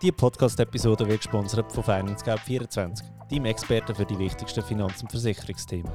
Diese 0.00 0.12
Podcast-Episode 0.12 1.08
wird 1.08 1.22
gesponsert 1.22 1.72
von 1.72 1.82
FinanceGap24, 1.82 3.02
deinem 3.32 3.46
Experten 3.46 3.96
für 3.96 4.06
die 4.06 4.16
wichtigsten 4.16 4.62
Finanz- 4.62 5.02
und 5.02 5.10
Versicherungsthemen. 5.10 5.90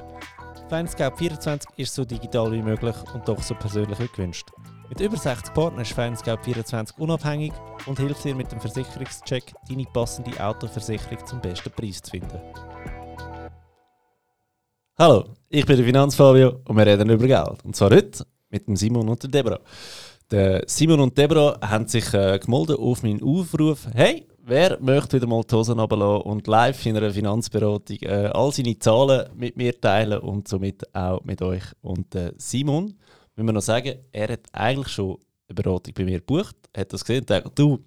FinanceGap24 0.68 1.64
ist 1.78 1.94
so 1.94 2.04
digital 2.04 2.52
wie 2.52 2.60
möglich 2.60 2.94
und 3.14 3.26
doch 3.26 3.40
so 3.40 3.54
persönlich 3.54 3.98
wie 3.98 4.08
gewünscht. 4.08 4.50
Mit 4.90 5.00
über 5.00 5.16
60 5.16 5.54
Partnern 5.54 5.80
ist 5.80 5.98
FinanceGap24 5.98 6.98
unabhängig 6.98 7.54
und 7.86 7.98
hilft 7.98 8.24
dir 8.24 8.34
mit 8.34 8.52
dem 8.52 8.60
Versicherungscheck, 8.60 9.54
deine 9.70 9.86
passende 9.86 10.38
Autoversicherung 10.38 11.26
zum 11.26 11.40
besten 11.40 11.70
Preis 11.70 12.02
zu 12.02 12.10
finden. 12.10 12.38
Hallo, 14.98 15.24
ich 15.48 15.64
bin 15.64 15.78
der 15.78 15.86
Finanzfabio 15.86 16.60
und 16.66 16.76
wir 16.76 16.86
reden 16.86 17.08
über 17.08 17.26
Geld. 17.26 17.64
Und 17.64 17.74
zwar 17.74 17.88
heute 17.88 18.26
mit 18.50 18.68
dem 18.68 18.76
Simon 18.76 19.08
und 19.08 19.22
der 19.22 19.30
Debra. 19.30 19.60
Der 20.34 20.64
Simon 20.66 20.98
und 20.98 21.16
Debra 21.16 21.56
haben 21.60 21.86
sich 21.86 22.12
äh, 22.12 22.40
gemeldet 22.40 22.76
auf 22.80 23.04
meinen 23.04 23.22
Aufruf. 23.22 23.86
Hey, 23.94 24.26
wer 24.42 24.80
möchte 24.80 25.16
wieder 25.16 25.28
mal 25.28 25.44
die 25.48 25.54
Hosen 25.54 25.78
runterlassen 25.78 26.22
und 26.22 26.48
live 26.48 26.86
in 26.86 26.96
einer 26.96 27.12
Finanzberatung 27.12 27.98
äh, 28.00 28.32
all 28.34 28.50
seine 28.50 28.76
Zahlen 28.76 29.28
mit 29.36 29.56
mir 29.56 29.80
teilen 29.80 30.18
und 30.18 30.48
somit 30.48 30.92
auch 30.92 31.22
mit 31.22 31.40
euch? 31.40 31.62
Und 31.82 32.16
äh, 32.16 32.32
Simon, 32.36 32.96
müssen 33.36 33.46
wir 33.46 33.52
noch 33.52 33.60
sagen, 33.60 33.94
er 34.10 34.32
hat 34.32 34.40
eigentlich 34.50 34.88
schon 34.88 35.18
eine 35.48 35.54
Beratung 35.54 35.94
bei 35.94 36.04
mir 36.04 36.18
gebucht, 36.18 36.56
hat 36.76 36.92
das 36.92 37.04
gesehen 37.04 37.20
und 37.20 37.28
gesagt, 37.28 37.56
du, 37.56 37.78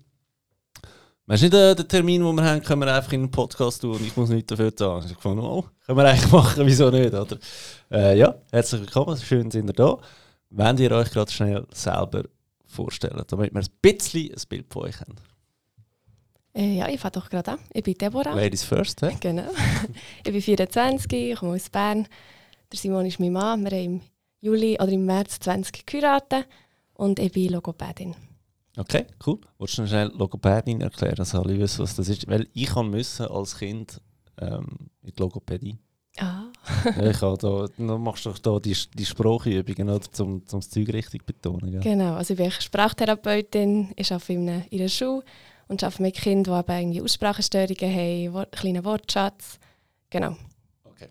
Weißt 1.25 1.41
du 1.41 1.45
nicht 1.47 1.53
äh, 1.53 1.75
den 1.75 1.87
Termin, 1.89 2.23
den 2.23 2.33
wir 2.33 2.45
haben, 2.45 2.63
können 2.63 2.79
wir 2.79 2.95
einfach 2.95 3.11
in 3.11 3.23
einen 3.23 3.31
Podcast 3.31 3.81
tun 3.81 3.95
und 3.95 4.07
ich 4.07 4.15
muss 4.15 4.29
nichts 4.29 4.47
dafür 4.47 4.73
zahlen. 4.73 5.03
Ich 5.11 5.17
fand, 5.17 5.41
oh, 5.41 5.65
können 5.85 5.97
wir 5.97 6.05
eigentlich 6.05 6.31
machen, 6.31 6.65
wieso 6.65 6.89
nicht, 6.91 7.13
oder? 7.13 7.37
Äh, 7.91 8.17
ja, 8.17 8.35
herzlich 8.53 8.79
willkommen, 8.79 9.17
schön 9.17 9.51
sind 9.51 9.69
ihr 9.69 9.73
da. 9.73 9.97
Wenn 10.49 10.77
ihr 10.77 10.93
euch 10.93 11.11
gerade 11.11 11.29
schnell 11.29 11.67
selber 11.73 12.23
vorstellen, 12.77 13.21
damit 13.27 13.53
wir 13.53 13.61
ein 13.61 13.67
bisschen 13.81 14.31
ein 14.31 14.41
Bild 14.47 14.71
von 14.71 14.83
euch 14.83 14.99
haben. 15.01 15.15
Äh, 16.53 16.77
ja, 16.77 16.87
ich 16.89 16.99
fange 16.99 17.13
doch 17.13 17.29
gerade 17.29 17.51
an. 17.51 17.59
Ich 17.73 17.83
bin 17.83 17.93
Deborah. 17.95 18.33
Ladies 18.33 18.63
first, 18.63 19.01
hä? 19.01 19.15
Genau. 19.19 19.49
ich 20.25 20.31
bin 20.31 20.41
24, 20.41 21.11
ich 21.11 21.35
komme 21.37 21.55
aus 21.55 21.69
Bern. 21.69 22.07
Der 22.71 22.79
Simon 22.79 23.05
ist 23.05 23.19
mein 23.19 23.33
Mann. 23.33 23.63
Wir 23.63 23.71
haben 23.71 23.85
im 23.85 24.01
Juli 24.41 24.75
oder 24.75 24.89
im 24.89 25.05
März 25.05 25.39
20 25.39 25.85
geheiratet 25.85 26.47
und 26.93 27.19
ich 27.19 27.31
bin 27.31 27.51
Logopädin. 27.51 28.15
Okay, 28.75 29.05
cool. 29.25 29.39
Wolltest 29.57 29.77
du 29.77 29.81
noch 29.83 29.89
schnell 29.89 30.11
Logopädin 30.15 30.81
erklären, 30.81 31.15
dass 31.15 31.35
alle 31.35 31.57
wissen, 31.57 31.83
was 31.83 31.95
das 31.95 32.09
ist? 32.09 32.27
Weil 32.27 32.47
ich 32.53 32.67
kann 32.67 32.89
müssen 32.89 33.27
als 33.27 33.57
Kind 33.57 34.01
ähm, 34.39 34.89
in 35.01 35.11
die 35.11 35.19
Logopädie. 35.19 35.77
Ah. 36.19 36.45
Ja, 36.85 37.09
ich 37.09 37.21
habe 37.21 37.37
da, 37.37 37.67
dann 37.77 38.01
machst 38.01 38.25
du 38.25 38.29
doch 38.29 38.39
da 38.39 38.59
die, 38.59 38.75
die 38.93 39.05
Sprachübungen, 39.05 39.89
oder, 39.89 40.05
um, 40.19 40.27
um 40.27 40.43
das 40.49 40.69
Zeug 40.69 40.89
richtig 40.93 41.21
zu 41.21 41.25
betonen. 41.25 41.71
Gell? 41.71 41.81
Genau, 41.81 42.15
also 42.15 42.33
ich 42.33 42.37
bin 42.37 42.51
Sprachtherapeutin, 42.51 43.93
ich 43.95 44.11
arbeite 44.11 44.33
in 44.33 44.49
einer, 44.49 44.63
in 44.71 44.79
einer 44.79 44.89
Schule 44.89 45.23
und 45.67 45.83
arbeite 45.83 46.01
mit 46.01 46.15
Kindern, 46.15 46.63
die 46.67 46.71
irgendwie 46.71 47.01
Aussprachestörungen 47.01 47.95
haben, 47.95 48.33
Wort, 48.33 48.51
kleinen 48.51 48.83
Wortschatz. 48.85 49.59
Genau. 50.09 50.35
Okay. 50.83 51.09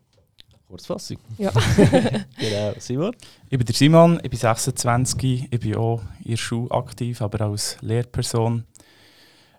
Kurzfassung. 0.67 1.19
Ja. 1.39 1.51
genau. 2.39 2.73
Simon? 2.79 3.15
Ich 3.49 3.59
bin 3.59 3.67
der 3.67 3.75
Simon, 3.75 4.21
ich 4.23 4.31
bin 4.31 4.39
26, 4.39 5.49
ich 5.51 5.61
bin 5.61 5.77
auch 5.77 6.03
in 6.25 6.31
der 6.31 6.37
Schule 6.37 6.71
aktiv, 6.71 7.21
aber 7.21 7.43
als 7.43 7.77
Lehrperson. 7.81 8.65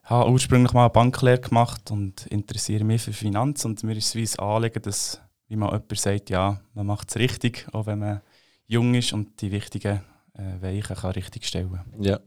Ich 0.04 0.10
habe 0.10 0.32
ursprünglich 0.32 0.72
mal 0.72 0.86
eine 0.86 0.90
Banklehre 0.90 1.42
gemacht 1.42 1.92
und 1.92 2.28
interessiere 2.28 2.86
mich 2.86 3.02
für 3.02 3.12
Finanz 3.12 3.66
und 3.66 3.84
mir 3.84 3.98
ist 3.98 4.16
es 4.16 4.16
wie 4.16 4.42
ein 4.42 4.48
Anliegen, 4.48 4.82
dass, 4.82 5.20
wie 5.48 5.56
man 5.56 5.70
jemand 5.70 5.98
sagt, 5.98 6.30
ja, 6.30 6.60
man 6.74 6.86
macht 6.86 7.10
es 7.10 7.18
richtig, 7.18 7.68
auch 7.72 7.86
wenn 7.86 8.00
man 8.00 8.22
jung 8.68 8.94
ist 8.94 9.14
und 9.14 9.42
die 9.42 9.52
wichtigen 9.52 10.02
äh, 10.34 10.62
Weichen 10.62 10.96
kann 10.96 11.12
richtig 11.12 11.46
stellen 11.46 11.72
kann. 11.72 12.04
Ja. 12.04 12.20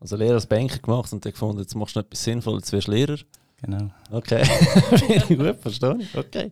Also 0.00 0.16
Lehrer 0.16 0.34
als 0.34 0.46
Banker 0.46 0.78
gemacht 0.78 1.12
und 1.12 1.24
dann 1.24 1.32
gefunden, 1.32 1.60
jetzt 1.60 1.74
machst 1.74 1.94
du 1.94 2.00
noch 2.00 2.06
etwas 2.06 2.24
Sinnvolles, 2.24 2.62
jetzt 2.62 2.72
wirst 2.72 2.88
du 2.88 2.92
Lehrer. 2.92 3.18
Genau. 3.62 3.90
Okay, 4.10 4.42
gut, 5.28 5.56
verstehe 5.60 5.98
ich. 6.00 6.16
Okay, 6.16 6.50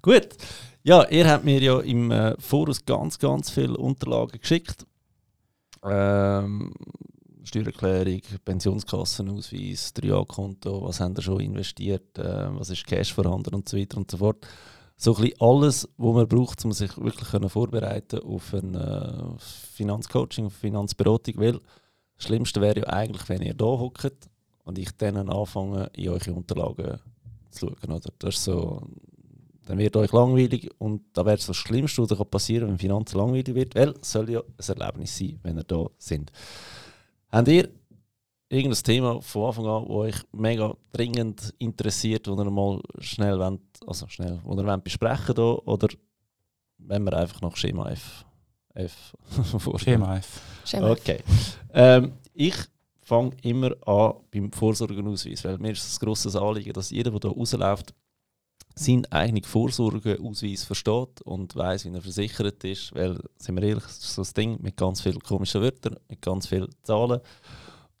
gut. 0.00 0.28
Ja, 0.84 1.08
ihr 1.08 1.28
habt 1.28 1.44
mir 1.44 1.60
ja 1.60 1.80
im 1.80 2.10
äh, 2.10 2.34
Voraus 2.40 2.84
ganz, 2.84 3.18
ganz 3.18 3.50
viele 3.50 3.76
Unterlagen 3.76 4.40
geschickt. 4.40 4.86
Ähm, 5.84 6.72
Steuererklärung, 7.44 8.20
Pensionskassenausweis, 8.44 9.92
3A-Konto, 9.94 10.82
was 10.82 11.00
haben 11.00 11.14
ihr 11.16 11.22
schon 11.22 11.40
investiert, 11.40 12.16
äh, 12.18 12.48
was 12.56 12.70
ist 12.70 12.86
Cash 12.86 13.12
vorhanden 13.12 13.54
und 13.54 13.68
so 13.68 13.76
weiter 13.76 13.96
und 13.96 14.10
so 14.10 14.18
fort. 14.18 14.46
So 15.02 15.16
ein 15.16 15.22
bisschen 15.22 15.40
alles, 15.40 15.88
was 15.96 16.14
man 16.14 16.28
braucht, 16.28 16.64
um 16.64 16.70
sich 16.70 16.96
wirklich 16.96 17.28
vorbereiten 17.50 18.20
auf 18.20 18.54
ein 18.54 18.76
äh, 18.76 19.36
Finanzcoaching, 19.74 20.46
auf 20.46 20.52
Finanzberatung, 20.52 21.38
weil 21.38 21.60
das 22.14 22.26
Schlimmste 22.26 22.60
wäre 22.60 22.78
ja 22.78 22.86
eigentlich, 22.86 23.28
wenn 23.28 23.42
ihr 23.42 23.54
da 23.54 23.64
hockt 23.64 24.30
und 24.62 24.78
ich 24.78 24.92
dann 24.92 25.28
anfange, 25.28 25.90
in 25.94 26.08
eure 26.08 26.32
Unterlagen 26.32 27.00
zu 27.50 27.66
schauen. 27.66 27.90
Oder? 27.90 28.10
Das 28.20 28.36
ist 28.36 28.44
so, 28.44 28.80
dann 29.66 29.78
wird 29.78 29.96
euch 29.96 30.12
langweilig 30.12 30.70
und 30.78 31.02
da 31.14 31.26
wäre 31.26 31.36
das 31.36 31.56
Schlimmste, 31.56 32.08
was 32.08 32.30
passieren 32.30 32.68
wenn 32.68 32.78
Finanzen 32.78 33.18
langweilig 33.18 33.56
wird, 33.56 33.74
weil 33.74 33.94
es 34.00 34.12
soll 34.12 34.30
ja 34.30 34.38
ein 34.38 34.78
Erlebnis 34.78 35.18
sein, 35.18 35.40
wenn 35.42 35.58
ihr 35.58 35.64
da 35.64 35.84
sind. 35.98 36.30
Habt 37.32 37.48
ihr 37.48 37.68
irgendein 38.52 38.82
Thema 38.82 39.20
von 39.22 39.46
Anfang 39.46 39.66
an, 39.66 39.82
das 39.84 39.90
euch 39.90 40.16
mega 40.32 40.74
dringend 40.92 41.54
interessiert, 41.58 42.26
das 42.26 42.36
ihr 42.36 42.50
mal 42.50 42.80
schnell 42.98 43.38
wollt, 43.38 43.60
also 43.86 44.06
schnell, 44.08 44.40
wo 44.44 44.54
ihr 44.54 44.66
wollt 44.66 44.84
besprechen 44.84 45.34
da, 45.34 45.42
oder 45.42 45.88
wenn 46.78 47.04
wir 47.04 47.14
einfach 47.14 47.40
nach 47.40 47.56
Schema 47.56 47.90
F, 47.90 48.24
F 48.74 49.14
Schema 49.76 50.18
F. 50.18 50.40
Schema 50.64 50.90
F. 50.90 51.00
Okay. 51.00 51.18
Ähm, 51.72 52.12
ich 52.34 52.56
fange 53.02 53.36
immer 53.42 53.74
an 53.86 54.14
beim 54.30 54.52
Vorsorgeausweis, 54.52 55.44
weil 55.44 55.58
mir 55.58 55.72
ist 55.72 55.86
es 55.86 55.96
ein 56.00 56.04
grosses 56.04 56.36
Anliegen, 56.36 56.72
dass 56.72 56.90
jeder, 56.90 57.10
der 57.10 57.30
hier 57.30 57.30
rausläuft, 57.30 57.94
seinen 58.74 59.04
eigenen 59.06 59.44
Vorsorgeausweis 59.44 60.64
versteht 60.64 61.20
und 61.22 61.54
weiß, 61.54 61.84
wie 61.84 61.94
er 61.94 62.00
versichert 62.00 62.64
ist. 62.64 62.94
Weil, 62.94 63.18
sind 63.36 63.56
wir 63.56 63.62
ehrlich, 63.62 63.84
das 63.84 63.98
ist 63.98 64.14
so 64.14 64.22
ein 64.22 64.34
Ding 64.34 64.62
mit 64.62 64.76
ganz 64.76 65.02
vielen 65.02 65.20
komischen 65.20 65.60
Wörtern, 65.60 65.96
mit 66.08 66.22
ganz 66.22 66.46
vielen 66.46 66.70
Zahlen. 66.82 67.20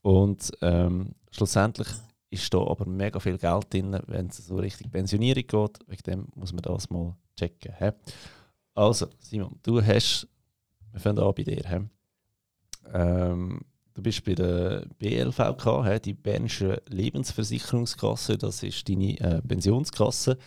Und 0.02 0.50
ähm, 0.60 1.14
schlussendlich 1.30 1.88
ist 2.30 2.52
da 2.52 2.58
aber 2.58 2.86
mega 2.86 3.20
viel 3.20 3.38
Geld 3.38 3.72
drin, 3.72 3.98
wenn 4.06 4.26
es 4.26 4.38
so 4.38 4.56
richtig 4.56 4.90
Pensionierung 4.90 5.46
geht. 5.46 5.78
Wegen 5.86 6.02
dem 6.06 6.26
muss 6.34 6.52
man 6.52 6.62
das 6.62 6.90
mal 6.90 7.14
checken. 7.38 7.74
He? 7.78 7.90
Also, 8.74 9.06
Simon, 9.18 9.58
du 9.62 9.82
hast, 9.82 10.26
wir 10.92 11.00
fangen 11.00 11.18
an 11.18 11.34
bei 11.34 11.42
dir. 11.42 11.62
He? 11.68 11.80
Ähm, 12.92 13.60
du 13.94 14.02
bist 14.02 14.24
bei 14.24 14.34
der 14.34 14.86
BLVK, 14.98 15.84
he? 15.84 16.00
die 16.00 16.14
Bernische 16.14 16.82
Lebensversicherungskasse, 16.88 18.38
das 18.38 18.62
ist 18.62 18.88
deine 18.88 19.20
äh, 19.20 19.42
Pensionskasse. 19.42 20.38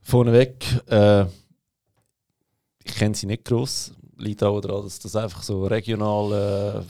Vorneweg, 0.00 0.64
äh, 0.88 1.26
ich 2.82 2.94
kenne 2.94 3.14
sie 3.14 3.26
nicht 3.26 3.44
gross, 3.44 3.92
liegt 4.20 4.42
auch 4.42 4.60
daran, 4.60 4.84
dass 4.84 4.98
das 4.98 5.16
einfach 5.16 5.42
so 5.42 5.66
regional 5.66 6.84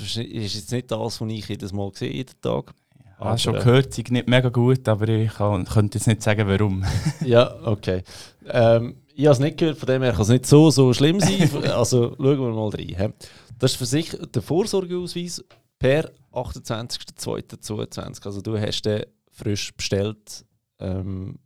äh, 0.00 0.02
ist 0.02 0.16
jetzt 0.54 0.72
nicht 0.72 0.90
das, 0.90 1.20
was 1.20 1.30
ich 1.30 1.48
jedes 1.48 1.72
Mal 1.72 1.90
sehe, 1.94 2.12
jeden 2.12 2.40
Tag. 2.40 2.72
Ich 3.18 3.24
habe 3.24 3.38
schon 3.38 3.54
gehört, 3.54 3.94
sie 3.94 4.04
nicht 4.10 4.28
mega 4.28 4.50
gut, 4.50 4.86
aber 4.88 5.08
ich 5.08 5.32
kann, 5.32 5.64
könnte 5.64 5.96
jetzt 5.96 6.06
nicht 6.06 6.22
sagen, 6.22 6.46
warum. 6.46 6.84
ja, 7.24 7.50
okay. 7.64 8.02
Ähm, 8.46 8.96
ich 9.14 9.24
habe 9.24 9.32
es 9.32 9.38
nicht 9.38 9.56
gehört, 9.56 9.78
von 9.78 9.86
dem 9.86 10.02
her 10.02 10.12
kann 10.12 10.20
es 10.22 10.28
nicht 10.28 10.44
so, 10.44 10.70
so 10.70 10.92
schlimm 10.92 11.18
sein. 11.20 11.50
also 11.72 12.14
schauen 12.16 12.38
wir 12.38 12.50
mal 12.50 12.68
rein. 12.68 13.14
Das 13.58 13.72
ist 13.72 13.78
für 13.78 13.86
sich 13.86 14.14
der 14.34 14.42
Vorsorgeausweis 14.42 15.42
per 15.78 16.10
28.02.2022. 16.32 18.26
Also 18.26 18.42
du 18.42 18.58
hast 18.58 18.82
den 18.82 19.04
frisch 19.30 19.74
bestellt, 19.74 20.44
ähm, 20.78 21.38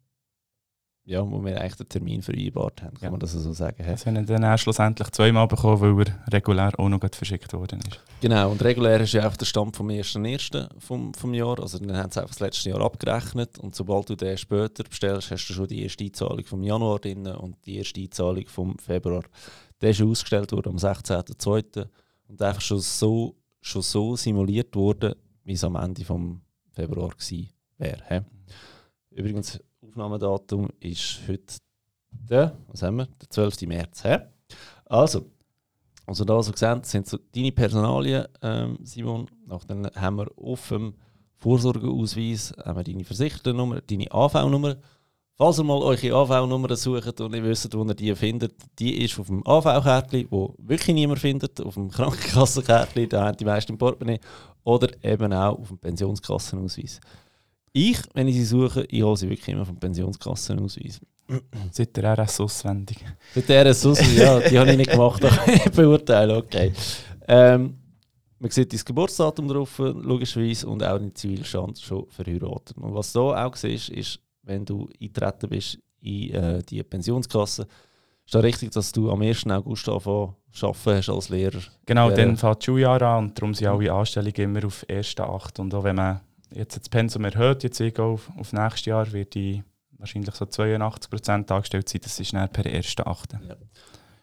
ja, 1.11 1.29
wo 1.29 1.45
wir 1.45 1.61
eigentlich 1.61 1.75
den 1.75 1.89
Termin 1.89 2.23
vereinbart 2.23 2.83
haben, 2.83 2.95
kann 2.95 3.05
Ja. 3.07 3.11
man 3.11 3.19
das 3.19 3.33
so 3.33 3.53
sagen. 3.53 3.83
he? 3.83 3.91
Das 3.91 4.07
haben 4.07 4.25
dann 4.25 4.45
auch 4.45 4.57
schlussendlich 4.59 5.11
zweimal 5.11 5.49
bekommen, 5.49 5.81
weil 5.99 6.07
er 6.07 6.33
regulär 6.33 6.73
auch 6.79 6.89
noch 6.89 7.01
verschickt 7.13 7.53
worden 7.53 7.81
ist. 7.89 7.99
Genau, 8.21 8.51
und 8.53 8.63
regulär 8.63 9.01
ist 9.01 9.13
ja 9.13 9.25
einfach 9.25 9.37
der 9.37 9.47
Stand 9.47 9.75
vom 9.77 9.89
1.1. 9.89 10.69
Vom, 10.79 11.13
vom 11.15 11.35
Jahr. 11.35 11.59
Also 11.61 11.79
dann 11.79 11.97
haben 11.97 12.13
sie 12.13 12.21
einfach 12.21 12.31
das 12.35 12.41
letzte 12.41 12.71
Jahr 12.71 12.81
abgerechnet 12.81 13.59
und 13.59 13.75
sobald 13.75 14.09
du 14.09 14.15
den 14.15 14.39
später 14.39 14.85
bestellst, 14.85 15.33
hast 15.33 15.49
du 15.49 15.53
schon 15.53 15.67
die 15.67 15.83
erste 15.83 16.05
Einzahlung 16.05 16.45
vom 16.45 16.63
Januar 16.63 17.01
drin 17.01 17.27
und 17.27 17.57
die 17.67 17.79
erste 17.79 18.01
Einzahlung 18.01 18.47
vom 18.47 18.79
Februar. 18.79 19.25
Der 19.81 19.91
ist 19.91 20.03
ausgestellt 20.03 20.53
worden 20.53 20.69
am 20.71 20.77
16.02. 20.77 21.87
und 22.29 22.41
einfach 22.41 22.61
schon 22.61 22.79
so, 22.81 23.35
schon 23.61 23.83
so 23.83 24.15
simuliert 24.15 24.77
worden, 24.77 25.15
wie 25.43 25.55
es 25.55 25.65
am 25.65 25.75
Ende 25.75 26.05
vom 26.05 26.43
Februar 26.73 27.11
wäre. 27.79 28.03
hä? 28.07 28.21
Übrigens, 29.11 29.59
Aufnahmedatum 29.91 30.69
ist 30.79 31.21
heute 31.27 31.57
der, 32.11 32.57
was 32.69 32.83
haben 32.83 32.99
wir? 32.99 33.07
Der 33.07 33.29
12. 33.29 33.63
März. 33.63 34.05
hä? 34.05 34.21
Also, 34.87 35.27
also 36.07 36.25
da 36.25 36.41
so 36.43 36.53
gesehen, 36.53 36.85
sind 36.85 37.09
so 37.09 37.19
deine 37.35 37.51
Personalien, 37.51 38.27
ähm, 38.41 38.79
Simon. 38.85 39.27
Nachdem 39.47 39.87
haben 39.97 40.17
wir 40.17 40.29
auf 40.37 40.69
dem 40.69 40.95
Vorsorgeausweis 41.39 42.55
haben 42.65 42.79
wir 42.79 42.85
deine 42.85 43.05
Versichertennummer, 43.05 43.81
deine 43.81 44.13
AV-Nummer. 44.13 44.77
Falls 45.35 45.59
ihr 45.59 45.65
mal 45.65 45.83
eure 45.83 46.13
AV-Nummer 46.13 46.77
sucht 46.77 47.21
und 47.21 47.33
nicht 47.33 47.43
wisst, 47.43 47.75
wo 47.75 47.85
ihr 47.85 47.95
die 47.95 48.15
findet, 48.15 48.55
die 48.79 49.05
ist 49.05 49.19
auf 49.19 49.27
dem 49.27 49.45
AV-Kärtchen, 49.45 50.29
wo 50.31 50.55
wirklich 50.59 50.95
niemand 50.95 51.19
findet, 51.19 51.61
auf 51.61 51.75
dem 51.75 51.91
Krankenkassenkärtchen, 51.91 53.09
da 53.09 53.27
haben 53.27 53.37
die 53.37 53.45
meisten 53.45 53.77
Portemonnaie, 53.77 54.21
oder 54.63 54.89
eben 55.03 55.33
auch 55.33 55.59
auf 55.59 55.69
dem 55.69 55.79
Pensionskassenausweis. 55.79 57.01
Ich, 57.73 57.99
wenn 58.15 58.27
ich 58.27 58.35
sie 58.35 58.45
suche, 58.45 58.85
ich 58.89 59.03
hole 59.03 59.17
sie 59.17 59.29
wirklich 59.29 59.49
immer 59.49 59.65
vom 59.65 59.77
Pensionskassenausweis. 59.77 61.01
Seit 61.71 61.97
der 61.97 62.19
RS 62.19 62.41
auswendig. 62.41 62.99
Für 63.33 63.41
der 63.41 63.71
RSUS, 63.71 64.01
ja, 64.17 64.41
die 64.41 64.59
habe 64.59 64.73
ich 64.73 64.77
nicht 64.77 64.91
gemacht, 64.91 65.25
aber 65.25 65.53
ich 65.53 65.71
beurteile, 65.71 66.37
okay. 66.37 66.73
Ähm, 67.29 67.79
man 68.41 68.51
sieht 68.51 68.73
dein 68.73 68.81
Geburtsdatum 68.85 69.47
drauf, 69.47 69.79
logischerweise, 69.79 70.67
und 70.67 70.83
auch 70.83 70.99
den 70.99 71.15
Zivilstand 71.15 71.79
schon 71.79 72.09
verheiratet. 72.09 72.77
Und 72.79 72.95
was 72.95 73.13
du 73.13 73.33
auch 73.33 73.55
siehst, 73.55 73.91
ist, 73.91 74.19
wenn 74.43 74.65
du 74.65 74.89
eintreten 75.01 75.49
bist 75.49 75.79
in 76.01 76.31
äh, 76.31 76.63
die 76.63 76.83
Pensionskasse, 76.83 77.67
ist 78.25 78.35
da 78.35 78.41
richtig, 78.41 78.73
dass 78.73 78.91
du 78.91 79.11
am 79.11 79.23
1. 79.23 79.47
August 79.49 79.89
anfangen 79.89 80.35
arbeiten 80.63 80.97
hast 80.97 81.09
als 81.11 81.29
Lehrer? 81.29 81.61
Genau, 81.87 82.11
dann 82.11 82.37
fängt 82.37 82.57
das 82.57 82.65
Schuljahr 82.65 83.03
an 83.03 83.25
und 83.25 83.39
darum 83.39 83.55
sind 83.55 83.69
alle 83.69 83.93
Anstellungen 83.93 84.35
immer 84.35 84.65
auf 84.65 84.85
1.8. 84.89 85.61
Und 85.61 85.75
auch 85.75 85.85
wenn 85.85 85.97
man 85.97 86.21
jetzt 86.55 86.77
das 86.77 86.89
Pensum 86.89 87.25
erhöht, 87.25 87.63
jetzt 87.63 87.81
ich 87.81 87.99
auf, 87.99 88.31
auf 88.37 88.53
nächstes 88.53 88.87
Jahr, 88.87 89.11
wird 89.13 89.35
die 89.35 89.63
wahrscheinlich 89.93 90.35
so 90.35 90.45
82% 90.45 91.51
angestellt 91.53 91.89
sein. 91.89 92.01
Das 92.03 92.19
ist 92.21 92.33
dann 92.33 92.51
per 92.53 92.65
1.8. 92.65 93.57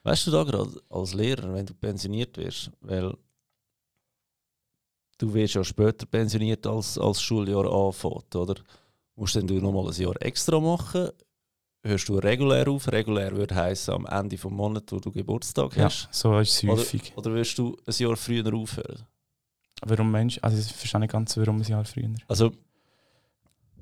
Weißt 0.04 0.28
du 0.28 0.32
da 0.32 0.44
gerade 0.44 0.72
als 0.90 1.14
Lehrer, 1.14 1.54
wenn 1.54 1.66
du 1.66 1.74
pensioniert 1.74 2.38
wirst, 2.38 2.72
weil 2.82 3.14
du 5.18 5.34
wirst 5.34 5.56
ja 5.56 5.64
später 5.64 6.06
pensioniert 6.06 6.66
als, 6.66 6.98
als 6.98 7.22
Schuljahr 7.22 7.66
anfängt, 7.72 8.36
oder? 8.36 8.56
Musst 9.16 9.36
dann 9.36 9.48
du 9.48 9.56
nochmal 9.56 9.88
ein 9.92 10.02
Jahr 10.02 10.16
extra 10.22 10.60
machen? 10.60 11.10
Hörst 11.84 12.10
du 12.10 12.18
regulär 12.18 12.68
auf? 12.68 12.92
Regulär 12.92 13.36
würde 13.36 13.56
heißen 13.56 13.94
am 13.94 14.06
Ende 14.06 14.36
des 14.36 14.44
Monats, 14.46 14.92
wo 14.92 15.00
du 15.00 15.12
Geburtstag 15.12 15.76
Ja, 15.76 15.86
hast. 15.86 16.08
so 16.12 16.38
ist 16.40 16.52
es 16.56 16.64
Oder, 16.64 16.74
häufig. 16.74 17.14
oder 17.16 17.34
wirst 17.34 17.58
du 17.58 17.76
ein 17.86 17.94
Jahr 17.98 18.16
früher 18.16 18.54
aufhören? 18.54 19.06
Warum 19.86 20.12
Mensch? 20.12 20.40
Also 20.42 20.58
ich 20.58 20.74
verstehe 20.74 21.00
nicht 21.02 21.12
ganz, 21.12 21.38
warum 21.38 21.58
ein 21.58 21.64
Jahr 21.64 21.86
früher. 21.86 22.10
Also, 22.28 22.52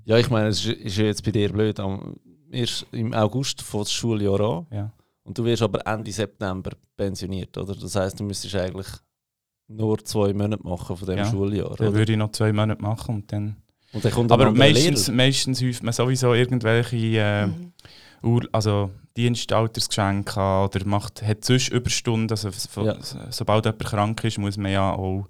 ja, 0.03 0.18
ich 0.18 0.30
meine, 0.30 0.50
es 0.50 0.65
ist, 0.65 0.97
ja 0.97 1.06
jetzt 1.06 1.24
bei 1.24 1.31
dir 1.31 1.51
blöd. 1.51 1.80
Am, 1.80 2.18
erst 2.51 2.86
im 2.92 3.13
August 3.13 3.62
fängt 3.62 3.86
das 3.86 3.94
Schuljahr 3.94 4.39
an. 4.39 4.68
Ja. 4.71 4.92
Und 5.24 5.38
du 5.38 5.45
wirst 5.45 5.63
aber 5.63 5.86
Ende 5.88 6.12
September 6.12 6.71
pensioniert, 6.95 7.57
oder? 7.57 7.75
Das 7.75 7.95
heißt, 7.95 8.19
du 8.19 8.24
müsstest 8.24 8.56
eigentlich 8.56 8.88
nur 9.68 9.97
zwei 10.06 10.33
Monate 10.33 10.62
machen 10.63 10.95
von 10.95 11.07
dem 11.07 11.18
Ja, 11.18 11.25
Schuljahr, 11.25 11.75
Dann 11.75 11.88
oder? 11.88 11.98
würde 11.98 12.12
ich 12.12 12.18
noch 12.18 12.31
zwei 12.31 12.53
Monate 12.53 12.81
machen 12.81 13.15
und 13.15 13.31
dann... 13.31 13.56
Und 13.94 14.03
dann 14.03 14.12
kommt 14.12 14.31
Aber 14.31 14.51
meistens, 14.51 15.09
meistens 15.09 15.62
häuft 15.63 15.81
man 15.81 15.94
sowieso 15.94 16.33
irgendwelche 16.33 16.98
äh, 16.98 17.48
Mhm. 17.48 18.48
Also 18.51 18.89
Dienstaltersgeschenke 19.18 20.39
oder 20.39 20.86
macht, 20.86 21.21
hat 21.21 21.45
sonst 21.45 21.69
Überstunden. 21.69 22.30
Also, 22.31 22.50
so, 22.51 22.86
Ja. 22.86 22.98
Sobald 23.30 23.65
jemand 23.65 23.86
krank 23.86 24.24
ist, 24.24 24.38
muss 24.38 24.57
man 24.57 24.71
ja 24.71 24.91
auch 24.94 25.27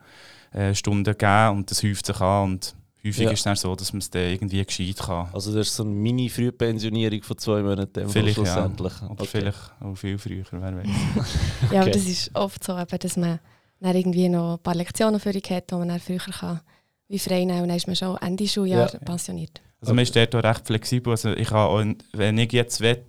äh, 0.55 0.73
Stunden 0.73 1.03
geben 1.17 1.49
und 1.57 1.69
das 1.71 1.83
häuft 1.83 2.05
sich 2.05 2.19
an. 2.21 2.43
Und 2.51 2.75
häufig 3.03 3.23
Ja. 3.25 3.31
ist 3.31 3.39
es 3.39 3.43
dann 3.43 3.55
so, 3.55 3.75
dass 3.75 3.91
man 3.93 3.99
es 3.99 4.09
dann 4.09 4.23
irgendwie 4.31 4.63
gescheit 4.65 4.97
kann. 4.97 5.29
Also 5.33 5.53
das 5.53 5.67
ist 5.67 5.75
so 5.75 5.83
eine 5.83 5.91
Mini-Frühpensionierung 5.93 7.21
von 7.23 7.37
zwei 7.37 7.61
Monaten 7.61 8.07
Vielleicht, 8.09 8.37
ja. 8.37 8.45
schlussendlich. 8.45 8.93
Oder 9.01 9.11
Okay. 9.11 9.27
vielleicht 9.31 9.71
auch 9.81 9.95
viel 9.95 10.17
früher, 10.17 10.45
wer 10.51 10.75
weiß. 10.77 10.87
Ja, 11.71 11.81
aber 11.81 11.91
das 11.91 12.05
ist 12.05 12.31
oft 12.33 12.63
so, 12.63 12.77
eben, 12.77 12.99
dass 12.99 13.17
man 13.17 13.39
dann 13.79 13.95
irgendwie 13.95 14.29
noch 14.29 14.53
ein 14.57 14.59
paar 14.63 14.75
Lektionen 14.75 15.19
für 15.19 15.31
dich 15.33 15.49
hat, 15.51 15.69
die 15.71 15.75
man 15.75 15.89
dann 15.89 15.99
früher 15.99 16.17
kann, 16.19 16.61
wie 17.07 17.19
frei 17.19 17.43
nehmen 17.45 17.61
und 17.61 17.67
dann 17.67 17.77
ist 17.77 17.87
man 17.87 17.95
schon 17.95 18.17
Ende 18.17 18.47
Schuljahr 18.47 18.91
Ja. 18.91 18.99
pensioniert. 18.99 19.61
Also 19.81 19.93
man 19.93 20.03
ist 20.03 20.15
dort 20.15 20.33
auch 20.35 20.43
recht 20.43 20.65
flexibel. 20.65 21.11
Also 21.11 21.33
ich 21.33 21.47
kann 21.49 21.57
auch, 21.57 21.83
wenn 22.13 22.37
ich 22.39 22.51
jetzt 22.53 22.79
will 22.81 23.03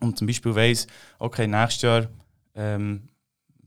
und 0.00 0.18
zum 0.18 0.26
Beispiel 0.26 0.54
weiss, 0.54 0.86
okay, 1.18 1.46
nächstes 1.46 1.82
Jahr, 1.82 2.06
ähm, 2.54 3.08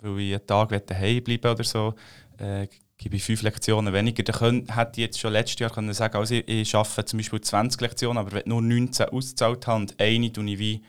weil 0.01 0.19
ich 0.19 0.33
einen 0.35 0.45
Tag 0.45 0.85
daheim 0.87 1.23
bleiben 1.23 1.51
oder 1.51 1.63
so, 1.63 1.93
äh, 2.41 2.67
gebe 2.97 3.15
ich 3.15 3.23
fünf 3.23 3.41
Lektionen 3.41 3.93
weniger. 3.93 4.23
Dann 4.23 4.35
könnt, 4.35 4.75
hätte 4.75 4.91
ich 5.01 5.05
jetzt 5.07 5.19
schon 5.19 5.33
letztes 5.33 5.59
Jahr 5.59 5.69
können 5.71 5.93
sagen 5.93 6.17
also 6.17 6.35
ich, 6.35 6.47
ich 6.47 6.75
arbeite 6.75 7.05
zum 7.05 7.17
Beispiel 7.17 7.41
20 7.41 7.81
Lektionen, 7.81 8.17
aber 8.17 8.31
wenn 8.33 8.43
nur 8.45 8.61
19 8.61 9.09
ausgezahlt 9.09 9.65
habe 9.67 9.81
und 9.81 9.99
eine 9.99 10.31
tue 10.31 10.45
ich 10.51 10.59
wie 10.59 10.81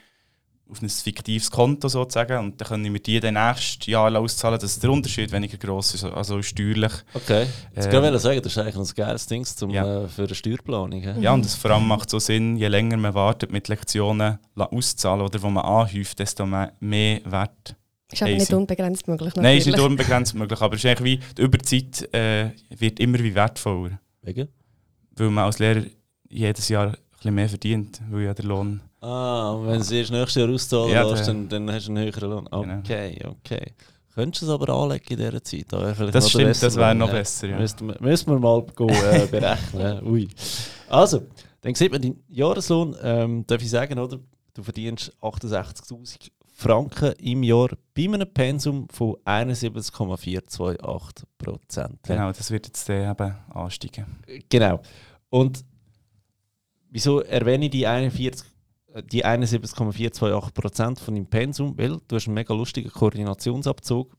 auf 0.70 0.80
ein 0.80 0.88
fiktives 0.88 1.50
Konto 1.50 1.88
sozusagen 1.88 2.38
und 2.38 2.58
dann 2.60 2.68
können 2.68 2.92
wir 2.92 3.00
die 3.02 3.20
dann 3.20 3.34
nächstes 3.34 3.86
Jahr 3.86 4.14
auszahlen, 4.16 4.58
dass 4.58 4.78
der 4.78 4.90
Unterschied 4.90 5.30
weniger 5.30 5.58
gross 5.58 5.92
ist, 5.94 6.04
also 6.04 6.40
steuerlich. 6.40 6.92
Okay. 7.12 7.46
Jetzt 7.76 7.88
Äh, 7.88 7.90
kann 7.90 8.14
ich 8.14 8.20
sagen, 8.22 8.40
das 8.42 8.52
ist 8.52 8.58
eigentlich 8.58 8.76
ein 8.76 8.94
geiles 8.94 9.26
Ding 9.26 9.44
zum, 9.44 9.68
Ja. 9.70 10.04
äh, 10.04 10.08
für 10.08 10.24
eine 10.24 10.34
Steuerplanung. 10.34 11.02
Ja, 11.20 11.34
und 11.34 11.44
es 11.44 11.56
vor 11.56 11.72
allem 11.72 11.86
macht 11.86 12.08
so 12.08 12.18
Sinn, 12.18 12.56
je 12.56 12.68
länger 12.68 12.96
man 12.96 13.12
wartet 13.12 13.52
mit 13.52 13.68
Lektionen 13.68 14.38
auszahlen 14.54 15.20
oder 15.20 15.42
wo 15.42 15.50
man 15.50 15.64
anhäuft, 15.64 16.18
desto 16.18 16.46
mehr, 16.46 16.72
mehr 16.80 17.20
Wert. 17.26 17.76
Ist 18.12 18.22
aber 18.22 18.30
Hey, 18.30 18.38
nicht 18.38 18.52
unbegrenzt 18.52 19.08
möglich. 19.08 19.34
Nein, 19.36 19.58
ist 19.58 19.66
nicht 19.66 19.78
unbegrenzt 19.80 20.34
möglich, 20.34 20.60
aber 20.60 20.74
es 20.74 20.84
ist 20.84 20.90
eigentlich 20.90 21.20
wie, 21.20 21.34
die 21.34 21.42
Überzeit 21.42 22.14
äh, 22.14 22.50
wird 22.70 23.00
immer 23.00 23.18
wie 23.18 23.34
wertvoller, 23.34 23.98
Wegen? 24.22 24.48
weil 25.16 25.30
man 25.30 25.44
als 25.44 25.58
Lehrer 25.58 25.82
jedes 26.28 26.68
Jahr 26.68 26.88
ein 26.88 26.96
bisschen 27.12 27.34
mehr 27.34 27.48
verdient, 27.48 28.00
weil 28.10 28.22
ja 28.24 28.34
der 28.34 28.44
Lohn... 28.44 28.80
Ah, 29.00 29.58
wenn 29.64 29.82
sie 29.82 29.98
erst 29.98 30.12
nächstes 30.12 30.36
Jahr 30.36 30.48
auszahlen 30.48 30.92
Ja, 30.92 31.02
lässt, 31.02 31.26
dann, 31.26 31.48
dann 31.48 31.70
hast 31.72 31.88
du 31.88 31.92
einen 31.92 32.04
höheren 32.04 32.30
Lohn. 32.30 32.48
Genau. 32.50 32.78
Okay, 32.78 33.18
okay. 33.26 33.72
Könntest 34.14 34.42
du 34.42 34.46
es 34.46 34.52
aber 34.52 34.68
anlegen 34.68 35.04
in 35.08 35.16
dieser 35.16 35.42
Zeit? 35.42 35.64
Da 35.68 35.92
Das 35.92 36.28
stimmt, 36.28 36.44
bessere 36.44 36.66
das 36.66 36.76
wäre 36.76 36.94
noch 36.94 37.08
ja. 37.08 37.14
besser, 37.14 37.48
ja. 37.48 37.58
Müssen 37.58 37.88
wir, 37.88 37.96
müssen 37.98 38.30
wir 38.30 38.38
mal 38.38 38.62
go, 38.74 38.86
äh, 38.86 39.26
berechnen. 39.30 40.06
Ui. 40.06 40.28
Also, 40.88 41.22
dann 41.62 41.74
sieht 41.74 41.90
man 41.90 42.02
deinen 42.02 42.22
Jahreslohn. 42.28 42.94
Ähm, 43.02 43.44
darf 43.46 43.62
ich 43.62 43.70
sagen, 43.70 43.98
oder? 43.98 44.18
Du 44.54 44.62
verdienst 44.62 45.12
68'000 45.22 46.28
Franken 46.52 47.12
im 47.18 47.42
Jahr 47.42 47.70
bei 47.94 48.04
einem 48.04 48.32
Pensum 48.32 48.88
von 48.88 49.16
71,428 49.24 51.26
Prozent. 51.38 51.98
Genau, 52.02 52.30
das 52.30 52.50
wird 52.50 52.66
jetzt 52.66 52.88
dann 52.88 53.10
eben 53.10 53.34
ansteigen. 53.50 54.06
Genau. 54.48 54.80
Und 55.30 55.64
wieso 56.90 57.20
erwähne 57.20 57.64
ich 57.64 57.70
die 57.70 57.86
41 57.86 58.46
äh, 58.94 59.02
die 59.02 59.24
71,428% 59.24 61.00
von 61.00 61.14
deinem 61.14 61.26
Pensum? 61.26 61.76
Weil 61.76 61.98
du 62.06 62.16
hast 62.16 62.26
einen 62.26 62.34
mega 62.34 62.54
lustigen 62.54 62.90
Koordinationsabzug 62.90 64.14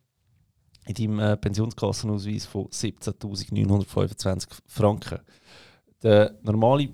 in 0.86 0.96
deinem 0.96 1.20
äh, 1.20 1.38
Pensionskassenausweis 1.38 2.46
von 2.46 2.68
17.925 2.68 4.48
Franken. 4.66 5.20
Der 6.02 6.36
normale 6.42 6.90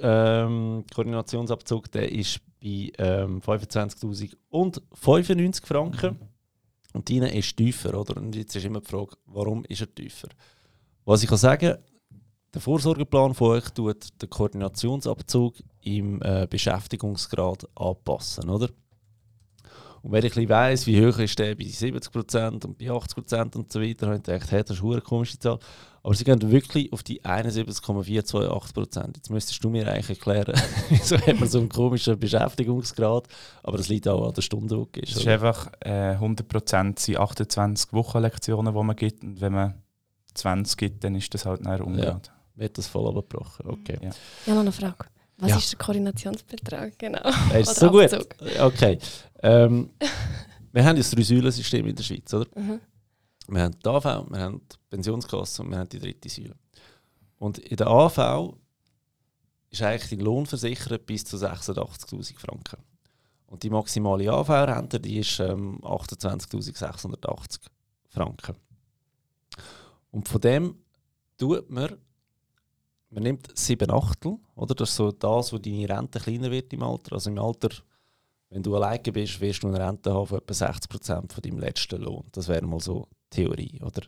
ähm, 0.00 0.84
Koordinationsabzug 0.94 1.90
der 1.90 2.12
ist 2.12 2.40
bei 2.62 2.92
ähm, 2.98 3.40
25.095 3.40 5.66
Franken 5.66 6.18
und 6.92 7.10
deiner 7.10 7.32
ist 7.32 7.56
tiefer. 7.56 7.98
Oder? 7.98 8.18
Und 8.18 8.36
jetzt 8.36 8.54
ist 8.54 8.64
immer 8.64 8.80
die 8.80 8.88
Frage, 8.88 9.16
warum 9.26 9.64
ist 9.64 9.80
er 9.80 9.94
tiefer? 9.94 10.28
Was 11.04 11.22
ich 11.22 11.28
kann 11.28 11.38
sagen 11.38 11.76
der 12.54 12.60
Vorsorgeplan 12.60 13.34
von 13.34 13.52
euch 13.52 13.70
tut 13.70 14.20
den 14.20 14.28
Koordinationsabzug 14.28 15.54
im 15.80 16.20
äh, 16.20 16.46
Beschäftigungsgrad 16.48 17.66
anpassen, 17.74 18.50
oder? 18.50 18.68
Und 20.02 20.12
wenn 20.12 20.24
ich 20.24 20.48
weiss, 20.48 20.86
wie 20.86 21.00
hoch 21.00 21.18
ist 21.18 21.38
der 21.38 21.54
bei 21.54 21.64
70% 21.64 22.66
und 22.66 22.76
bei 22.76 22.86
80% 22.86 23.56
und 23.56 23.72
so 23.72 23.80
weiter, 23.80 24.06
habe 24.06 24.16
ich 24.16 24.22
gedacht, 24.22 24.50
hey, 24.50 24.64
das 24.64 24.76
ist 24.76 24.82
eine 24.82 25.00
komische 25.00 25.38
Zahl. 25.38 25.60
Aber 26.04 26.14
sie 26.14 26.24
gehen 26.24 26.50
wirklich 26.50 26.92
auf 26.92 27.02
die 27.04 27.22
71,428%. 27.24 29.16
Jetzt 29.16 29.30
müsstest 29.30 29.62
du 29.62 29.70
mir 29.70 29.86
eigentlich 29.88 30.10
erklären, 30.10 30.54
wieso 30.88 31.16
hat 31.18 31.38
man 31.38 31.48
so 31.48 31.58
einen 31.58 31.68
komischen 31.68 32.18
Beschäftigungsgrad, 32.18 33.28
aber 33.62 33.76
das 33.76 33.88
liegt 33.88 34.08
auch 34.08 34.26
an 34.26 34.34
der 34.34 34.42
Stunde, 34.42 34.74
die 34.94 35.00
du 35.00 35.06
Es 35.06 35.16
ist 35.16 35.22
oder? 35.22 35.32
einfach 35.34 35.70
äh, 35.80 36.16
100% 36.16 36.98
sind 36.98 37.16
28 37.18 37.92
Wochenlektionen, 37.92 38.74
die 38.74 38.82
man 38.82 38.96
gibt 38.96 39.22
und 39.22 39.40
wenn 39.40 39.52
man 39.52 39.74
20 40.34 40.76
gibt, 40.76 41.04
dann 41.04 41.14
ist 41.14 41.32
das 41.34 41.46
halt 41.46 41.62
nachher 41.62 41.86
umgekehrt. 41.86 42.32
Wird 42.56 42.78
das 42.78 42.86
voll 42.86 43.06
abgebrochen? 43.08 43.66
Okay. 43.68 43.98
Ja, 44.46 44.54
noch 44.54 44.60
eine 44.60 44.72
Frage. 44.72 45.06
Was 45.38 45.50
Ja. 45.50 45.56
ist 45.56 45.72
der 45.72 45.78
Koordinationsbetrag? 45.78 46.98
Genau. 46.98 47.20
Das 47.22 47.70
ist 47.70 47.82
Oder 47.82 48.08
so 48.08 48.18
gut. 48.18 48.32
Abzug. 48.42 48.60
Okay. 48.60 48.98
Ähm, 49.42 49.90
wir 50.72 50.82
haben 50.84 50.96
ja 50.96 51.02
das 51.02 51.10
Drei-Säulen-System 51.10 51.86
in 51.86 51.94
der 51.96 52.02
Schweiz, 52.02 52.32
oder? 52.34 52.46
Mhm. 52.54 52.80
Wir 53.48 53.62
haben 53.62 53.78
die 53.78 53.88
AV, 53.88 54.04
wir 54.30 54.40
haben 54.40 54.60
die 54.60 54.76
Pensionskasse 54.90 55.62
und 55.62 55.70
wir 55.70 55.78
haben 55.78 55.88
die 55.88 55.98
dritte 55.98 56.28
Säule. 56.28 56.56
Und 57.38 57.58
in 57.58 57.76
der 57.76 57.88
AV 57.88 58.54
ist 59.70 59.82
eigentlich 59.82 60.10
dein 60.10 60.20
Lohn 60.20 60.46
versichert 60.46 61.06
bis 61.06 61.24
zu 61.24 61.36
86'000 61.36 62.38
Franken. 62.38 62.78
Und 63.46 63.62
die 63.62 63.70
maximale 63.70 64.32
AV-Rente 64.32 64.96
ist 65.08 65.40
ähm, 65.40 65.78
28'680 65.82 67.60
Franken. 68.08 68.56
Und 70.10 70.28
von 70.28 70.40
dem 70.40 70.76
tut 71.36 71.68
man, 71.68 71.96
man 73.10 73.22
nimmt 73.22 73.50
7 73.58 73.90
Achtel, 73.90 74.38
oder? 74.54 74.74
Das 74.74 74.90
ist 74.90 74.96
so 74.96 75.12
das, 75.12 75.52
wo 75.52 75.58
deine 75.58 75.88
Rente 75.88 76.20
kleiner 76.20 76.50
wird 76.50 76.72
im 76.72 76.82
Alter. 76.82 77.14
Also 77.14 77.30
im 77.30 77.38
Alter, 77.38 77.70
wenn 78.50 78.62
du 78.62 78.76
alleine 78.76 79.12
bist, 79.12 79.40
wirst 79.40 79.62
du 79.62 79.68
eine 79.68 79.86
Rente 79.86 80.12
haben 80.12 80.26
von 80.26 80.38
etwa 80.38 80.52
60% 80.52 81.32
von 81.32 81.42
deinem 81.42 81.58
letzten 81.58 82.00
Lohn. 82.00 82.24
Das 82.32 82.48
wäre 82.48 82.64
mal 82.64 82.80
so 82.80 83.08
Theorie, 83.32 83.80
oder? 83.82 84.02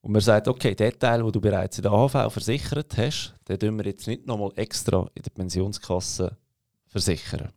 Und 0.00 0.12
man 0.12 0.20
sagt, 0.20 0.48
okay, 0.48 0.74
den 0.74 0.98
Teil, 0.98 1.22
den 1.22 1.32
du 1.32 1.40
bereits 1.40 1.78
in 1.78 1.82
der 1.82 1.92
AHV 1.92 2.32
versichert 2.32 2.96
hast, 2.98 3.34
den 3.48 3.58
tun 3.58 3.78
wir 3.78 3.86
jetzt 3.86 4.06
nicht 4.06 4.26
nochmal 4.26 4.52
extra 4.56 5.08
in 5.14 5.22
der 5.22 5.30
Pensionskasse 5.30 6.36
versichern. 6.86 7.52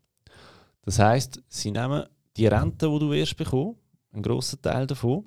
Das 0.83 0.97
heisst, 0.97 1.41
sie 1.49 1.71
nehmen 1.71 2.05
die 2.37 2.47
Rente, 2.47 2.89
die 2.89 2.99
du 2.99 3.11
wirst 3.11 3.35
bekommen, 3.35 3.75
einen 4.13 4.23
grossen 4.23 4.61
Teil 4.61 4.87
davon, 4.87 5.25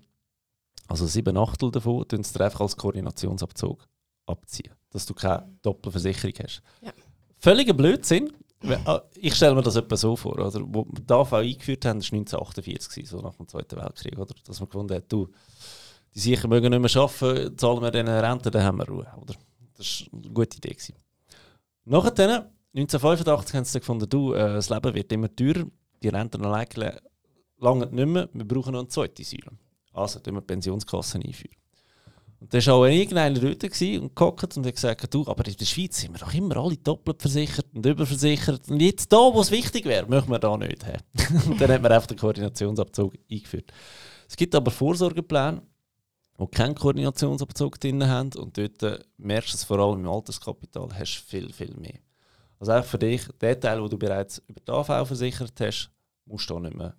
also 0.89 1.07
sieben 1.07 1.37
Achtel 1.37 1.71
davon, 1.71 2.09
tun 2.09 2.25
sie 2.25 2.41
einfach 2.41 2.63
als 2.63 2.77
Koordinationsabzug 2.77 3.87
abziehen, 4.27 4.73
dass 4.89 5.05
du 5.05 5.13
keine 5.13 5.47
Doppelversicherung 5.61 6.35
hast. 6.43 6.63
Ja. 6.81 6.93
Völliger 7.37 7.75
Blödsinn. 7.75 8.33
Ah, 8.85 9.03
ich 9.15 9.35
stelle 9.35 9.55
mir 9.55 9.63
das 9.63 9.77
etwa 9.77 9.97
so 9.97 10.17
vor, 10.17 10.33
oder? 10.33 10.61
Wo 10.67 10.85
wir 10.85 11.01
die 11.01 11.13
AV 11.13 11.33
eingeführt 11.33 11.85
haben, 11.87 12.01
war 12.01 12.19
1948, 12.19 13.09
so 13.09 13.21
nach 13.21 13.35
dem 13.35 13.49
Zweiten 13.49 13.77
Weltkrieg, 13.77 14.19
oder? 14.19 14.35
Dass 14.45 14.61
man 14.61 14.69
gefunden 14.69 14.95
hat, 14.95 15.11
du, 15.11 15.29
die 16.15 16.21
sicher 16.21 16.47
mögen 16.47 16.71
nicht 16.71 16.95
mehr 16.95 17.03
arbeiten, 17.03 17.57
zahlen 17.57 17.83
wir 17.83 17.91
denen 17.91 18.09
Rente, 18.09 18.51
dann 18.51 18.63
haben 18.63 18.79
wir 18.79 18.89
Ruhe, 18.89 19.07
oder? 19.17 19.35
Das 19.77 20.05
war 20.13 20.21
eine 20.21 20.31
gute 20.33 20.59
Idee. 20.59 20.75
Gewesen. 20.75 20.95
Nachher, 21.87 22.51
1985, 22.75 23.55
haben 23.55 23.65
sie 23.65 23.81
gefunden, 23.81 24.09
du, 24.09 24.35
äh, 24.35 24.55
das 24.55 24.69
Leben 24.69 24.95
wird 24.95 25.11
immer 25.13 25.35
teurer, 25.35 25.65
die 26.03 26.09
Renten 26.09 26.45
alleine 26.45 27.01
lange 27.59 27.87
nicht 27.87 28.07
mehr, 28.07 28.29
wir 28.33 28.45
brauchen 28.47 28.73
noch 28.73 28.81
eine 28.81 28.89
zweite 28.89 29.25
Säule. 29.25 29.53
Also, 29.93 30.21
tun 30.21 30.35
wir 30.35 30.43
Pensionskassen 30.43 31.23
einführen. 31.23 31.60
Und 32.41 32.55
da 32.55 32.67
war 32.67 32.75
auch 32.75 32.87
irgendeiner 32.87 33.39
dort 33.39 33.63
und 33.63 34.17
gehockt 34.17 34.57
und 34.57 34.67
hat 34.67 34.75
gesagt, 34.75 35.13
du, 35.13 35.27
aber 35.27 35.47
in 35.47 35.57
der 35.57 35.65
Schweiz 35.67 36.01
sind 36.01 36.15
wir 36.15 36.21
doch 36.21 36.33
immer 36.33 36.57
alle 36.57 36.79
doppelt 36.79 37.21
versichert 37.21 37.67
und 37.75 37.85
überversichert. 37.85 38.71
Und 38.71 38.81
jetzt 38.81 39.13
da, 39.13 39.19
wo 39.19 39.43
es 39.43 39.51
wichtig 39.51 39.85
wäre, 39.85 40.07
möchten 40.07 40.31
wir 40.31 40.39
da 40.39 40.57
nicht 40.57 40.87
haben. 40.87 41.05
und 41.51 41.61
dann 41.61 41.71
hat 41.71 41.83
man 41.83 41.93
einfach 41.93 42.07
den 42.07 42.17
Koordinationsabzug 42.17 43.13
eingeführt. 43.31 43.71
Es 44.27 44.37
gibt 44.37 44.55
aber 44.55 44.71
Vorsorgepläne, 44.71 45.61
die 46.41 46.47
keinen 46.47 46.75
Koordinationsabzug 46.75 47.79
drin 47.79 48.07
haben 48.07 48.31
und 48.39 48.57
dort 48.57 48.83
äh, 48.85 48.99
merkst 49.19 49.53
du 49.53 49.57
es 49.57 49.65
vor 49.65 49.79
allem 49.79 50.01
im 50.01 50.09
Alterskapital, 50.09 50.89
hast 50.99 51.19
du 51.19 51.29
viel, 51.29 51.53
viel 51.53 51.75
mehr. 51.75 51.99
Also 52.59 52.73
auch 52.73 52.85
für 52.85 52.99
dich, 52.99 53.27
der 53.39 53.61
Teil, 53.61 53.81
den 53.81 53.91
du 53.91 53.99
bereits 53.99 54.39
über 54.49 54.61
die 54.67 54.73
AV 54.73 55.07
versichert 55.07 55.61
hast, 55.61 55.91
musst 56.25 56.49
du 56.49 56.59
nicht 56.59 56.75
mehr, 56.75 56.95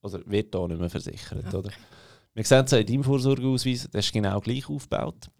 oder 0.00 0.20
wird 0.24 0.54
da 0.54 0.66
nicht 0.66 0.80
mehr 0.80 0.88
versichert, 0.88 1.44
okay. 1.48 1.56
oder? 1.56 1.70
Wir 2.36 2.44
sehen 2.44 2.66
es 2.66 2.72
in 2.72 2.86
deinem 2.86 3.02
Vorsorgeausweis, 3.02 3.88
der 3.90 4.00
ist 4.00 4.12
genau 4.12 4.38
gleich 4.40 4.68
aufgebaut. 4.68 5.30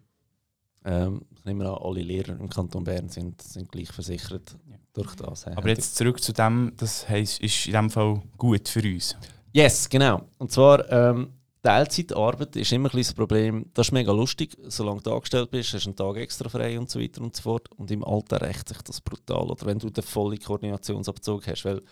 Ähm, 0.83 1.21
ich 1.35 1.45
nehme 1.45 1.69
an, 1.69 1.77
alle 1.79 2.01
Lehrer 2.01 2.39
im 2.39 2.49
Kanton 2.49 2.83
Bern 2.83 3.07
sind, 3.07 3.39
sind 3.39 3.71
gleich 3.71 3.91
versichert 3.91 4.57
ja. 4.67 4.77
durch 4.93 5.13
das. 5.15 5.45
Aber 5.45 5.69
jetzt 5.69 5.95
zurück 5.95 6.19
zu 6.19 6.33
dem, 6.33 6.73
das 6.75 7.07
heisst, 7.07 7.39
ist 7.39 7.67
in 7.67 7.73
dem 7.73 7.91
Fall 7.91 8.23
gut 8.35 8.67
für 8.67 8.81
uns. 8.81 9.15
Yes, 9.53 9.87
genau. 9.87 10.23
Und 10.39 10.51
zwar, 10.51 10.91
ähm, 10.91 11.33
Teilzeitarbeit 11.61 12.55
ist 12.55 12.71
immer 12.71 12.91
ein 12.91 12.97
das 12.97 13.13
Problem. 13.13 13.69
Das 13.75 13.87
ist 13.87 13.91
mega 13.91 14.11
lustig, 14.11 14.57
solange 14.67 15.01
du 15.01 15.13
angestellt 15.13 15.51
bist, 15.51 15.73
hast 15.73 15.85
du 15.85 15.89
einen 15.89 15.95
Tag 15.97 16.17
extra 16.17 16.49
frei 16.49 16.79
und 16.79 16.89
so 16.89 16.99
weiter 16.99 17.21
und 17.21 17.35
so 17.35 17.43
fort. 17.43 17.69
Und 17.77 17.91
im 17.91 18.03
Alter 18.03 18.41
rächt 18.41 18.69
sich 18.69 18.81
das 18.81 19.01
brutal. 19.01 19.51
Oder 19.51 19.67
wenn 19.67 19.77
du 19.77 19.91
den 19.91 20.03
vollen 20.03 20.39
Koordinationsabzug 20.39 21.45
hast, 21.45 21.63
weil 21.63 21.83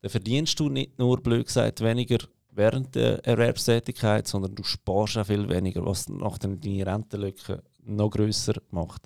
dann 0.00 0.10
verdienst 0.10 0.58
du 0.58 0.68
nicht 0.68 0.98
nur, 0.98 1.22
blöd 1.22 1.46
gesagt, 1.46 1.82
weniger 1.82 2.18
während 2.52 2.94
der 2.94 3.24
Erwerbstätigkeit, 3.24 4.26
sondern 4.26 4.54
du 4.54 4.62
sparst 4.62 5.18
auch 5.18 5.26
viel 5.26 5.48
weniger, 5.48 5.84
was 5.84 6.08
nach 6.08 6.38
deine 6.38 6.86
Rentenlücke 6.86 7.62
noch 7.84 8.10
grösser 8.10 8.54
macht. 8.70 9.02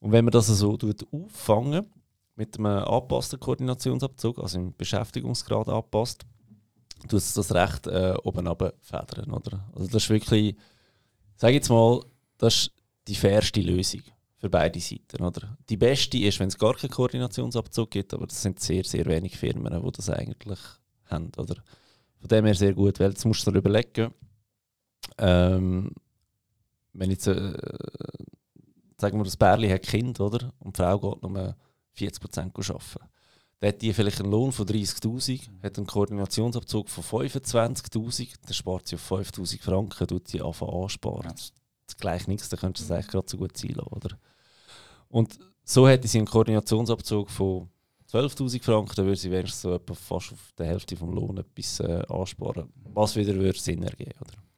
Und 0.00 0.12
wenn 0.12 0.24
man 0.24 0.32
das 0.32 0.46
so 0.46 0.76
tut, 0.76 1.06
auffangen 1.12 1.86
mit 2.36 2.58
einem 2.58 2.84
angepassten 2.84 3.40
Koordinationsabzug, 3.40 4.38
also 4.38 4.58
im 4.58 4.74
Beschäftigungsgrad 4.76 5.68
anpasst, 5.68 6.24
tut 7.02 7.14
es 7.14 7.34
das 7.34 7.52
recht 7.52 7.86
äh, 7.86 8.14
oben 8.22 8.48
federn, 8.80 9.32
oder? 9.32 9.68
Also 9.74 9.88
das 9.88 10.04
ist 10.04 10.10
wirklich, 10.10 10.56
sage 11.36 11.54
jetzt 11.54 11.68
mal, 11.68 12.00
das 12.38 12.54
ist 12.54 12.72
die 13.08 13.14
fairste 13.14 13.60
Lösung 13.60 14.02
für 14.36 14.50
beide 14.50 14.78
Seiten, 14.78 15.24
oder? 15.24 15.56
Die 15.68 15.76
beste 15.76 16.18
ist, 16.18 16.38
wenn 16.38 16.48
es 16.48 16.58
gar 16.58 16.74
keinen 16.74 16.90
Koordinationsabzug 16.90 17.90
gibt, 17.90 18.14
aber 18.14 18.26
das 18.26 18.40
sind 18.40 18.60
sehr, 18.60 18.84
sehr 18.84 19.04
wenige 19.06 19.36
Firmen, 19.36 19.82
die 19.82 19.92
das 19.92 20.10
eigentlich 20.10 20.60
haben, 21.06 21.32
oder? 21.36 21.56
Von 22.20 22.28
dem 22.28 22.44
her 22.44 22.54
sehr 22.54 22.74
gut, 22.74 22.98
weil 23.00 23.10
jetzt 23.10 23.24
musst 23.24 23.46
du 23.46 23.50
dir 23.50 23.58
überlegen, 23.58 24.12
ähm, 25.18 25.92
wenn 26.92 27.10
jetzt, 27.10 27.26
äh, 27.26 27.52
sagen 28.98 29.18
wir, 29.18 29.24
das 29.24 29.36
Bärli 29.36 29.68
hat 29.68 29.82
Kind, 29.82 30.20
oder? 30.20 30.52
Und 30.58 30.76
die 30.76 30.82
Frau 30.82 30.98
geht 30.98 31.22
nur 31.22 31.56
40% 31.96 32.70
arbeiten. 32.70 33.08
Dann 33.60 33.68
hat 33.68 33.82
die 33.82 33.92
vielleicht 33.92 34.20
einen 34.20 34.30
Lohn 34.30 34.52
von 34.52 34.66
30'000, 34.66 35.48
hat 35.62 35.78
einen 35.78 35.86
Koordinationsabzug 35.86 36.88
von 36.88 37.04
25'000, 37.04 38.34
dann 38.44 38.54
spart 38.54 38.86
sie 38.86 38.96
auf 38.96 39.10
5'000 39.10 39.60
Franken, 39.60 40.06
tut 40.06 40.28
sie 40.28 40.40
anfangen 40.40 40.82
ansparen. 40.82 41.32
Das 41.32 41.52
ist 41.88 41.98
gleich 41.98 42.28
nichts, 42.28 42.48
dann 42.48 42.60
könntest 42.60 42.84
du 42.84 42.88
das 42.88 42.96
eigentlich 42.96 43.10
gerade 43.10 43.28
so 43.28 43.36
gut 43.36 43.56
ziehen 43.56 43.80
oder? 43.80 44.16
Und 45.08 45.38
so 45.64 45.88
hätte 45.88 46.06
sie 46.06 46.18
einen 46.18 46.28
Koordinationsabzug 46.28 47.30
von 47.30 47.68
12'000 48.10 48.62
Franken, 48.62 48.94
dann 48.96 49.06
würde 49.06 49.20
sie 49.20 49.30
wenigstens 49.30 49.62
so 49.62 49.74
etwa 49.74 49.94
fast 49.94 50.32
auf 50.32 50.52
der 50.56 50.66
Hälfte 50.66 50.96
vom 50.96 51.12
Lohn 51.12 51.38
etwas 51.38 51.80
äh, 51.80 52.02
ansparen, 52.08 52.72
was 52.94 53.16
wieder 53.16 53.34
würde 53.34 53.58
Sinn 53.58 53.82
ergeben, 53.82 54.14
oder? 54.20 54.48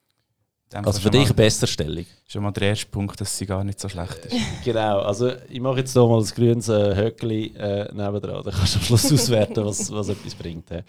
Also 0.73 1.00
für 1.00 1.11
dich 1.11 1.25
eine 1.25 1.35
bessere 1.35 1.66
Stellung. 1.66 2.07
Schon 2.28 2.45
mal 2.45 2.52
der 2.52 2.69
erste 2.69 2.87
Punkt, 2.87 3.21
dass 3.21 3.37
sie 3.37 3.45
gar 3.45 3.64
nicht 3.64 3.80
so 3.80 3.88
schlecht 3.88 4.26
ist. 4.26 4.37
genau, 4.64 5.00
also 5.00 5.33
ich 5.49 5.61
mache 5.61 5.78
jetzt 5.78 5.92
hier 5.92 6.07
mal 6.07 6.21
das 6.21 6.33
grünes 6.33 6.69
äh, 6.69 6.95
Höckli 6.95 7.47
äh, 7.57 7.92
nebendran, 7.92 8.45
dann 8.45 8.54
kannst 8.54 8.76
du 8.76 8.78
am 8.78 8.85
Schluss 8.85 9.12
auswerten, 9.12 9.64
was, 9.64 9.90
was 9.90 10.11
etwas 10.11 10.35
bringt. 10.37 10.71
He. 10.71 10.83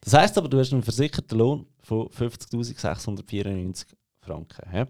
Das 0.00 0.14
heisst 0.14 0.36
aber, 0.36 0.48
du 0.48 0.58
hast 0.58 0.72
einen 0.72 0.82
versicherten 0.82 1.38
Lohn 1.38 1.66
von 1.78 2.08
50'694 2.08 3.86
Franken. 4.20 4.70
He. 4.72 4.84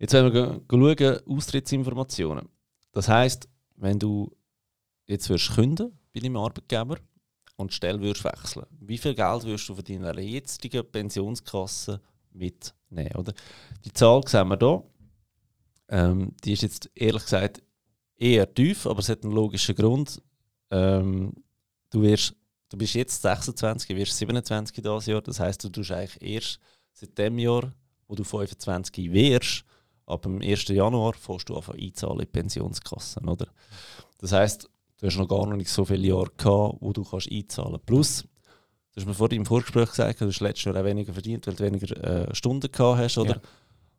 Jetzt 0.00 0.12
werden 0.12 0.32
wir 0.32 0.60
schauen, 0.68 1.20
Austrittsinformationen. 1.28 2.48
Das 2.90 3.06
heisst, 3.06 3.48
wenn 3.76 4.00
du 4.00 4.32
jetzt 5.10 5.28
würdest 5.28 5.54
künden 5.54 5.98
bei 6.12 6.20
deinem 6.20 6.36
Arbeitgeber 6.36 6.96
und 7.56 7.70
die 7.70 7.74
Stelle 7.76 8.00
würdest 8.00 8.24
wechseln, 8.24 8.66
wie 8.80 8.98
viel 8.98 9.14
Geld 9.14 9.44
würdest 9.44 9.68
du 9.68 9.74
von 9.74 9.84
deiner 9.84 10.18
jetzigen 10.18 10.90
Pensionskasse 10.90 12.00
mitnehmen? 12.32 13.16
Oder? 13.16 13.34
Die 13.84 13.92
Zahl 13.92 14.26
sehen 14.26 14.48
wir 14.48 14.58
hier. 14.58 14.82
Ähm, 15.88 16.32
die 16.44 16.52
ist 16.52 16.62
jetzt 16.62 16.90
ehrlich 16.94 17.24
gesagt 17.24 17.62
eher 18.16 18.52
tief, 18.52 18.86
aber 18.86 19.00
es 19.00 19.08
hat 19.08 19.24
einen 19.24 19.32
logischen 19.32 19.74
Grund. 19.74 20.22
Ähm, 20.70 21.32
du, 21.90 22.02
wirst, 22.02 22.34
du 22.68 22.78
bist 22.78 22.94
jetzt 22.94 23.20
26, 23.22 23.88
du 23.88 23.96
wirst 23.96 24.16
27 24.16 24.76
dieses 24.76 25.06
Jahr. 25.06 25.20
Das 25.20 25.40
heißt, 25.40 25.64
du 25.64 25.68
tust 25.68 25.90
eigentlich 25.90 26.22
erst 26.22 26.60
seit 26.92 27.18
dem 27.18 27.38
Jahr, 27.38 27.72
wo 28.06 28.14
du 28.14 28.24
25 28.24 29.12
wirst, 29.12 29.64
ab 30.06 30.22
dem 30.22 30.40
1. 30.40 30.68
Januar 30.68 31.14
fährst 31.14 31.48
du 31.48 31.56
anfangen 31.56 31.80
einzahlen 31.80 32.20
in 32.20 32.26
die 32.26 32.26
Pensionskassen. 32.26 33.28
Oder? 33.28 33.46
Das 34.18 34.32
heißt, 34.32 34.68
du 35.00 35.06
hast 35.06 35.16
noch 35.16 35.28
gar 35.28 35.46
nicht 35.56 35.70
so 35.70 35.84
viele 35.84 36.08
Jahre 36.08 36.30
gehabt, 36.36 36.76
wo 36.80 36.92
du 36.92 37.02
kannst 37.04 37.30
einzahlen 37.30 37.72
kannst. 37.72 37.86
Plus, 37.86 38.22
du 38.22 38.96
hast 38.96 39.06
mir 39.06 39.14
vorhin 39.14 39.38
im 39.38 39.46
Vorgespräch 39.46 39.90
gesagt, 39.90 40.20
du 40.20 40.26
hast 40.26 40.40
letztes 40.40 40.64
Jahr 40.64 40.76
auch 40.76 40.84
weniger 40.84 41.12
verdient, 41.12 41.46
weil 41.46 41.54
du 41.54 41.64
weniger 41.64 42.28
äh, 42.30 42.34
Stunden 42.34 42.70
gehabt 42.70 42.98
hast, 42.98 43.18
oder? 43.18 43.36
Ja. 43.36 43.40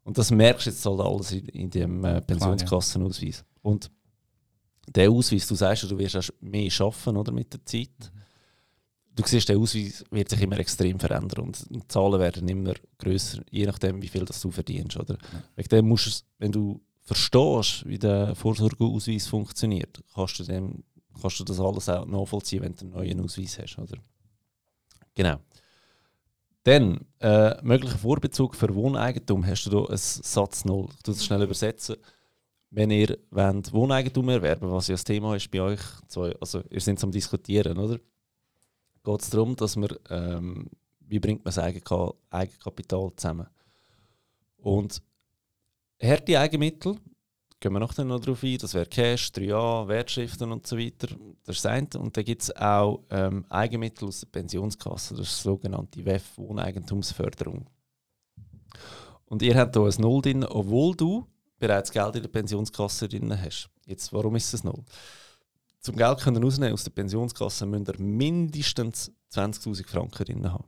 Und 0.04 0.18
das 0.18 0.32
merkst 0.32 0.66
du 0.66 0.70
jetzt 0.70 0.86
halt 0.86 1.00
alles 1.00 1.32
in, 1.32 1.46
in 1.48 1.70
dem 1.70 2.04
äh, 2.04 2.22
Pensionskassenausweis. 2.22 3.44
Und 3.62 3.92
der 4.88 5.10
Ausweis, 5.12 5.48
du 5.48 5.56
sagst, 5.56 5.90
du 5.90 5.98
wirst 5.98 6.18
auch 6.18 6.30
mehr 6.40 6.72
arbeiten 6.80 7.18
oder, 7.18 7.32
mit 7.32 7.54
der 7.54 7.66
Zeit. 7.66 7.90
Mhm. 8.00 8.22
Du 9.14 9.24
siehst, 9.26 9.50
der 9.50 9.58
Ausweis 9.58 10.04
wird 10.10 10.30
sich 10.30 10.42
immer 10.42 10.58
extrem 10.58 11.00
verändern 11.00 11.46
und 11.46 11.66
die 11.70 11.88
Zahlen 11.88 12.20
werden 12.20 12.48
immer 12.48 12.74
größer, 12.98 13.42
je 13.52 13.66
nachdem, 13.66 14.02
wie 14.02 14.08
viel 14.08 14.26
das 14.26 14.42
du 14.42 14.52
verdienst. 14.52 14.98
Oder? 14.98 15.16
Ja. 15.16 15.44
Wegen 15.56 15.70
dem 15.70 15.88
musst 15.88 16.08
du, 16.08 16.26
wenn 16.40 16.52
du 16.52 16.82
verstehst, 17.02 17.86
wie 17.86 18.00
der 18.00 18.36
Vorsorgeausweis 18.36 19.28
funktioniert, 19.28 20.02
kannst 20.14 20.40
du, 20.40 20.44
dem, 20.44 20.84
kannst 21.22 21.40
du 21.40 21.44
das 21.44 21.60
alles 21.60 21.88
auch 21.90 22.06
nachvollziehen, 22.06 22.64
wenn 22.64 22.76
du 22.76 22.86
einen 22.86 22.92
neuen 22.92 23.22
Ausweis 23.22 23.60
hast. 23.60 23.78
Oder? 23.78 23.98
Genau. 25.14 25.38
Dann, 26.64 27.06
äh, 27.20 27.56
möglicher 27.64 27.98
Vorbezug 27.98 28.56
für 28.56 28.74
Wohneigentum, 28.74 29.46
hast 29.46 29.66
du 29.66 29.72
hier 29.72 29.90
einen 29.90 29.98
Satz 29.98 30.64
0. 30.66 30.90
Ich 30.96 31.04
tue 31.04 31.14
das 31.14 31.26
schnell 31.26 31.42
übersetzen. 31.42 31.96
Wenn 32.70 32.92
ihr 32.92 33.18
wollt, 33.32 33.74
Wohneigentum 33.74 34.30
erwerben 34.30 34.72
was 34.72 34.88
ja 34.88 34.94
das 34.94 35.04
Thema 35.04 35.36
ist 35.36 35.52
bei 35.52 35.62
euch, 35.62 35.82
also 36.40 36.62
ihr 36.70 36.80
seid 36.80 37.00
zum 37.00 37.12
Diskutieren, 37.12 37.78
oder? 37.78 38.00
Geht 39.04 39.22
es 39.22 39.30
darum, 39.30 39.56
dass 39.56 39.76
man, 39.76 39.90
ähm, 40.10 40.70
wie 41.00 41.20
bringt 41.20 41.44
man 41.44 41.54
das 41.54 41.58
Eigenkapital 41.58 43.12
zusammen? 43.16 43.48
Und 44.58 45.02
harte 46.02 46.40
Eigenmittel, 46.40 46.98
gehen 47.62 47.74
wir 47.74 47.80
nachher 47.80 48.04
noch 48.04 48.20
darauf 48.20 48.44
ein, 48.44 48.58
das 48.58 48.74
wäre 48.74 48.88
Cash, 48.88 49.30
3a, 49.30 49.88
Wertschriften 49.88 50.52
und 50.52 50.66
so 50.66 50.78
weiter. 50.78 51.08
Das 51.46 51.58
ist 51.58 51.66
das. 51.66 51.96
Und 51.96 52.18
dann 52.18 52.26
gibt 52.26 52.42
es 52.42 52.56
auch 52.56 53.04
ähm, 53.12 53.46
Eigenmittel 53.50 54.08
aus 54.08 54.20
der 54.22 54.28
Pensionskasse, 54.28 55.16
das 55.16 55.28
ist 55.28 55.40
die 55.40 55.44
sogenannte 55.44 56.04
WEF, 56.04 56.38
Wohneigentumsförderung. 56.38 57.70
Und 59.26 59.42
ihr 59.44 59.56
habt 59.56 59.76
hier 59.76 59.86
ein 59.86 59.94
Null 60.00 60.22
drin, 60.22 60.44
obwohl 60.44 60.96
du 60.96 61.26
bereits 61.60 61.92
Geld 61.92 62.16
in 62.16 62.24
der 62.24 62.30
Pensionskasse 62.30 63.08
drin 63.08 63.40
hast. 63.40 63.70
Jetzt, 63.86 64.12
warum 64.12 64.36
ist 64.36 64.54
es 64.54 64.64
Null? 64.64 64.84
Zum 65.80 65.96
Geld 65.96 66.20
können 66.20 66.44
rausnehmen 66.44 66.74
aus 66.74 66.84
der 66.84 66.92
Pensionskasse 66.92 67.66
müsst 67.66 67.90
ihr 67.90 68.00
mindestens 68.00 69.12
20'000 69.32 69.88
Franken 69.88 70.26
drin 70.26 70.52
haben. 70.52 70.66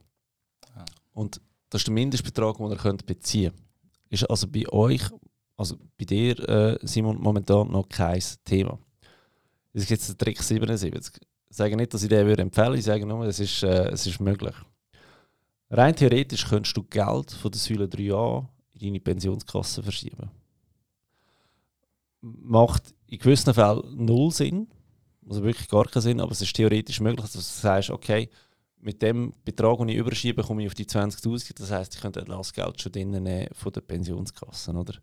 Ja. 0.76 0.86
Und 1.14 1.42
das 1.70 1.82
ist 1.82 1.88
der 1.88 1.94
Mindestbetrag, 1.94 2.58
den 2.58 2.70
ihr 2.70 2.78
könnt 2.78 3.06
beziehen 3.06 3.52
könnt. 3.52 3.64
Ist 4.10 4.30
also 4.30 4.48
bei 4.48 4.68
euch 4.72 5.02
also 5.58 5.78
bei 5.98 6.06
dir, 6.06 6.38
äh, 6.50 6.80
Simon, 6.88 7.20
momentan 7.22 7.72
noch 7.72 7.88
kein 7.88 8.22
Thema. 8.44 8.80
Das 9.74 9.84
ist 9.84 9.90
jetzt 9.90 10.10
der 10.10 10.18
Trick 10.18 10.42
77. 10.42 11.22
Ich 11.50 11.58
sage 11.58 11.78
nicht, 11.78 11.94
dass 11.94 12.04
ich 12.04 12.10
den 12.10 12.26
würde 12.26 12.50
ich 12.78 12.84
sage 12.84 13.06
nur, 13.06 13.26
es 13.26 13.40
ist, 13.40 13.64
äh, 13.64 13.90
es 13.90 14.06
ist 14.08 14.20
möglich. 14.20 14.56
Rein 15.70 15.96
theoretisch 15.96 16.46
könntest 16.48 16.78
du 16.78 16.84
Geld 16.84 17.32
von 17.32 17.52
der 17.52 17.60
Säule 17.60 17.86
3a 17.86 18.46
in 18.74 18.80
deine 18.80 19.00
Pensionskasse 19.00 19.82
verschieben. 19.82 20.30
macht 22.22 22.94
in 23.08 23.20
gewissen 23.20 23.54
Fällen 23.54 24.06
null 24.06 24.32
Sinn. 24.32 24.68
Also 25.28 25.44
wirklich 25.44 25.68
gar 25.68 25.86
keinen 25.86 26.02
Sinn, 26.02 26.20
aber 26.20 26.32
es 26.32 26.42
ist 26.42 26.56
theoretisch 26.56 27.00
möglich, 27.00 27.22
dass 27.22 27.34
du 27.34 27.40
sagst, 27.40 27.90
okay, 27.90 28.30
mit 28.84 29.02
dem 29.02 29.34
Betrag, 29.44 29.78
den 29.78 29.90
ich 29.90 29.98
überschiebe, 29.98 30.44
komme 30.44 30.64
ich 30.64 30.68
auf 30.68 30.74
die 30.74 30.86
20'000. 30.86 31.58
Das 31.58 31.72
heisst, 31.72 31.96
ich 31.96 32.02
könnte 32.02 32.24
das 32.24 32.54
Geld 32.54 32.82
schon 32.82 32.92
drinnen 32.92 33.24
nehmen 33.24 33.48
von 33.54 33.72
der 33.72 33.82
Pensionskasse. 33.82 34.72
Oder? 34.72 34.94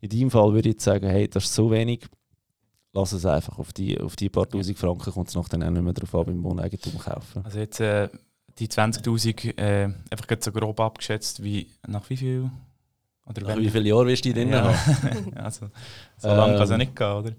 In 0.00 0.08
deinem 0.08 0.30
Fall 0.30 0.52
würde 0.52 0.68
ich 0.68 0.74
jetzt 0.74 0.84
sagen, 0.84 1.08
hey, 1.08 1.28
das 1.28 1.44
ist 1.44 1.54
so 1.54 1.70
wenig, 1.70 2.06
lass 2.92 3.12
es 3.12 3.26
einfach. 3.26 3.58
Auf 3.58 3.72
die, 3.72 3.98
auf 4.00 4.16
die 4.16 4.28
paar 4.28 4.48
Tausend 4.48 4.78
Franken 4.78 5.12
kommt 5.12 5.28
es 5.28 5.34
nachher 5.34 5.50
dann 5.50 5.62
auch 5.62 5.70
nicht 5.70 5.82
mehr 5.82 5.92
darauf 5.92 6.14
an, 6.14 6.26
beim 6.26 6.44
Wohneigentum 6.44 6.98
kaufen. 6.98 7.44
Also 7.44 7.58
jetzt 7.58 7.80
äh, 7.80 8.08
die 8.58 8.68
20'000 8.68 9.58
äh, 9.58 9.84
einfach 10.10 10.26
so 10.40 10.52
grob 10.52 10.78
abgeschätzt, 10.80 11.42
wie, 11.42 11.70
nach 11.86 12.08
wie 12.10 12.16
viel? 12.16 12.50
Oder 13.24 13.42
nach 13.42 13.56
wie 13.56 13.70
viele 13.70 13.88
Jahre 13.88 14.06
wirst 14.06 14.24
du 14.24 14.32
drin 14.32 14.50
ja. 14.50 14.74
also, 15.36 15.70
so 16.18 16.28
lange 16.28 16.52
ähm, 16.52 16.58
kann 16.58 16.64
es 16.64 16.70
ja 16.70 16.78
nicht 16.78 16.96
gehen, 16.96 17.12
oder? 17.12 17.32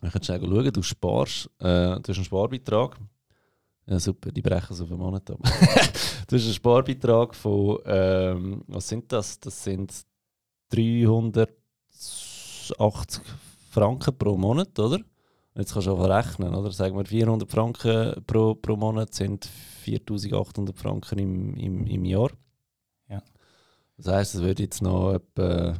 Wir 0.00 0.10
können 0.10 0.24
schnell 0.24 0.40
schauen, 0.40 0.72
du 0.72 0.82
sparst, 0.82 1.46
äh, 1.60 1.64
du 1.64 2.02
hast 2.08 2.16
einen 2.16 2.24
Sparbeitrag 2.24 2.98
ja, 3.92 4.00
super, 4.00 4.32
die 4.32 4.40
brechen 4.40 4.72
es 4.72 4.80
auf 4.80 4.90
einen 4.90 5.00
Monat 5.00 5.30
ab. 5.30 5.38
du 5.42 6.36
hast 6.36 6.44
einen 6.44 6.54
Sparbeitrag 6.54 7.34
von, 7.34 7.78
ähm, 7.84 8.64
was 8.66 8.88
sind 8.88 9.12
das? 9.12 9.38
Das 9.38 9.62
sind 9.62 9.92
380 10.70 13.22
Franken 13.70 14.16
pro 14.16 14.38
Monat, 14.38 14.78
oder? 14.78 15.00
Jetzt 15.54 15.74
kannst 15.74 15.88
du 15.88 15.92
auch 15.92 16.08
rechnen, 16.08 16.54
oder? 16.54 16.72
Sagen 16.72 16.96
wir 16.96 17.04
400 17.04 17.50
Franken 17.50 18.24
pro, 18.26 18.54
pro 18.54 18.76
Monat 18.76 19.12
sind 19.12 19.44
4800 19.44 20.74
Franken 20.74 21.18
im, 21.18 21.54
im, 21.56 21.86
im 21.86 22.04
Jahr. 22.06 22.30
Ja. 23.10 23.22
Das 23.98 24.06
heisst, 24.06 24.36
es 24.36 24.40
würde 24.40 24.62
jetzt 24.62 24.80
noch 24.80 25.12
etwa 25.12 25.74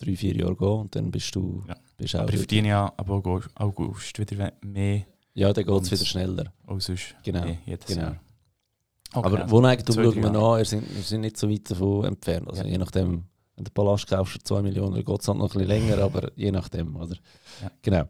3-4 0.00 0.40
Jahre 0.40 0.56
gehen 0.56 0.66
und 0.66 0.96
dann 0.96 1.10
bist 1.10 1.34
du. 1.34 1.62
Ja. 1.68 1.76
Bist 1.98 2.14
Aber 2.14 2.32
ich 2.32 2.38
verdiene 2.38 2.68
ja 2.68 2.86
ab 2.86 3.10
August, 3.10 3.50
August 3.54 4.18
wieder 4.18 4.50
mehr 4.62 5.04
ja, 5.38 5.52
dann 5.52 5.64
geht 5.64 5.82
es 5.82 5.90
wieder 5.92 6.04
schneller. 6.04 6.52
Oh, 6.66 6.78
sonst 6.80 7.14
genau. 7.22 7.46
jedes 7.64 7.86
genau. 7.86 8.02
Jahr. 8.02 8.20
Okay, 9.12 9.26
Aber 9.26 9.42
also 9.42 9.50
Wohneigentum 9.52 9.94
schauen 9.94 10.16
wir 10.16 10.26
an, 10.26 10.58
wir 10.58 10.64
sind, 10.64 10.94
wir 10.94 11.02
sind 11.02 11.20
nicht 11.20 11.36
so 11.36 11.48
weit 11.48 11.70
davon 11.70 12.04
entfernt. 12.04 12.48
Also 12.48 12.62
ja. 12.62 12.68
je 12.68 12.78
nachdem, 12.78 13.24
wenn 13.54 13.64
du 13.64 13.70
Palast 13.70 14.08
kaufst 14.08 14.32
für 14.32 14.38
2 14.40 14.62
Millionen, 14.62 14.94
dann 14.94 15.04
geht 15.04 15.20
es 15.20 15.28
halt 15.28 15.38
noch 15.38 15.46
ein 15.46 15.52
bisschen 15.52 15.68
länger, 15.68 15.98
aber 16.02 16.32
je 16.36 16.50
nachdem, 16.50 16.96
oder? 16.96 17.16
Ja. 17.62 17.70
Genau. 17.82 18.04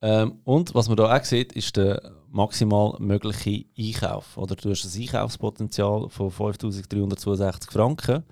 Ähm, 0.00 0.38
und 0.44 0.74
was 0.74 0.88
man 0.88 0.96
hier 0.96 1.12
auch 1.12 1.24
sieht, 1.24 1.52
ist 1.52 1.76
der 1.76 2.12
maximal 2.30 2.96
mögliche 3.00 3.64
Einkauf. 3.76 4.36
Oder 4.36 4.54
du 4.54 4.70
hast 4.70 4.84
ein 4.84 5.02
Einkaufspotenzial 5.02 6.08
von 6.08 6.30
5362 6.30 7.70
Franken. 7.70 8.22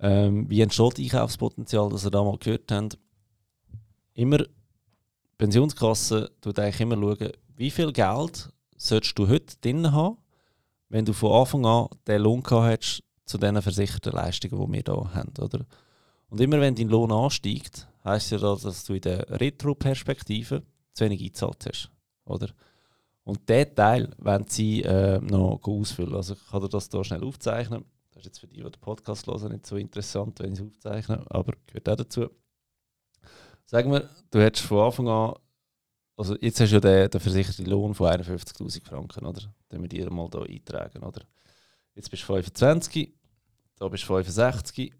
Ähm, 0.00 0.48
wie 0.48 0.62
entsteht 0.62 0.98
Einkaufspotenzial, 0.98 1.90
das 1.90 2.04
ihr 2.04 2.10
da 2.10 2.24
mal 2.24 2.38
gehört 2.38 2.72
habt? 2.72 2.98
Immer 4.14 4.38
Pensionskasse 5.38 6.30
tut 6.40 6.58
eigentlich 6.58 6.80
immer 6.80 6.96
schauen, 6.96 7.32
wie 7.56 7.70
viel 7.70 7.92
Geld 7.92 8.48
solltest 8.76 9.18
du 9.18 9.28
heute 9.28 9.56
drin 9.60 9.92
haben, 9.92 10.18
wenn 10.88 11.04
du 11.04 11.12
von 11.12 11.32
Anfang 11.32 11.66
an 11.66 11.88
den 12.06 12.22
Lohn 12.22 12.42
gehabt 12.42 12.82
hast 12.82 13.02
zu 13.24 13.38
diesen 13.38 13.60
versicherten 13.60 14.12
Leistungen, 14.12 14.60
die 14.60 14.72
wir 14.72 14.82
hier 14.86 15.14
haben. 15.14 15.32
Oder? 15.38 15.66
Und 16.28 16.40
immer 16.40 16.60
wenn 16.60 16.74
dein 16.74 16.88
Lohn 16.88 17.12
ansteigt, 17.12 17.88
heisst 18.04 18.30
ja 18.30 18.38
das, 18.38 18.62
dass 18.62 18.84
du 18.84 18.94
in 18.94 19.00
der 19.00 19.28
Retro-Perspektive 19.40 20.62
zu 20.92 21.04
wenig 21.04 21.20
eingezahlt 21.20 21.66
hast. 21.66 21.90
Oder? 22.24 22.48
Und 23.24 23.48
diesen 23.48 23.74
Teil 23.74 24.10
wollen 24.18 24.46
sie 24.48 24.82
äh, 24.82 25.20
noch 25.20 25.60
ausfüllen. 25.62 26.14
Also 26.14 26.34
ich 26.34 26.46
kann 26.50 26.62
dir 26.62 26.68
das 26.68 26.88
hier 26.90 27.04
schnell 27.04 27.24
aufzeichnen. 27.24 27.84
Das 28.12 28.20
ist 28.22 28.26
jetzt 28.26 28.38
für 28.38 28.46
die, 28.46 28.56
die 28.56 28.62
den 28.62 28.80
Podcast 28.80 29.26
hören, 29.26 29.52
nicht 29.52 29.66
so 29.66 29.76
interessant, 29.76 30.38
wenn 30.40 30.52
ich 30.52 30.60
es 30.60 30.64
aufzeichne, 30.64 31.24
aber 31.28 31.52
gehört 31.66 31.88
auch 31.88 31.96
dazu. 31.96 32.30
Sagen 33.66 33.90
wir, 33.90 34.08
du 34.30 34.40
hättest 34.40 34.64
von 34.64 34.78
Anfang 34.78 35.08
an, 35.08 35.34
also 36.16 36.36
jetzt 36.40 36.60
hast 36.60 36.70
du 36.70 36.76
ja 36.76 36.80
den, 36.80 37.10
den 37.10 37.20
versicherten 37.20 37.66
Lohn 37.66 37.94
von 37.94 38.08
51.000 38.08 38.84
Franken, 38.84 39.26
oder? 39.26 39.42
Den 39.70 39.82
wir 39.82 39.88
dir 39.88 40.08
mal 40.10 40.28
hier 40.30 40.42
eintragen, 40.42 41.02
oder? 41.02 41.22
Jetzt 41.94 42.10
bist 42.10 42.22
du 42.22 42.26
25, 42.26 43.12
da 43.76 43.88
bist 43.88 44.04
du 44.04 44.06
65 44.06 44.94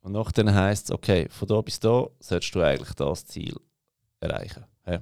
und 0.00 0.12
nachher 0.12 0.52
heisst 0.52 0.86
es, 0.86 0.90
okay, 0.90 1.28
von 1.28 1.46
da 1.46 1.60
bis 1.60 1.78
da 1.78 2.08
solltest 2.18 2.54
du 2.54 2.60
eigentlich 2.60 2.92
das 2.94 3.24
Ziel 3.26 3.56
erreichen. 4.18 4.64
Ja. 4.84 5.00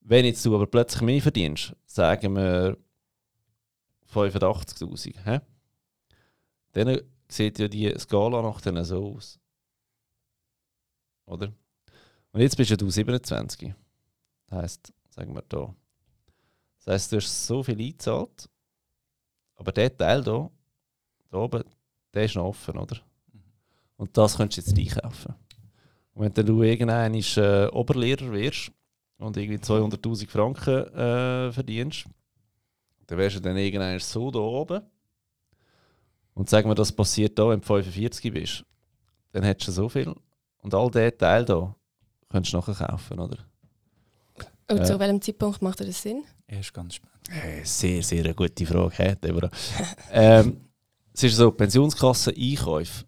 Wenn 0.00 0.26
jetzt 0.26 0.44
du 0.44 0.54
aber 0.54 0.66
plötzlich 0.66 1.02
mehr 1.02 1.22
verdienst, 1.22 1.74
sagen 1.86 2.36
wir 2.36 2.76
85.000, 4.12 5.40
dann 6.72 7.00
sieht 7.28 7.58
ja 7.58 7.68
die 7.68 7.98
Skala 7.98 8.42
nach 8.42 8.60
so 8.84 9.14
aus. 9.16 9.40
Oder? 11.24 11.52
Und 12.36 12.42
jetzt 12.42 12.58
bist 12.58 12.68
ja 12.68 12.76
du 12.76 12.90
27. 12.90 13.72
Das 14.46 14.58
heisst, 14.58 14.92
sagen 15.08 15.34
wir 15.34 15.42
da. 15.48 15.74
Das 16.76 16.92
heisst, 16.92 17.10
du 17.10 17.16
hast 17.16 17.46
so 17.46 17.62
viel 17.62 17.80
eingezahlt, 17.80 18.50
aber 19.54 19.72
der 19.72 19.96
Teil 19.96 20.22
hier, 20.22 20.50
da 21.30 21.38
oben, 21.38 21.64
der 22.12 22.24
ist 22.26 22.34
noch 22.34 22.44
offen, 22.44 22.76
oder? 22.76 22.98
Und 23.96 24.14
das 24.18 24.36
könntest 24.36 24.70
du 24.76 24.78
jetzt 24.78 24.96
einkaufen. 24.96 25.34
Und 26.12 26.36
wenn 26.36 26.46
du 26.46 26.62
irgendwann 26.62 27.14
äh, 27.14 27.68
Oberlehrer 27.72 28.30
wirst 28.30 28.70
und 29.16 29.34
irgendwie 29.38 29.56
200.000 29.56 30.28
Franken 30.28 30.94
äh, 30.94 31.52
verdienst, 31.52 32.04
dann 33.06 33.16
wärst 33.16 33.36
du 33.36 33.40
dann 33.40 33.56
irgendwann 33.56 33.98
so 33.98 34.30
da 34.30 34.40
oben. 34.40 34.82
Und 36.34 36.50
sagen 36.50 36.68
wir, 36.68 36.74
das 36.74 36.92
passiert 36.92 37.38
da, 37.38 37.48
wenn 37.48 37.60
du 37.60 37.66
45 37.66 38.30
bist, 38.30 38.62
dann 39.32 39.42
hättest 39.42 39.68
du 39.68 39.72
so 39.72 39.88
viel. 39.88 40.14
Und 40.58 40.74
all 40.74 40.90
der 40.90 41.16
Teil 41.16 41.46
hier, 41.46 41.74
könntest 42.36 42.52
du 42.52 42.58
nachher 42.58 42.86
kaufen, 42.86 43.18
oder? 43.18 43.38
Und 44.68 44.86
zu 44.86 44.98
welchem 44.98 45.22
Zeitpunkt 45.22 45.62
macht 45.62 45.80
das 45.80 46.02
Sinn? 46.02 46.24
Ja, 46.50 46.58
ist 46.58 46.74
ganz 46.74 46.96
spannend. 46.96 47.30
Äh, 47.30 47.64
sehr, 47.64 48.02
sehr 48.02 48.24
eine 48.24 48.34
gute 48.34 48.66
Frage, 48.66 49.16
Deborah. 49.16 49.50
ähm, 50.12 50.60
es 51.14 51.22
ist 51.22 51.36
so, 51.36 51.50
Pensionskassen-Einkäufe, 51.50 53.04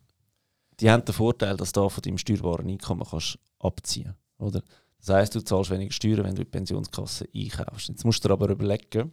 die 0.81 0.91
haben 0.91 1.05
den 1.05 1.15
Vorteil, 1.15 1.57
dass 1.57 1.73
du 1.73 1.89
von 1.89 2.03
deinem 2.03 2.19
steuerbaren 2.19 2.69
Einkommen 2.69 3.07
kannst 3.09 3.39
abziehen 3.59 4.15
kannst. 4.39 4.63
Das 4.99 5.15
heisst, 5.15 5.35
du 5.35 5.41
zahlst 5.41 5.71
weniger 5.71 5.93
Steuern, 5.93 6.25
wenn 6.25 6.35
du 6.35 6.43
die 6.43 6.51
Pensionskasse 6.51 7.29
einkaufst. 7.35 7.89
Jetzt 7.89 8.05
musst 8.05 8.25
du 8.25 8.29
dir 8.29 8.35
aber 8.35 8.49
überlegen, 8.49 9.13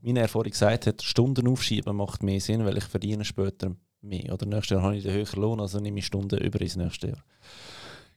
wie 0.00 0.14
er 0.14 0.28
vorhin 0.28 0.52
gesagt 0.52 0.86
hat, 0.86 1.02
Stunden 1.02 1.48
aufschieben 1.48 1.96
macht 1.96 2.22
mehr 2.22 2.40
Sinn, 2.40 2.64
weil 2.64 2.78
ich 2.78 2.84
verdiene 2.84 3.24
später 3.24 3.74
mehr. 4.00 4.32
Oder 4.32 4.46
nächstes 4.46 4.76
Jahr 4.76 4.82
habe 4.82 4.96
ich 4.96 5.02
den 5.02 5.12
höheren 5.12 5.40
Lohn, 5.40 5.60
also 5.60 5.78
nehme 5.78 5.98
ich 5.98 6.06
Stunden 6.06 6.38
über 6.38 6.60
ins 6.60 6.76
nächste 6.76 7.08
Jahr. 7.08 7.24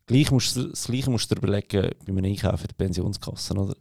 Gleich 0.06 0.32
musst, 0.32 0.58
das 0.58 0.86
Gleiche 0.86 1.10
musst 1.10 1.32
du 1.32 1.36
dir 1.36 1.42
überlegen 1.42 1.90
bei 2.06 2.12
einem 2.12 2.26
Einkauf 2.26 2.62
in 2.62 2.68
der 2.68 2.76
Pensionskasse. 2.76 3.54
Oder? 3.54 3.76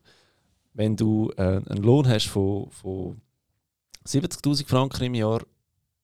Wenn 0.73 0.97
du 0.97 1.31
äh, 1.37 1.61
einen 1.67 1.83
Lohn 1.83 2.07
hast 2.07 2.29
von, 2.29 2.71
von 2.71 3.21
70.000 4.07 4.67
Franken 4.67 5.05
im 5.05 5.15
Jahr, 5.15 5.43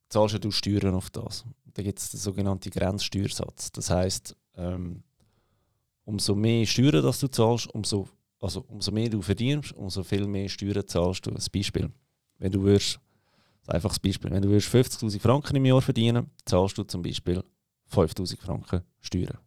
zahlst 0.08 0.42
du 0.42 0.50
Steuern 0.50 0.94
auf 0.94 1.10
das. 1.10 1.44
Da 1.74 1.82
gibt 1.82 1.98
es 1.98 2.10
den 2.10 2.18
sogenannten 2.18 2.70
Grenzsteuersatz. 2.70 3.70
Das 3.72 3.90
heisst, 3.90 4.36
ähm, 4.56 5.02
umso 6.04 6.34
mehr 6.34 6.66
Steuern 6.66 7.02
das 7.02 7.20
du 7.20 7.28
zahlst, 7.28 7.68
umso, 7.68 8.08
also 8.40 8.64
umso 8.68 8.90
mehr 8.90 9.08
du 9.08 9.22
verdienst, 9.22 9.72
umso 9.72 10.02
viel 10.02 10.26
mehr 10.26 10.48
Steuern 10.48 10.86
zahlst 10.86 11.26
du. 11.26 11.30
Ein 11.30 11.44
Beispiel. 11.52 11.90
Wenn 12.38 12.52
du 12.52 12.62
würdest, 12.62 12.98
ein 13.66 13.74
einfaches 13.74 13.98
Beispiel, 13.98 14.30
wenn 14.30 14.42
du 14.42 14.48
50.000 14.48 15.20
Franken 15.20 15.56
im 15.56 15.64
Jahr 15.66 15.82
verdienen, 15.82 16.30
zahlst 16.44 16.78
du 16.78 16.82
zum 16.84 17.02
Beispiel 17.02 17.44
5.000 17.92 18.40
Franken 18.40 18.82
Steuern. 19.00 19.38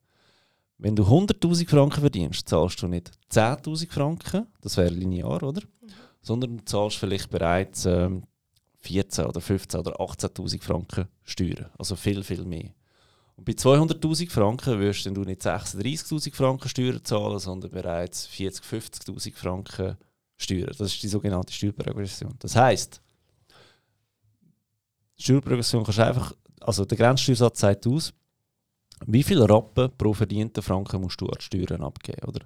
Wenn 0.82 0.96
du 0.96 1.04
100.000 1.04 1.70
Franken 1.70 2.02
verdienst, 2.02 2.50
zahlst 2.50 2.82
du 2.82 2.88
nicht 2.88 3.12
10.000 3.32 3.92
Franken, 3.92 4.48
das 4.62 4.78
wäre 4.78 4.90
linear, 4.90 5.44
oder? 5.44 5.62
Mhm. 5.62 5.90
Sondern 6.24 6.58
du 6.58 6.66
zahlst 6.66 6.98
vielleicht 6.98 7.30
bereits 7.30 7.86
ähm, 7.86 8.24
14 8.80 9.26
oder 9.26 9.40
15 9.40 9.80
oder 9.80 10.00
18.000 10.00 10.64
Franken 10.64 11.08
Steuern. 11.24 11.70
Also 11.78 11.96
viel, 11.96 12.24
viel 12.24 12.46
mehr. 12.46 12.72
Und 13.36 13.46
bei 13.46 13.52
200.000 13.52 14.32
Franken 14.32 14.80
wirst 14.80 15.06
du 15.06 15.12
nicht 15.12 15.46
36.000 15.46 16.34
Franken 16.34 16.68
Steuern 16.68 17.06
zahlen, 17.06 17.38
sondern 17.38 17.70
bereits 17.70 18.28
40.000, 18.28 19.06
50.000 19.06 19.36
Franken 19.36 19.98
Steuern. 20.36 20.74
Das 20.76 20.94
ist 20.94 21.04
die 21.04 21.08
sogenannte 21.08 21.54
Steuerprogression. 21.54 22.34
Das 22.40 22.56
heisst, 22.56 23.04
Steuerprogression 25.16 25.84
kannst 25.84 26.00
du 26.00 26.08
einfach, 26.08 26.34
also 26.60 26.86
der 26.86 26.98
Grenzsteuersatz 26.98 27.60
sagt 27.60 27.86
aus, 27.86 28.12
wie 29.08 29.24
viel 29.24 29.42
Rappen 29.42 29.92
pro 29.98 30.14
verdienten 30.14 30.64
Franken 30.64 31.02
musst 31.02 31.22
du 31.22 31.28
an 31.28 31.40
Steuern 31.40 31.84
abgeben? 31.84 32.28
Oder? 32.28 32.46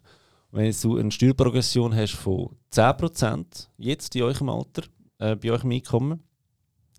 Wenn 0.51 0.73
du 0.81 0.97
eine 0.97 1.11
Steuerprogression 1.11 1.95
hast 1.95 2.13
von 2.13 2.55
10%, 2.71 3.67
jetzt 3.77 4.15
in 4.15 4.23
eurem 4.23 4.49
Alter, 4.49 4.83
äh, 5.17 5.35
bei 5.35 5.51
eurem 5.51 5.71
Einkommen, 5.71 6.23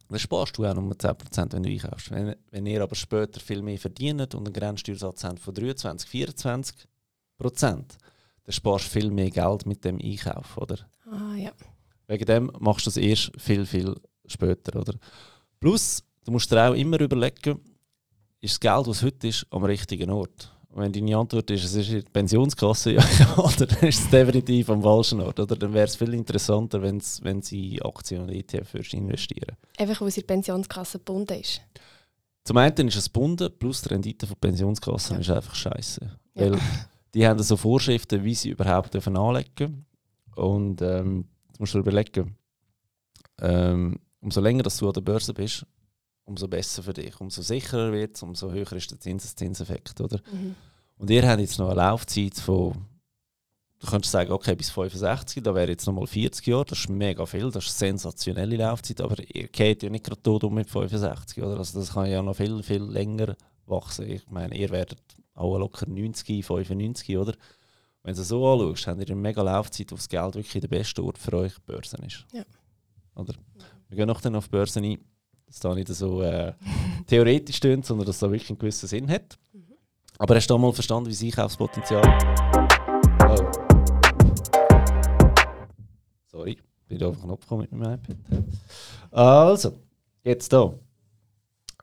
dann 0.08 0.18
sparst 0.18 0.56
du 0.56 0.64
auch 0.64 0.74
nur 0.74 0.92
10%, 0.92 1.52
wenn 1.52 1.62
du 1.62 1.70
einkaufst. 1.70 2.10
Wenn, 2.10 2.36
wenn 2.50 2.66
ihr 2.66 2.82
aber 2.82 2.94
später 2.94 3.40
viel 3.40 3.62
mehr 3.62 3.78
verdient 3.78 4.34
und 4.34 4.46
einen 4.46 4.52
Grenzsteuersatz 4.52 5.24
habt 5.24 5.40
von 5.40 5.54
23, 5.54 6.08
24%, 6.10 6.84
dann 7.38 7.86
sparst 8.48 8.86
du 8.86 9.00
viel 9.00 9.10
mehr 9.10 9.30
Geld 9.30 9.66
mit 9.66 9.84
dem 9.84 9.98
Einkauf, 9.98 10.56
oder? 10.58 10.78
Ah, 11.10 11.34
ja. 11.36 11.52
Wegen 12.06 12.26
dem 12.26 12.52
machst 12.60 12.86
du 12.86 12.90
das 12.90 12.96
erst 12.96 13.32
viel, 13.38 13.66
viel 13.66 13.94
später, 14.26 14.78
oder? 14.78 14.94
Plus, 15.58 16.04
du 16.24 16.32
musst 16.32 16.52
dir 16.52 16.68
auch 16.68 16.74
immer 16.74 17.00
überlegen, 17.00 17.60
ist 18.46 18.54
das 18.54 18.60
Geld, 18.60 18.86
was 18.86 19.02
heute 19.02 19.28
ist, 19.28 19.46
am 19.50 19.64
richtigen 19.64 20.10
Ort. 20.10 20.52
wenn 20.74 20.92
deine 20.92 21.16
Antwort 21.16 21.50
ist, 21.50 21.64
es 21.64 21.74
ist 21.74 21.90
die 21.90 22.00
Pensionskasse, 22.02 22.92
ja, 22.92 23.04
oder 23.38 23.66
dann 23.66 23.88
ist 23.88 24.00
es 24.00 24.10
definitiv 24.10 24.68
am 24.70 24.82
falschen 24.82 25.20
Ort. 25.20 25.40
Oder 25.40 25.56
dann 25.56 25.72
wäre 25.72 25.86
es 25.86 25.96
viel 25.96 26.12
interessanter, 26.14 26.80
wenn's, 26.82 27.20
wenn 27.22 27.40
sie 27.42 27.76
in 27.76 27.82
Aktien 27.82 28.22
und 28.22 28.28
ETF 28.30 28.74
investieren 28.92 29.56
Einfach 29.78 30.00
weil 30.00 30.10
sie 30.10 30.20
in 30.20 30.26
der 30.26 30.34
Pensionskasse 30.34 30.98
gebunden 30.98 31.40
ist. 31.40 31.62
Zum 32.44 32.58
einen 32.58 32.88
ist 32.88 32.96
es 32.96 33.06
gebunden, 33.06 33.50
plus 33.58 33.82
die 33.82 33.88
Rendite 33.88 34.26
von 34.26 34.36
Pensionskassen 34.38 35.14
Ja. 35.16 35.20
ist 35.20 35.30
einfach 35.30 35.54
scheiße. 35.54 36.00
Ja. 36.34 36.42
Weil 36.52 36.58
die 37.14 37.26
haben 37.26 37.42
so 37.42 37.56
Vorschriften, 37.56 38.22
wie 38.22 38.34
sie 38.34 38.50
überhaupt 38.50 38.94
dürfen 38.94 39.16
anlegen 39.16 39.86
Und 40.36 40.82
ähm, 40.82 41.24
jetzt 41.48 41.58
musst 41.58 41.74
du 41.74 41.78
dir 41.78 41.88
überlegen, 41.88 42.36
ähm, 43.40 43.98
umso 44.20 44.40
länger 44.40 44.62
dass 44.62 44.76
du 44.76 44.86
an 44.86 44.92
der 44.92 45.00
Börse 45.00 45.32
bist, 45.34 45.66
umso 46.26 46.48
besser 46.48 46.82
für 46.82 46.92
dich. 46.92 47.18
Umso 47.20 47.40
sicherer 47.40 47.92
wird 47.92 48.16
es, 48.16 48.22
umso 48.22 48.50
höher 48.50 48.72
ist 48.72 48.90
der 48.90 49.00
Zinseszinseffekt. 49.00 50.00
Oder? 50.00 50.20
Mhm. 50.30 50.54
Und 50.98 51.10
ihr 51.10 51.26
habt 51.26 51.40
jetzt 51.40 51.58
noch 51.58 51.68
eine 51.68 51.76
Laufzeit 51.76 52.34
von, 52.34 52.74
du 53.78 53.86
könntest 53.86 54.12
sagen, 54.12 54.32
okay, 54.32 54.54
bis 54.54 54.70
65, 54.70 55.42
da 55.42 55.54
wäre 55.54 55.70
jetzt 55.70 55.86
nochmal 55.86 56.06
40 56.06 56.46
Jahre, 56.46 56.64
das 56.64 56.80
ist 56.80 56.88
mega 56.90 57.24
viel, 57.24 57.50
das 57.50 57.66
ist 57.66 57.82
eine 57.82 57.90
sensationelle 57.90 58.56
Laufzeit, 58.56 59.00
aber 59.00 59.16
ihr 59.34 59.48
geht 59.48 59.82
ja 59.82 59.88
nicht 59.88 60.04
gerade 60.04 60.22
tot 60.22 60.44
um 60.44 60.54
mit 60.54 60.68
65, 60.68 61.42
oder? 61.42 61.58
Also 61.58 61.78
das 61.78 61.92
kann 61.92 62.10
ja 62.10 62.22
noch 62.22 62.36
viel, 62.36 62.62
viel 62.62 62.82
länger 62.82 63.36
wachsen. 63.66 64.10
Ich 64.10 64.28
meine, 64.28 64.56
ihr 64.56 64.70
werdet 64.70 65.00
auch 65.34 65.58
locker 65.58 65.86
90, 65.88 66.44
95, 66.44 67.16
oder? 67.18 67.34
Wenn 68.02 68.14
du 68.14 68.20
es 68.20 68.28
so 68.28 68.46
anschaust, 68.46 68.86
habt 68.86 69.00
ihr 69.00 69.06
eine 69.06 69.16
mega 69.16 69.42
Laufzeit, 69.42 69.90
wo 69.92 69.96
das 69.96 70.08
Geld 70.08 70.34
wirklich 70.34 70.60
der 70.60 70.68
beste 70.68 71.02
Ort 71.02 71.18
für 71.18 71.34
euch 71.34 71.60
Börsen 71.62 72.04
ist. 72.04 72.24
Ja. 72.32 72.44
Oder? 73.16 73.34
Wir 73.88 73.96
gehen 73.96 74.06
noch 74.06 74.20
dann 74.20 74.36
auf 74.36 74.44
die 74.44 74.50
Börsen 74.50 74.84
ein, 74.84 74.98
dass 75.46 75.60
da 75.60 75.74
nicht 75.74 75.88
so 75.88 76.22
äh, 76.22 76.52
theoretisch 77.06 77.56
stimmt, 77.56 77.86
sondern 77.86 78.06
dass 78.06 78.18
da 78.18 78.30
wirklich 78.30 78.50
einen 78.50 78.58
gewissen 78.58 78.88
Sinn 78.88 79.08
hat. 79.08 79.38
Aber 80.18 80.34
hast 80.34 80.48
du 80.48 80.54
da 80.54 80.58
mal 80.58 80.72
verstanden, 80.72 81.08
wie 81.08 81.12
das 81.12 81.22
Einkaufspotenzial. 81.22 82.02
Oh. 83.28 83.50
Sorry, 86.26 86.58
bin 86.88 87.02
auf 87.02 87.16
den 87.16 87.24
Knopf 87.24 87.42
gekommen 87.42 87.62
mit 87.62 87.72
meinem 87.72 87.94
iPad. 87.94 88.16
Also, 89.10 89.72
jetzt 90.24 90.52
da. 90.52 90.74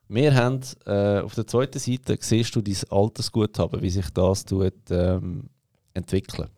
Wir 0.07 0.35
haben 0.35 0.59
äh, 0.85 1.19
auf 1.21 1.33
der 1.33 1.47
zweiten 1.47 1.79
Seite 1.79 2.17
siehst 2.19 2.55
du 2.55 2.61
dein 2.61 2.77
Altersguthaben, 2.89 3.81
wie 3.81 3.89
sich 3.89 4.09
das 4.09 4.45
tut, 4.45 4.73
ähm, 4.91 5.49
entwickeln. 5.93 6.49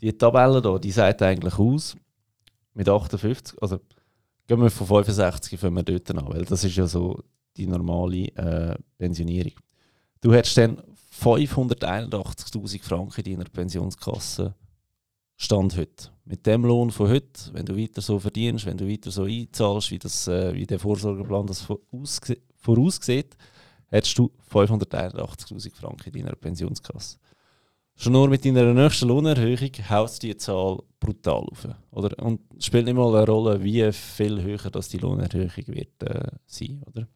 Die 0.00 0.16
Tabelle 0.16 0.62
hier, 0.62 0.78
die 0.78 0.90
sagt 0.90 1.20
eigentlich 1.22 1.58
aus, 1.58 1.96
mit 2.72 2.88
58, 2.88 3.60
also 3.60 3.80
gehen 4.50 4.62
wir 4.62 4.70
von 4.70 5.04
65 5.04 5.60
fangen 5.60 5.76
wir 5.76 5.84
dort 5.84 6.10
an, 6.10 6.28
weil 6.28 6.44
das 6.44 6.64
ist 6.64 6.74
ja 6.74 6.84
so 6.84 7.22
die 7.56 7.68
normale 7.68 8.26
äh, 8.34 8.76
Pensionierung. 8.98 9.52
Du 10.20 10.32
hättest 10.32 10.56
dann 10.56 10.82
581'000 11.22 12.82
Franken 12.82 13.24
in 13.26 13.38
deiner 13.38 13.48
Pensionskasse 13.48 14.56
Stand 15.36 15.76
heute. 15.76 16.10
Mit 16.24 16.44
dem 16.46 16.64
Lohn 16.64 16.90
von 16.90 17.08
heute, 17.08 17.52
wenn 17.52 17.64
du 17.64 17.76
weiter 17.76 18.00
so 18.00 18.18
verdienst, 18.18 18.66
wenn 18.66 18.76
du 18.76 18.88
weiter 18.88 19.12
so 19.12 19.22
einzahlst, 19.22 19.92
wie, 19.92 20.00
das, 20.00 20.26
äh, 20.26 20.52
wie 20.52 20.66
der 20.66 20.80
Vorsorgeplan 20.80 21.46
das 21.46 21.64
voraussieht, 22.56 23.36
hättest 23.86 24.18
du 24.18 24.32
581'000 24.52 25.76
Franken 25.76 26.12
in 26.12 26.24
deiner 26.24 26.34
Pensionskasse. 26.34 27.18
Schon 27.96 28.12
nur 28.12 28.28
mit 28.28 28.44
deiner 28.44 28.72
nächsten 28.72 29.08
Lohnerhöhung 29.08 29.70
haust 29.88 30.22
die 30.22 30.36
Zahl 30.36 30.78
brutal 30.98 31.44
auf. 31.50 31.68
Oder? 31.90 32.18
Und 32.24 32.40
es 32.58 32.66
spielt 32.66 32.86
nicht 32.86 32.94
mal 32.94 33.14
eine 33.14 33.26
Rolle, 33.26 33.62
wie 33.62 33.92
viel 33.92 34.42
höher 34.42 34.70
das 34.70 34.88
die 34.88 34.98
Lohnerhöhung 34.98 35.66
wird 35.66 36.02
äh, 36.02 36.30
sein. 36.46 36.82
Oder? 36.86 37.06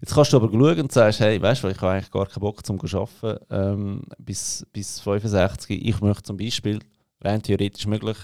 Jetzt 0.00 0.14
kannst 0.14 0.32
du 0.32 0.36
aber 0.36 0.50
schauen 0.50 0.80
und 0.80 0.92
sagst, 0.92 1.20
hey, 1.20 1.40
weißt 1.40 1.64
du, 1.64 1.68
ich 1.68 1.80
habe 1.80 1.92
eigentlich 1.92 2.10
gar 2.10 2.26
keinen 2.26 2.40
Bock 2.40 2.64
zum 2.66 2.78
arbeiten 2.78 3.44
ähm, 3.50 4.02
bis, 4.18 4.66
bis 4.72 5.00
65. 5.00 5.86
Ich 5.86 6.00
möchte 6.00 6.24
zum 6.24 6.36
Beispiel, 6.36 6.80
rein 7.22 7.42
theoretisch 7.42 7.86
möglich, 7.86 8.18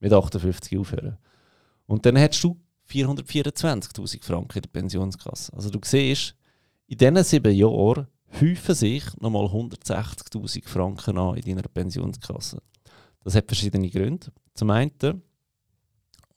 mit 0.00 0.12
58 0.12 0.78
aufhören. 0.78 1.16
Und 1.86 2.04
dann 2.04 2.16
hättest 2.16 2.44
du 2.44 2.58
424'000 2.90 4.22
Franken 4.22 4.58
in 4.58 4.62
der 4.62 4.68
Pensionskasse. 4.68 5.52
Also 5.54 5.70
du 5.70 5.78
siehst, 5.82 6.34
in 6.86 6.98
diesen 6.98 7.24
sieben 7.24 7.54
Jahren 7.54 8.06
häufen 8.40 8.74
sich 8.74 9.04
nochmal 9.20 9.46
160'000 9.46 10.68
Franken 10.68 11.18
an 11.18 11.36
in 11.36 11.42
deiner 11.42 11.68
Pensionskasse. 11.68 12.62
Das 13.22 13.34
hat 13.34 13.46
verschiedene 13.46 13.88
Gründe. 13.88 14.26
Zum 14.54 14.70
einen, 14.70 15.22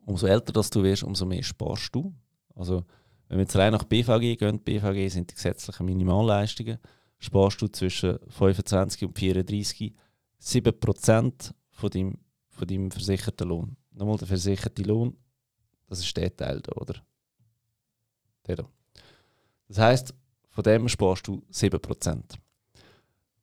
umso 0.05 0.27
älter 0.27 0.53
dass 0.53 0.69
du 0.69 0.83
wirst, 0.83 1.03
umso 1.03 1.25
mehr 1.25 1.43
sparst 1.43 1.93
du. 1.93 2.13
Also 2.55 2.83
wenn 3.27 3.37
wir 3.37 3.43
jetzt 3.43 3.55
rein 3.55 3.73
nach 3.73 3.83
BVG 3.83 4.37
gehen, 4.37 4.59
BVG 4.59 5.09
sind 5.09 5.29
die 5.29 5.35
gesetzlichen 5.35 5.85
Minimalleistungen, 5.85 6.79
sparst 7.19 7.61
du 7.61 7.67
zwischen 7.67 8.19
25 8.29 9.05
und 9.05 9.17
34 9.17 9.93
7% 10.41 11.53
von 11.71 11.89
deinem, 11.89 12.17
von 12.49 12.67
deinem 12.67 12.91
versicherten 12.91 13.49
Lohn. 13.49 13.77
Nochmal 13.91 14.17
der 14.17 14.27
versicherte 14.27 14.83
Lohn, 14.83 15.17
das 15.87 15.99
ist 15.99 16.15
der 16.15 16.35
Teil 16.35 16.61
da, 16.61 16.71
oder? 16.73 16.95
Der 18.45 18.57
da. 18.57 18.69
Das 19.67 19.79
heisst, 19.79 20.13
von 20.57 20.63
dem 20.63 20.89
sparst 20.89 21.27
du 21.27 21.43
7%. 21.53 22.23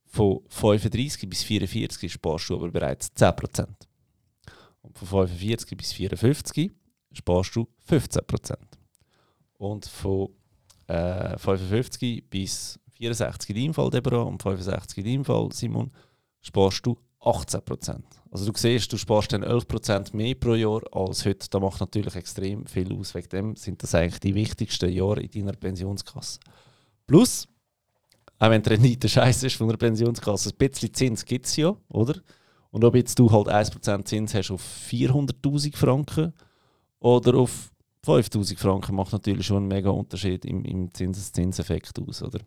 Von 0.05 0.40
35 0.48 1.31
bis 1.31 1.44
44 1.44 2.12
sparst 2.12 2.50
du 2.50 2.57
aber 2.57 2.72
bereits 2.72 3.12
10%. 3.16 3.68
Und 4.83 4.98
von 4.98 5.07
45 5.07 5.79
bis 5.79 5.92
54 5.92 6.72
sparst 7.12 7.55
du 7.55 7.68
15%. 7.88 8.57
Und 9.59 9.87
von 9.87 10.31
äh, 10.88 11.38
55 11.38 12.29
bis 12.29 12.81
64 12.94 13.50
in 13.50 13.62
deinem 13.62 13.74
Fall, 13.74 13.90
Deborah, 13.90 14.22
und 14.22 14.42
65 14.42 14.98
in 14.98 15.05
deinem 15.05 15.24
Fall, 15.24 15.50
Simon, 15.53 15.92
sparst 16.40 16.85
du 16.85 16.98
18%. 17.20 18.03
Also 18.33 18.50
du 18.50 18.59
siehst, 18.59 18.92
du 18.92 18.96
sparst 18.96 19.33
dann 19.33 19.44
11% 19.44 20.16
mehr 20.16 20.35
pro 20.35 20.57
Jahr 20.57 20.83
als 20.90 21.24
heute. 21.24 21.48
Das 21.48 21.61
macht 21.61 21.79
natürlich 21.79 22.16
extrem 22.16 22.66
viel 22.66 22.92
aus. 22.92 23.14
Wegen 23.14 23.29
dem 23.29 23.55
sind 23.55 23.85
das 23.85 23.94
eigentlich 23.94 24.18
die 24.18 24.35
wichtigsten 24.35 24.90
Jahre 24.90 25.20
in 25.20 25.31
deiner 25.31 25.53
Pensionskasse. 25.53 26.40
Plus, 27.07 27.47
auch 28.38 28.51
wenn 28.51 28.62
die 28.62 28.71
Rendite 28.71 29.09
scheiße 29.09 29.47
ist 29.47 29.57
von 29.57 29.69
einer 29.69 29.79
Pensionskasse, 29.79 30.51
ein 30.51 30.57
bisschen 30.57 30.93
Zins 30.93 31.25
gibt 31.25 31.47
es 31.47 31.57
ja, 31.57 31.77
oder? 31.88 32.21
Und 32.71 32.85
ob 32.85 32.95
jetzt 32.97 33.19
du 33.19 33.31
halt 33.31 33.49
1% 33.49 34.05
Zins 34.05 34.35
hast 34.35 34.51
auf 34.51 34.62
400'000 34.90 35.77
Franken 35.77 36.33
oder 36.99 37.37
auf 37.37 37.71
5000 38.05 38.59
Franken, 38.59 38.97
macht 38.97 39.12
natürlich 39.12 39.47
schon 39.47 39.59
einen 39.59 39.69
mega 39.69 39.90
Unterschied 39.90 40.45
im, 40.45 40.64
im 40.64 40.93
Zinseszinseffekt 40.93 41.99
aus, 42.01 42.23
oder? 42.23 42.40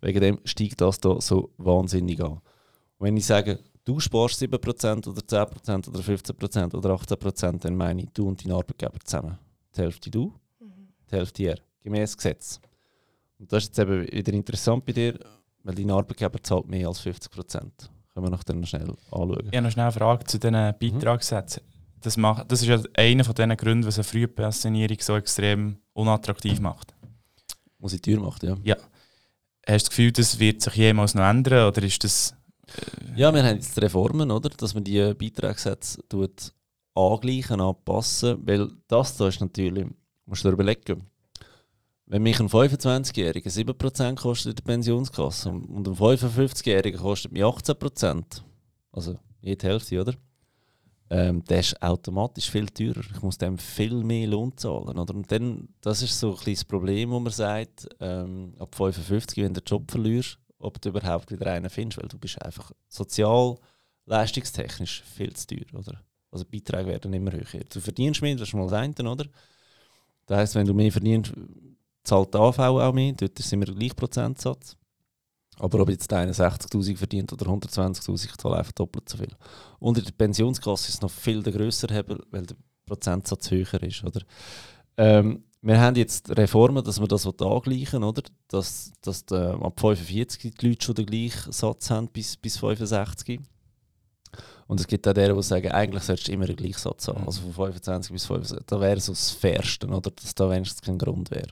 Wegen 0.00 0.20
dem 0.20 0.40
steigt 0.44 0.80
das 0.80 1.00
da 1.00 1.20
so 1.20 1.50
wahnsinnig 1.58 2.22
an. 2.22 2.40
Und 2.98 3.06
wenn 3.06 3.16
ich 3.16 3.26
sage, 3.26 3.58
du 3.84 4.00
sparst 4.00 4.40
7% 4.42 5.08
oder 5.08 5.20
10% 5.20 5.88
oder 5.88 6.00
15% 6.00 6.74
oder 6.74 6.90
18%, 6.94 7.58
dann 7.60 7.76
meine 7.76 8.02
ich 8.02 8.10
du 8.10 8.28
und 8.28 8.44
dein 8.44 8.52
Arbeitgeber 8.52 9.00
zusammen. 9.04 9.38
Die 9.76 9.82
Hälfte 9.82 10.10
du, 10.10 10.34
die 11.10 11.16
Hälfte 11.16 11.42
er. 11.42 11.58
Gemäß 11.82 12.16
Gesetz. 12.16 12.60
Und 13.38 13.52
das 13.52 13.64
ist 13.64 13.68
jetzt 13.68 13.78
eben 13.78 14.10
wieder 14.10 14.32
interessant 14.32 14.84
bei 14.84 14.92
dir, 14.92 15.18
weil 15.62 15.74
dein 15.74 15.90
Arbeitgeber 15.90 16.42
zahlt 16.42 16.68
mehr 16.68 16.88
als 16.88 17.00
50%. 17.00 17.52
Können 18.12 18.26
wir 18.26 18.30
noch 18.30 18.42
dann 18.42 18.64
schnell 18.66 18.88
anschauen. 19.10 19.48
Ich 19.50 19.56
habe 19.56 19.62
noch 19.62 19.70
schnell 19.70 19.84
eine 19.84 19.92
Frage 19.92 20.24
zu 20.24 20.38
diesen 20.38 20.74
Beitragssätzen. 20.78 21.62
Das, 22.00 22.16
macht, 22.16 22.50
das 22.50 22.62
ist 22.62 22.68
ja 22.68 22.80
einer 22.96 23.24
von 23.24 23.34
diesen 23.34 23.56
Gründen, 23.56 23.86
was 23.86 23.98
eine 23.98 24.04
Frühpensionierung 24.04 24.98
so 25.00 25.16
extrem 25.16 25.78
unattraktiv 25.92 26.60
macht. 26.60 26.94
Muss 27.78 27.92
ich 27.92 28.02
Tür 28.02 28.20
machen, 28.20 28.60
ja. 28.64 28.76
Hast 29.66 29.86
du 29.86 29.88
das 29.88 29.90
Gefühl, 29.90 30.12
das 30.12 30.38
wird 30.38 30.62
sich 30.62 30.74
jemals 30.74 31.14
noch 31.14 31.24
ändern 31.24 31.68
oder 31.68 31.82
ist 31.82 32.02
das... 32.02 32.34
Ja, 33.16 33.32
wir 33.32 33.42
haben 33.42 33.56
jetzt 33.56 33.80
Reformen, 33.80 34.30
oder? 34.30 34.50
dass 34.50 34.74
man 34.74 34.84
die 34.84 35.14
Beitragssätze 35.14 36.00
tut 36.08 36.52
angleichen, 36.94 37.60
anpassen, 37.60 38.38
weil 38.46 38.68
das 38.88 39.16
da 39.16 39.28
ist 39.28 39.40
natürlich, 39.40 39.86
musst 40.26 40.44
du 40.44 40.48
dir 40.48 40.54
überlegen, 40.54 41.04
wenn 42.08 42.22
mich 42.22 42.40
ein 42.40 42.48
25-Jähriger 42.48 43.50
7% 43.50 44.20
kostet 44.20 44.50
in 44.50 44.56
der 44.56 44.62
Pensionskasse 44.72 45.50
und 45.50 45.86
ein 45.86 45.94
55-Jähriger 45.94 46.98
kostet 46.98 47.32
mich 47.32 47.42
18%, 47.42 48.42
also 48.92 49.18
jede 49.40 49.66
Hälfte, 49.66 50.00
oder? 50.00 50.14
Ähm, 51.10 51.42
der 51.44 51.60
ist 51.60 51.80
automatisch 51.82 52.50
viel 52.50 52.66
teurer. 52.66 53.00
Ich 53.00 53.22
muss 53.22 53.38
dem 53.38 53.56
viel 53.56 54.04
mehr 54.04 54.26
Lohn 54.26 54.54
zahlen. 54.56 54.98
Oder? 54.98 55.14
Und 55.14 55.32
dann, 55.32 55.68
das 55.80 56.02
ist 56.02 56.18
so 56.18 56.36
ein 56.36 56.52
das 56.52 56.64
Problem, 56.64 57.10
wo 57.10 57.20
man 57.20 57.32
sagt, 57.32 57.88
ähm, 58.00 58.54
ab 58.58 58.74
55, 58.74 59.42
wenn 59.42 59.54
du 59.54 59.60
den 59.62 59.66
Job 59.66 59.90
verlierst, 59.90 60.38
ob 60.58 60.80
du 60.80 60.90
überhaupt 60.90 61.30
wieder 61.30 61.46
einen 61.52 61.70
findest, 61.70 62.02
weil 62.02 62.08
du 62.08 62.18
bist 62.18 62.42
einfach 62.42 62.72
sozial, 62.88 63.56
leistungstechnisch 64.04 65.02
viel 65.02 65.32
zu 65.34 65.46
teuer, 65.46 65.78
oder? 65.78 66.02
Also 66.30 66.44
Beiträge 66.44 66.88
werden 66.88 67.12
immer 67.14 67.32
höher. 67.32 67.64
Du 67.72 67.80
verdienst 67.80 68.20
mehr, 68.20 68.34
das 68.34 68.48
ist 68.48 68.54
mal 68.54 68.68
das 68.68 68.74
eine, 68.74 69.10
oder? 69.10 69.24
Das 70.26 70.38
heisst, 70.38 70.54
wenn 70.56 70.66
du 70.66 70.74
mehr 70.74 70.92
verdienst, 70.92 71.32
zahlt 72.08 72.34
die 72.34 72.38
AV 72.38 72.58
auch 72.58 72.92
mehr, 72.92 73.12
dort 73.12 73.52
immer 73.52 73.66
der 73.66 73.74
gleiche 73.74 73.94
Prozentsatz. 73.94 74.76
Aber 75.58 75.80
ob 75.80 75.90
jetzt 75.90 76.12
einer 76.12 76.32
60'000 76.32 76.96
verdient 76.96 77.32
oder 77.32 77.46
120'000, 77.46 78.24
ich 78.24 78.36
zahle 78.36 78.56
einfach 78.56 78.72
doppelt 78.72 79.08
so 79.08 79.18
viel. 79.18 79.34
Und 79.80 79.98
in 79.98 80.04
der 80.04 80.12
Pensionskasse 80.12 80.88
ist 80.88 80.94
es 80.94 81.00
noch 81.00 81.10
viel 81.10 81.42
der 81.42 81.52
grösser 81.52 81.92
Hebel, 81.92 82.22
weil 82.30 82.46
der 82.46 82.56
Prozentsatz 82.86 83.50
höher 83.50 83.82
ist, 83.82 84.04
oder? 84.04 84.20
Ähm, 84.96 85.44
wir 85.60 85.80
haben 85.80 85.96
jetzt 85.96 86.30
Reformen, 86.30 86.84
dass 86.84 87.00
wir 87.00 87.08
das 87.08 87.26
angleichen 87.26 88.04
oder? 88.04 88.22
Dass, 88.46 88.92
dass 89.00 89.26
die, 89.26 89.34
ab 89.34 89.80
45 89.80 90.54
die 90.54 90.68
Leute 90.68 90.84
schon 90.84 90.94
den 90.94 91.06
gleichen 91.06 91.52
Satz 91.52 91.90
haben 91.90 92.08
bis, 92.08 92.36
bis 92.36 92.58
65. 92.58 93.40
Und 94.68 94.78
es 94.78 94.86
gibt 94.86 95.08
auch 95.08 95.14
die, 95.14 95.32
die 95.32 95.42
sagen, 95.42 95.72
eigentlich 95.72 96.04
solltest 96.04 96.28
du 96.28 96.32
immer 96.32 96.46
den 96.46 96.56
gleichen 96.56 96.78
Satz 96.78 97.08
haben. 97.08 97.26
Also 97.26 97.40
von 97.40 97.52
25 97.52 98.12
bis 98.12 98.26
65. 98.26 98.66
Da 98.66 98.80
wäre 98.80 99.00
so 99.00 99.12
das 99.12 99.32
Fairste, 99.32 99.88
oder? 99.88 100.10
Dass 100.10 100.34
da 100.34 100.48
wenigstens 100.48 100.82
kein 100.82 100.98
Grund 100.98 101.30
wäre, 101.32 101.48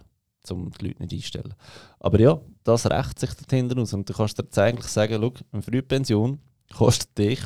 um 0.51 0.71
die 0.71 0.89
Leute 0.89 1.03
nicht 1.03 1.13
einzustellen. 1.13 1.55
Aber 2.01 2.21
ja, 2.21 2.41
das 2.65 2.91
rächt 2.91 3.19
sich 3.19 3.31
dahinter 3.35 3.81
aus. 3.81 3.93
Und 3.93 4.09
du 4.09 4.13
kannst 4.13 4.39
dir 4.39 4.45
jetzt 4.45 4.59
eigentlich 4.59 4.87
sagen, 4.87 5.19
schau, 5.21 5.33
eine 5.53 5.63
Frühpension 5.63 6.41
kostet 6.75 7.17
dich, 7.17 7.41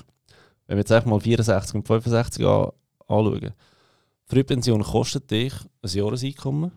wenn 0.67 0.77
wir 0.77 0.83
jetzt 0.83 0.93
einfach 0.93 1.11
mal 1.11 1.21
64 1.21 1.75
und 1.75 1.87
65 1.87 2.45
an, 2.45 2.71
anschauen, 3.07 3.53
Frühpension 4.27 4.83
kostet 4.83 5.31
dich 5.31 5.53
ein 5.83 5.91
Jahreseinkommen 5.91 6.73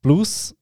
plus 0.00 0.54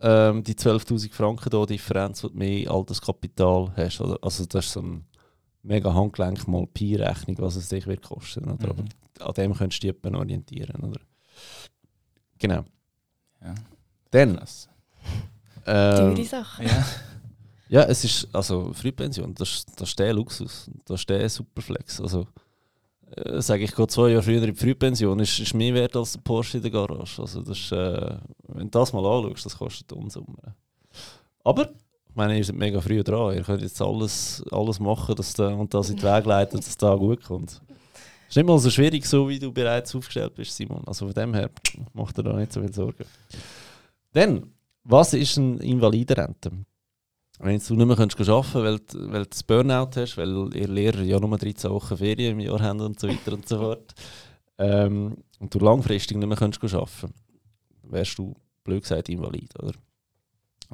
ähm, 0.00 0.44
die 0.44 0.54
12'000 0.54 1.12
Franken 1.12 1.50
da 1.50 1.64
Differenz, 1.64 2.20
die 2.20 2.28
du 2.28 2.34
mehr 2.34 2.70
Alterskapital 2.70 3.72
hast. 3.76 4.00
Oder? 4.00 4.18
Also 4.22 4.44
das 4.46 4.66
ist 4.66 4.72
so 4.72 4.82
ein 4.82 5.06
mega 5.62 5.92
Handgelenk 5.92 6.46
mal 6.46 6.66
Pi-Rechnung, 6.66 7.38
was 7.38 7.56
es 7.56 7.68
dich 7.68 7.86
wird 7.86 8.02
kosten. 8.02 8.44
Oder? 8.50 8.74
Mhm. 8.74 8.88
Aber 9.18 9.28
an 9.28 9.34
dem 9.34 9.54
könntest 9.54 9.82
du 9.82 9.92
dich 9.92 10.14
orientieren. 10.14 10.84
Oder? 10.84 11.00
Genau. 12.38 12.64
Ja. 13.42 13.54
Dann. 14.14 14.40
Ähm, 15.66 16.14
Teure 16.14 16.24
Sache. 16.24 16.62
Ja. 16.62 16.86
ja, 17.68 17.82
es 17.82 18.04
ist, 18.04 18.28
also 18.32 18.72
Frühpension, 18.72 19.34
das, 19.34 19.66
das 19.76 19.88
ist 19.88 19.98
der 19.98 20.14
Luxus, 20.14 20.70
das 20.84 21.00
ist 21.00 21.10
der 21.10 21.28
Superflex. 21.28 22.00
Also, 22.00 22.28
äh, 23.16 23.42
sage 23.42 23.64
ich, 23.64 23.74
gehe 23.74 23.86
zwei 23.88 24.10
Jahre 24.10 24.22
früher 24.22 24.40
in 24.44 24.54
die 24.54 24.60
Frühpension, 24.60 25.18
ist, 25.18 25.40
ist 25.40 25.52
mehr 25.54 25.74
wert 25.74 25.96
als 25.96 26.12
der 26.12 26.20
Porsche 26.20 26.58
in 26.58 26.62
der 26.62 26.70
Garage. 26.70 27.22
Also 27.22 27.42
das 27.42 27.58
ist, 27.58 27.72
äh, 27.72 28.16
wenn 28.46 28.70
du 28.70 28.78
das 28.78 28.92
mal 28.92 29.04
anschaust, 29.04 29.46
das 29.46 29.58
kostet 29.58 29.92
Unsummen. 29.92 30.36
Aber 31.42 31.62
ich 31.62 32.14
meine, 32.14 32.38
ihr 32.38 32.44
seid 32.44 32.54
mega 32.54 32.80
früh 32.80 33.02
dran. 33.02 33.34
Ihr 33.34 33.42
könnt 33.42 33.62
jetzt 33.62 33.82
alles, 33.82 34.44
alles 34.52 34.78
machen 34.78 35.16
dass 35.16 35.34
da, 35.34 35.48
und 35.48 35.74
das 35.74 35.90
in 35.90 35.96
den 35.96 36.04
Weg 36.04 36.24
leiten, 36.24 36.56
dass 36.58 36.68
es 36.68 36.76
da 36.76 36.94
gut 36.94 37.24
kommt. 37.24 37.50
Es 37.50 38.28
ist 38.28 38.36
nicht 38.36 38.46
mal 38.46 38.60
so 38.60 38.70
schwierig, 38.70 39.04
so 39.06 39.28
wie 39.28 39.40
du 39.40 39.50
bereits 39.50 39.92
aufgestellt 39.92 40.36
bist, 40.36 40.54
Simon. 40.54 40.84
Also 40.86 41.06
von 41.06 41.14
dem 41.14 41.34
her 41.34 41.50
macht 41.92 42.16
er 42.18 42.22
da 42.22 42.32
nicht 42.34 42.52
so 42.52 42.60
viel 42.60 42.72
Sorgen. 42.72 43.04
Dann, 44.14 44.54
was 44.84 45.12
ist 45.12 45.38
eine 45.38 45.62
Invalidenrente? 45.62 46.50
Wenn 47.40 47.58
du 47.58 47.74
nicht 47.74 47.86
mehr 47.86 47.98
arbeiten 47.98 48.16
kannst, 48.16 48.54
weil, 48.54 48.78
du, 48.78 49.12
weil 49.12 49.24
du 49.24 49.28
das 49.28 49.42
Burnout 49.42 49.90
hast, 49.96 50.16
weil 50.16 50.54
ihr 50.54 50.68
Lehrer 50.68 51.02
ja 51.02 51.18
nur 51.18 51.36
13 51.36 51.70
Wochen 51.70 51.96
Ferien 51.96 52.32
im 52.32 52.40
Jahr 52.40 52.60
haben 52.60 52.80
und 52.80 52.98
so 52.98 53.08
weiter 53.08 53.32
und 53.32 53.48
so 53.48 53.58
fort, 53.58 53.92
ähm, 54.58 55.16
und 55.40 55.52
du 55.52 55.58
langfristig 55.58 56.16
nicht 56.16 56.28
mehr 56.28 56.36
kannst 56.36 56.62
arbeiten 56.62 57.12
wärst 57.82 58.18
du, 58.18 58.34
blöd 58.62 58.82
gesagt, 58.82 59.08
invalid. 59.08 59.52
Oder? 59.60 59.74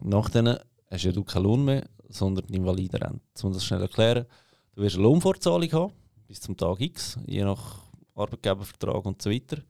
Nach 0.03 0.29
denen 0.29 0.59
hast 0.91 1.05
ja 1.05 1.13
du 1.13 1.25
keinen 1.25 1.45
Lohn 1.45 1.65
mehr, 1.65 1.89
sondern 2.09 2.45
eine 2.47 2.57
Invalidenrente. 2.57 3.21
Um 3.43 3.53
das 3.53 3.65
schnell 3.65 3.83
erklären, 3.83 4.27
du 4.75 4.83
wirst 4.83 4.97
eine 4.97 5.05
Lohnfortzahlung 5.05 5.73
haben, 5.73 5.93
bis 6.29 6.41
zum 6.41 6.57
Tag 6.57 6.81
X, 6.81 7.19
je 7.27 7.43
nach 7.43 7.81
Arbeitgebervertrag 8.15 9.05
und 9.07 9.23
so 9.23 9.31
weiter. 9.31 9.63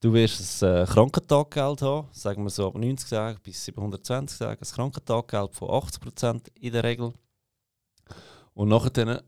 Du 0.00 0.12
wirst 0.12 0.62
ein 0.62 0.84
äh, 0.84 0.86
Krankentaggeld 0.86 1.82
haben, 1.82 2.06
sagen 2.12 2.44
wir 2.44 2.50
so 2.50 2.68
ab 2.68 2.76
90 2.76 3.10
Tagen 3.10 3.40
bis 3.42 3.64
720 3.64 4.38
Tage, 4.38 4.60
ein 4.60 4.68
Krankentaggeld 4.68 5.54
von 5.54 5.68
80% 5.68 6.52
in 6.54 6.72
der 6.72 6.84
Regel. 6.84 7.12
Und 8.54 8.68
nachher 8.68 9.22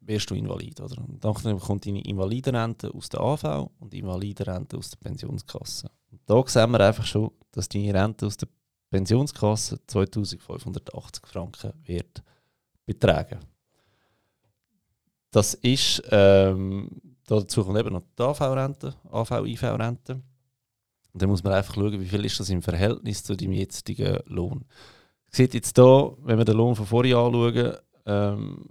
wirst 0.00 0.30
du 0.30 0.34
invalid. 0.34 0.80
Oder? 0.80 0.98
Und 0.98 1.24
dann 1.24 1.58
kommt 1.58 1.86
deine 1.86 2.04
Invalidenrente 2.04 2.92
aus 2.94 3.08
der 3.08 3.20
AV 3.20 3.70
und 3.78 3.94
Invalidenrente 3.94 4.76
aus 4.76 4.90
der 4.90 4.98
Pensionskasse. 4.98 5.90
Und 6.10 6.20
da 6.26 6.42
sehen 6.46 6.70
wir 6.70 6.80
einfach 6.80 7.04
schon, 7.04 7.30
dass 7.52 7.68
deine 7.68 7.94
Rente 7.94 8.26
aus 8.26 8.36
der 8.36 8.48
Pensionskasse 8.90 9.78
2580 9.86 11.26
Franken 11.26 11.72
wird 11.84 12.22
betragen. 12.84 13.40
Das 15.30 15.54
ist, 15.54 16.02
ähm, 16.10 16.88
dazu 17.26 17.64
kommt 17.64 17.78
eben 17.78 17.92
noch 17.92 18.02
die 18.18 18.22
AV-Rente, 18.22 18.94
AV-IV-Rente. 19.10 20.14
Und 21.12 21.22
dann 21.22 21.30
muss 21.30 21.42
man 21.42 21.54
einfach 21.54 21.74
schauen, 21.74 22.00
wie 22.00 22.06
viel 22.06 22.24
ist 22.24 22.38
das 22.38 22.50
im 22.50 22.62
Verhältnis 22.62 23.24
zu 23.24 23.36
dem 23.36 23.52
jetzigen 23.52 24.18
Lohn. 24.26 24.64
Sieht 25.30 25.54
jetzt 25.54 25.76
hier, 25.76 26.16
wenn 26.22 26.38
wir 26.38 26.44
den 26.44 26.56
Lohn 26.56 26.76
von 26.76 26.86
vorher 26.86 27.18
anschauen, 27.18 27.74
ähm, 28.06 28.66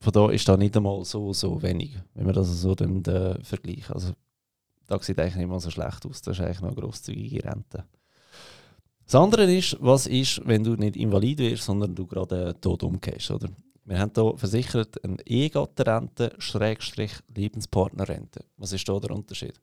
von 0.00 0.12
da 0.12 0.30
ist 0.30 0.48
da 0.48 0.56
nicht 0.56 0.76
einmal 0.76 1.04
so, 1.04 1.32
so 1.32 1.62
wenig, 1.62 1.96
wenn 2.14 2.26
wir 2.26 2.32
das 2.32 2.48
so 2.60 2.74
dann, 2.74 3.02
äh, 3.04 3.42
vergleichen. 3.42 3.94
Also, 3.94 4.12
da 4.86 4.98
sieht 5.00 5.18
eigentlich 5.18 5.36
nicht 5.36 5.48
mal 5.48 5.60
so 5.60 5.70
schlecht 5.70 6.06
aus. 6.06 6.22
Das 6.22 6.38
ist 6.38 6.44
eigentlich 6.44 6.60
noch 6.60 6.68
eine 6.68 6.80
grosszügige 6.80 7.44
Rente. 7.44 7.84
Das 9.04 9.14
andere 9.14 9.52
ist, 9.52 9.76
was 9.80 10.06
ist, 10.06 10.42
wenn 10.46 10.64
du 10.64 10.74
nicht 10.74 10.96
invalid 10.96 11.38
wirst, 11.38 11.64
sondern 11.64 11.94
du 11.94 12.06
gerade 12.06 12.48
äh, 12.48 12.54
tot 12.54 12.82
umgehst, 12.82 13.30
oder? 13.30 13.48
Wir 13.86 14.00
haben 14.00 14.10
hier 14.12 14.36
versichert 14.36 15.02
eine 15.04 15.24
Ehegattenrente, 15.24 16.34
Schrägstrich 16.38 17.12
Lebenspartnerrente. 17.32 18.44
Was 18.56 18.72
ist 18.72 18.88
da 18.88 18.98
der 18.98 19.12
Unterschied? 19.12 19.54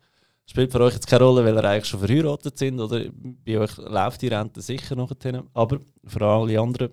Spielt 0.46 0.72
für 0.72 0.80
euch 0.80 0.94
jetzt 0.94 1.08
keine 1.08 1.26
Rolle, 1.26 1.44
weil 1.44 1.56
ihr 1.56 1.64
eigentlich 1.66 1.86
schon 1.86 2.00
verheiratet 2.00 2.58
sind, 2.58 2.80
oder 2.80 3.04
bei 3.46 3.60
euch 3.60 3.76
läuft 3.78 4.22
die 4.22 4.30
Rente 4.30 4.62
sicher 4.62 4.96
noch 4.96 5.12
hin. 5.22 5.44
Aber 5.54 5.80
für 6.06 6.26
alle 6.26 6.58
anderen, 6.58 6.92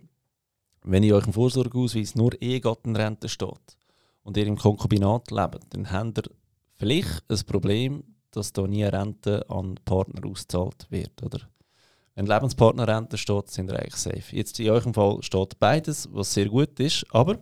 wenn 0.83 1.05
in 1.05 1.13
eurem 1.13 1.33
Vorsorgeausweis 1.33 2.17
nur 2.17 2.33
Ehegattenrente 2.43 3.29
steht 3.29 3.77
und 4.25 4.37
ihr 4.37 4.47
im 4.47 4.59
Konkubinat 4.59 5.31
lebt, 5.31 5.67
dann 5.71 5.91
habt 5.91 6.19
ihr 6.19 6.25
vielleicht 6.75 7.23
ein 7.31 7.47
Problem, 7.47 8.03
dass 8.33 8.53
da 8.53 8.67
nie 8.67 8.83
Rente 8.83 9.49
an 9.49 9.77
Partner 9.85 10.29
ausgezahlt 10.29 10.89
wird, 10.91 11.23
oder? 11.23 11.41
Wenn 12.21 12.27
Lebenspartnerrente 12.27 13.17
steht, 13.17 13.49
sind 13.49 13.71
wir 13.71 13.79
eigentlich 13.79 13.97
safe. 13.97 14.37
Jetzt 14.37 14.61
in 14.61 14.69
eurem 14.69 14.93
Fall 14.93 15.23
steht 15.23 15.59
beides, 15.59 16.07
was 16.13 16.35
sehr 16.35 16.51
gut 16.51 16.79
ist. 16.79 17.07
Aber 17.09 17.39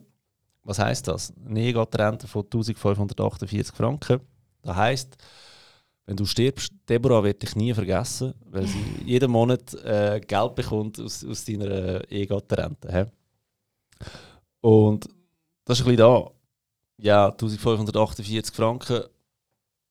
was 0.63 0.79
heißt 0.79 1.09
das? 1.09 1.33
Eine 1.45 1.63
Ehegattenrente 1.63 2.29
von 2.29 2.45
1548 2.45 3.75
Franken. 3.75 4.21
Das 4.63 4.77
heißt, 4.77 5.17
wenn 6.07 6.17
du 6.17 6.25
stirbst, 6.25 6.73
Deborah 6.89 7.25
wird 7.25 7.43
dich 7.43 7.57
nie 7.57 7.75
vergessen, 7.75 8.35
weil 8.45 8.69
sie 8.69 8.85
jeden 9.05 9.33
Monat 9.33 9.75
äh, 9.83 10.21
Geld 10.25 10.55
bekommt 10.55 11.01
aus, 11.01 11.25
aus 11.25 11.45
deiner 11.45 11.67
äh, 11.67 12.05
Ehegattenrente. 12.09 13.11
Und 14.61 15.09
das 15.65 15.81
ist 15.81 15.87
ein 15.87 15.91
bisschen 15.91 15.97
da. 15.97 16.31
Ja, 16.99 17.31
1548 17.31 18.55
Franken 18.55 19.03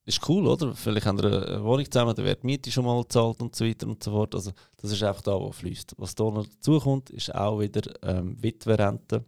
ist 0.07 0.27
cool, 0.29 0.47
oder? 0.47 0.73
Vielleicht 0.73 1.05
haben 1.05 1.21
wir 1.21 1.47
eine 1.47 1.63
Wohnung 1.63 1.85
zusammen, 1.91 2.15
da 2.15 2.23
wird 2.23 2.41
die 2.41 2.47
Miete 2.47 2.71
schon 2.71 2.85
mal 2.85 3.01
gezahlt 3.01 3.41
und 3.41 3.55
so 3.55 3.65
weiter 3.65 3.87
und 3.87 4.01
so 4.01 4.11
fort. 4.11 4.33
Also 4.35 4.51
das 4.77 4.91
ist 4.91 5.03
einfach 5.03 5.21
da, 5.21 5.33
wo 5.33 5.51
fließt. 5.51 5.95
Was 5.97 6.15
da 6.15 6.23
noch 6.23 6.45
dazu 6.47 6.79
kommt, 6.79 7.09
ist 7.09 7.33
auch 7.35 7.59
wieder 7.59 7.81
ähm, 8.03 8.41
Witwerrente 8.41 9.25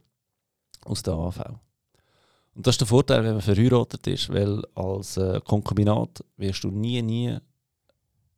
aus 0.85 1.03
der 1.03 1.15
AV. 1.15 1.39
Und 2.55 2.65
das 2.65 2.75
ist 2.75 2.81
der 2.81 2.87
Vorteil, 2.87 3.23
wenn 3.23 3.33
man 3.33 3.41
verheiratet 3.41 4.07
ist, 4.07 4.29
weil 4.29 4.63
als 4.73 5.17
äh, 5.17 5.41
Konkubinat 5.45 6.23
wirst 6.37 6.63
du 6.63 6.71
nie, 6.71 7.01
nie 7.01 7.37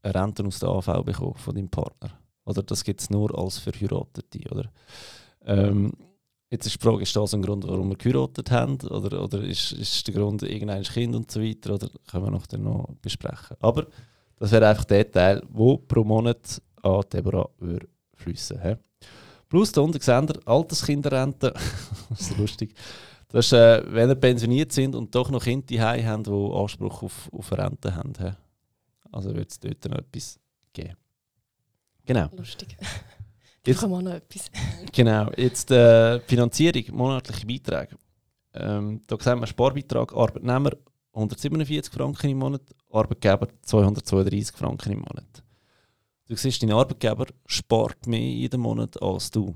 eine 0.02 0.16
Rente 0.16 0.44
aus 0.44 0.60
der 0.60 0.70
AV 0.70 1.04
bekommen 1.04 1.36
von 1.36 1.56
deinem 1.56 1.70
Partner. 1.70 2.20
Oder 2.46 2.64
das 2.64 2.84
gibt 2.84 3.02
es 3.02 3.12
nur 3.12 3.38
als 3.38 3.60
Verheiratete, 3.60 4.50
oder? 4.50 4.72
Ähm, 5.46 5.94
Jetzt 6.52 6.66
ist 6.66 6.76
die 6.76 6.86
Frage, 6.86 7.02
ist 7.02 7.16
das 7.16 7.34
ein 7.34 7.42
Grund, 7.42 7.66
warum 7.66 7.90
wir 7.90 7.96
geheiratet 7.96 8.52
haben? 8.52 8.78
Oder, 8.82 9.24
oder 9.24 9.42
ist, 9.42 9.72
ist 9.72 10.06
der 10.06 10.14
Grund 10.14 10.44
irgendein 10.44 10.84
Kind 10.84 11.16
und 11.16 11.32
so 11.32 11.42
weiter? 11.42 11.76
Oder 11.76 11.90
können 12.10 12.26
wir 12.26 12.32
noch, 12.32 12.46
dann 12.46 12.64
noch 12.64 12.94
besprechen? 13.02 13.56
Aber 13.62 13.88
das 14.38 14.52
wäre 14.52 14.68
einfach 14.68 14.84
der 14.84 15.10
Teil, 15.10 15.40
der 15.40 15.78
pro 15.88 16.04
Monat 16.04 16.62
an 16.84 17.04
Deborah 17.14 17.50
würde 17.58 17.88
fließen 18.16 18.58
würde. 18.62 18.80
Plus 19.48 19.70
seht 19.70 20.30
ihr 20.30 20.48
Alterskinderrente. 20.48 21.54
das 22.10 22.20
ist 22.20 22.38
lustig. 22.38 22.76
Das 23.30 23.46
ist, 23.46 23.54
äh, 23.54 23.82
wenn 23.88 24.10
ihr 24.10 24.16
pensioniert 24.16 24.74
sind 24.74 24.94
und 24.94 25.16
doch 25.16 25.32
noch 25.32 25.44
Kinder 25.44 25.66
daheim 25.68 26.06
haben, 26.06 26.24
die 26.24 26.32
Anspruch 26.32 27.04
auf, 27.04 27.30
auf 27.32 27.52
Rente 27.54 27.96
haben. 27.96 28.12
He? 28.20 28.32
Also 29.10 29.34
wird 29.34 29.52
es 29.52 29.60
dort 29.60 29.86
noch 29.86 30.00
etwas 30.00 30.38
geben. 30.74 30.98
Genau. 32.06 32.28
Lustig. 32.36 32.76
Jetzt 33.66 33.80
kommen 33.80 33.94
wir 33.94 34.02
noch 34.02 34.18
etwas. 34.18 34.50
genau, 34.92 35.30
jetzt 35.38 35.70
äh, 35.72 36.20
Finanzierung, 36.22 36.84
monatliche 36.96 37.46
Beiträge. 37.46 37.96
Ähm, 38.54 39.02
da 39.08 39.18
sehen 39.20 39.40
wir 39.40 39.48
Sparbeitrag 39.48 40.14
Arbeitnehmer 40.14 40.72
147 41.14 41.94
Franken 41.94 42.30
im 42.30 42.40
Monat, 42.40 42.62
Arbeitgeber 42.90 43.48
232 43.62 44.56
Franken 44.56 44.94
im 44.94 45.00
Monat. 45.00 45.44
Du 46.28 46.36
siehst, 46.36 46.64
dein 46.64 46.72
Arbeitgeber 46.72 47.28
spart 47.46 48.08
mehr 48.08 48.20
jeden 48.20 48.62
Monat 48.62 49.02
als 49.02 49.30
du. 49.30 49.54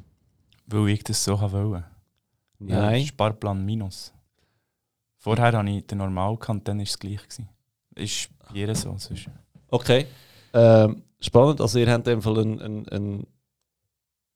Weil 0.68 0.90
ich 0.90 1.04
das 1.04 1.24
so 1.24 1.40
wollte. 1.40 1.86
Nein. 2.60 3.02
Ja, 3.02 3.08
Sparplan 3.08 3.66
minus. 3.66 4.14
Vorher 5.18 5.46
hatte 5.46 5.70
ich 5.70 5.88
den 5.88 5.98
normal 5.98 6.38
gehabt, 6.38 6.68
dann 6.68 6.78
war 6.78 6.84
es 6.84 7.00
gleich. 7.00 7.22
Gewesen. 7.22 7.50
Ist 7.96 8.30
jeder 8.54 8.76
so. 8.76 8.96
Sonst. 8.98 9.30
Okay. 9.70 10.06
Ähm, 10.54 11.04
spannend. 11.20 11.62
Also 11.62 11.80
ihr 11.80 11.92
habt 11.92 12.08
in 12.08 12.16
dem 12.16 12.22
Fall 12.22 12.40
einen, 12.40 12.62
einen, 12.62 12.90
einen 12.90 13.28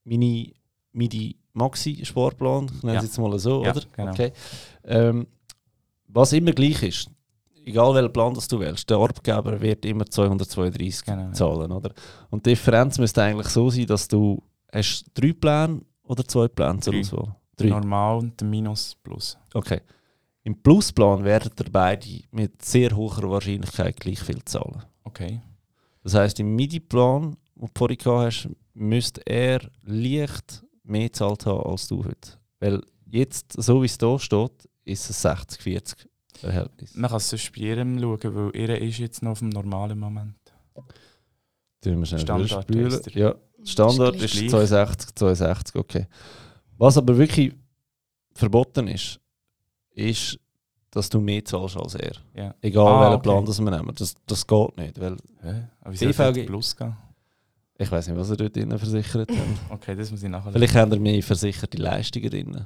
Mini, 0.10 0.56
Midi 0.92 1.38
Maxi 1.54 2.04
Sportplan, 2.04 2.66
ich 2.66 2.84
nenne 2.84 2.98
es 2.98 3.04
ja. 3.04 3.08
jetzt 3.08 3.18
mal 3.20 3.38
so, 3.38 3.64
ja, 3.64 3.72
oder? 3.72 3.82
Genau. 3.96 4.12
Okay. 4.12 4.32
Ähm, 4.84 5.28
was 6.08 6.34
immer 6.34 6.52
gleich 6.52 6.82
ist, 6.84 7.12
egal 7.64 7.94
welchen 7.94 8.12
Plan 8.12 8.34
das 8.34 8.48
du 8.48 8.60
wählst, 8.60 8.90
der 8.90 8.98
Arbeitgeber 8.98 9.62
wird 9.62 9.86
immer 9.86 10.06
232 10.06 11.06
Genau. 11.06 11.32
zahlen, 11.32 11.72
oder? 11.72 11.94
Und 12.32 12.46
die 12.46 12.52
Differenz 12.52 12.98
müsste 12.98 13.22
eigentlich 13.22 13.50
so 13.50 13.70
sein, 13.70 13.86
dass 13.86 14.08
du 14.08 14.42
hast 14.74 15.06
drei 15.14 15.34
Pläne 15.34 15.82
oder 16.04 16.26
zwei 16.26 16.48
Pläne 16.48 16.80
zur. 16.80 16.96
Auswahl? 16.96 17.36
Drei. 17.56 17.68
Normal 17.70 18.20
und 18.20 18.40
der 18.42 18.48
Minus 18.48 18.96
plus. 19.04 19.38
Okay. 19.54 19.82
Im 20.44 20.62
Plusplan 20.64 21.24
werden 21.24 21.52
ihr 21.60 21.72
beide 21.72 22.08
mit 22.32 22.64
sehr 22.64 22.96
hoher 22.96 23.30
Wahrscheinlichkeit 23.30 24.00
gleich 24.00 24.20
viel 24.22 24.44
zahlen. 24.46 24.82
Okay. 25.04 25.42
Das 26.04 26.14
heisst, 26.16 26.40
im 26.40 26.56
MIDI-Plan, 26.56 27.36
den 27.60 27.68
du 27.68 27.72
vorhin 27.78 27.98
gehabt 27.98 28.26
hast, 28.26 28.50
müsste 28.74 29.22
er 29.26 29.60
leicht 29.84 30.64
mehr 30.84 31.08
gezahlt 31.10 31.46
haben 31.46 31.70
als 31.70 31.88
du 31.88 32.04
heute. 32.04 32.38
Weil 32.60 32.82
jetzt, 33.06 33.54
so 33.62 33.82
wie 33.82 33.86
es 33.86 33.98
hier 34.00 34.20
steht, 34.20 34.70
ist 34.86 35.10
es 35.10 35.26
60-40 35.26 35.96
Verhältnis. 36.36 36.96
Man 36.96 37.10
kann 37.10 37.18
es 37.18 37.30
sonst 37.30 37.52
bei 37.54 37.62
ihrem 37.62 38.00
schauen, 38.00 38.36
weil 38.36 38.56
ihr 38.56 38.82
ist 38.82 38.98
jetzt 39.00 39.22
noch 39.22 39.32
auf 39.32 39.40
dem 39.40 39.50
normalen 39.50 40.00
Moment. 40.00 40.36
Tun 41.82 42.00
wir 42.00 42.06
schnell 42.06 42.22
Standard 42.22 42.72
er. 42.72 43.14
Ja, 43.14 43.36
Standard 43.64 44.16
Ist 44.16 44.36
ist 44.36 44.40
gleich. 44.40 44.50
62, 44.50 45.16
62, 45.16 45.76
okay. 45.76 46.08
Was 46.78 46.98
aber 46.98 47.18
wirklich 47.18 47.54
verboten 48.34 48.88
ist, 48.88 49.20
ist, 49.92 50.40
dass 50.92 51.10
du 51.10 51.20
mehr 51.20 51.44
zahlst 51.44 51.78
als 51.78 51.96
er. 51.96 52.16
Ja. 52.36 52.56
Egal 52.62 52.88
Ah, 52.88 53.02
welchen 53.02 53.14
okay. 53.16 53.22
Plan 53.24 53.46
das 53.46 53.60
wir 53.60 53.72
nehmen. 53.72 53.94
Das, 53.96 54.16
das 54.26 54.48
geht 54.48 54.78
nicht, 54.78 55.00
weil 55.00 55.18
Hä? 55.42 55.68
Aber 55.82 55.94
wie 55.94 55.98
soll 55.98 56.12
DVG 56.12 56.46
Plus 56.48 56.76
gehen? 56.76 56.96
Ich 57.82 57.92
weiß 57.92 58.08
nicht, 58.08 58.18
was 58.18 58.30
er 58.30 58.38
dort 58.38 58.56
drinnen 58.56 58.78
versichert 58.78 59.32
hat. 59.32 59.38
Okay, 59.70 59.96
das 59.96 60.12
muss 60.12 60.22
ich 60.22 60.30
nachher 60.30 60.52
Vielleicht 60.52 60.76
haben 60.76 60.92
er 60.92 61.00
mehr 61.00 61.24
versicherte 61.24 61.78
Leistungen 61.78 62.30
drin. 62.30 62.66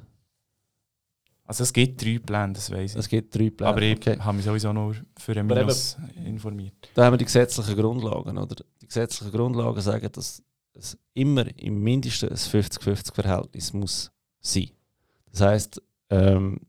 Also 1.45 1.63
es 1.63 1.71
gibt 1.73 2.03
drei 2.03 2.17
Pläne, 2.19 2.53
das 2.53 2.71
weiß 2.71 2.93
ich. 2.93 2.97
Es 2.97 3.07
gibt 3.07 3.35
drei 3.35 3.49
Pläne. 3.51 3.69
Aber 3.69 3.81
ich 3.81 3.97
okay. 3.97 4.17
habe 4.17 4.35
mich 4.35 4.45
sowieso 4.45 4.73
nur 4.73 4.95
für 5.17 5.33
einen 5.33 5.51
Aber 5.51 5.61
eben- 5.61 5.67
Minus 5.67 5.97
informiert. 6.25 6.89
Da 6.95 7.05
haben 7.05 7.13
wir 7.13 7.17
die 7.17 7.25
gesetzlichen 7.25 7.75
Grundlagen. 7.75 8.37
Oder? 8.37 8.55
Die 8.81 8.87
gesetzlichen 8.87 9.31
Grundlagen 9.31 9.81
sagen, 9.81 10.09
dass 10.11 10.41
es 10.73 10.97
immer 11.13 11.45
im 11.59 11.83
mindesten 11.83 12.29
ein 12.29 12.35
50-50-Verhältnis 12.35 13.73
muss 13.73 14.11
sein. 14.39 14.71
Das 15.31 15.41
heisst, 15.41 15.81
ähm, 16.09 16.59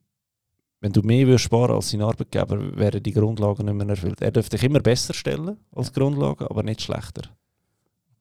wenn 0.81 0.93
du 0.93 1.01
mehr 1.01 1.27
würdest 1.27 1.45
sparen 1.45 1.77
als 1.77 1.93
dein 1.93 2.03
Arbeitgeber, 2.03 2.77
wären 2.77 3.03
die 3.03 3.13
Grundlagen 3.13 3.65
nicht 3.65 3.75
mehr 3.75 3.89
erfüllt. 3.89 4.21
Er 4.21 4.33
dürfte 4.33 4.57
dich 4.57 4.65
immer 4.65 4.81
besser 4.81 5.15
stellen 5.15 5.57
als 5.73 5.93
Grundlagen, 5.93 6.47
aber 6.47 6.63
nicht 6.63 6.83
schlechter. 6.83 7.23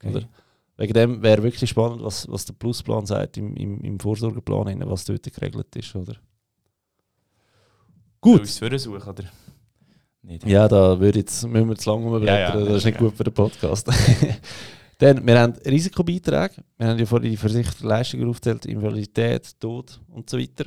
Okay. 0.04 0.18
Oder? 0.18 0.30
Wegen 0.78 0.94
dem 0.94 1.22
wäre 1.22 1.44
wirklich 1.44 1.70
spannend, 1.70 2.04
was, 2.04 2.28
was 2.30 2.46
der 2.46 2.54
Plusplan 2.54 3.06
sagt 3.06 3.38
im, 3.38 3.56
im, 3.56 3.82
im 3.82 4.00
Vorsorgeplan, 4.00 4.68
hin, 4.68 4.84
was 4.86 5.06
dort 5.06 5.24
geregelt 5.24 5.76
ist. 5.76 5.96
Oder? 5.96 6.16
Gut. 8.20 8.48
Für 8.48 8.80
suchen, 8.80 9.10
oder? 9.10 9.24
Nicht. 10.24 10.48
Ja, 10.48 10.68
da 10.68 11.00
würde 11.00 11.20
jetzt, 11.20 11.46
müssen 11.46 11.70
wir 11.70 11.76
zu 11.76 11.90
lange 11.92 12.06
umblättern, 12.06 12.28
Ja, 12.28 12.58
ja, 12.58 12.66
das 12.66 12.78
ist 12.78 12.86
nicht 12.86 12.96
ja. 12.96 13.02
gut 13.02 13.16
für 13.16 13.26
den 13.26 13.34
Podcast. 13.34 13.90
Dann, 14.98 15.26
wir 15.28 15.40
haben 15.40 15.54
Risikobeiträge, 15.66 16.64
wir 16.78 16.88
haben 16.88 16.98
ja 16.98 17.06
vorhin 17.06 17.32
die 17.32 17.38
versicherte 17.38 17.86
Leistungen 17.86 18.30
aufgezählt, 18.30 18.66
Invalidität, 18.66 19.60
Tod 19.60 20.00
und 20.08 20.30
so 20.30 20.40
weiter. 20.40 20.66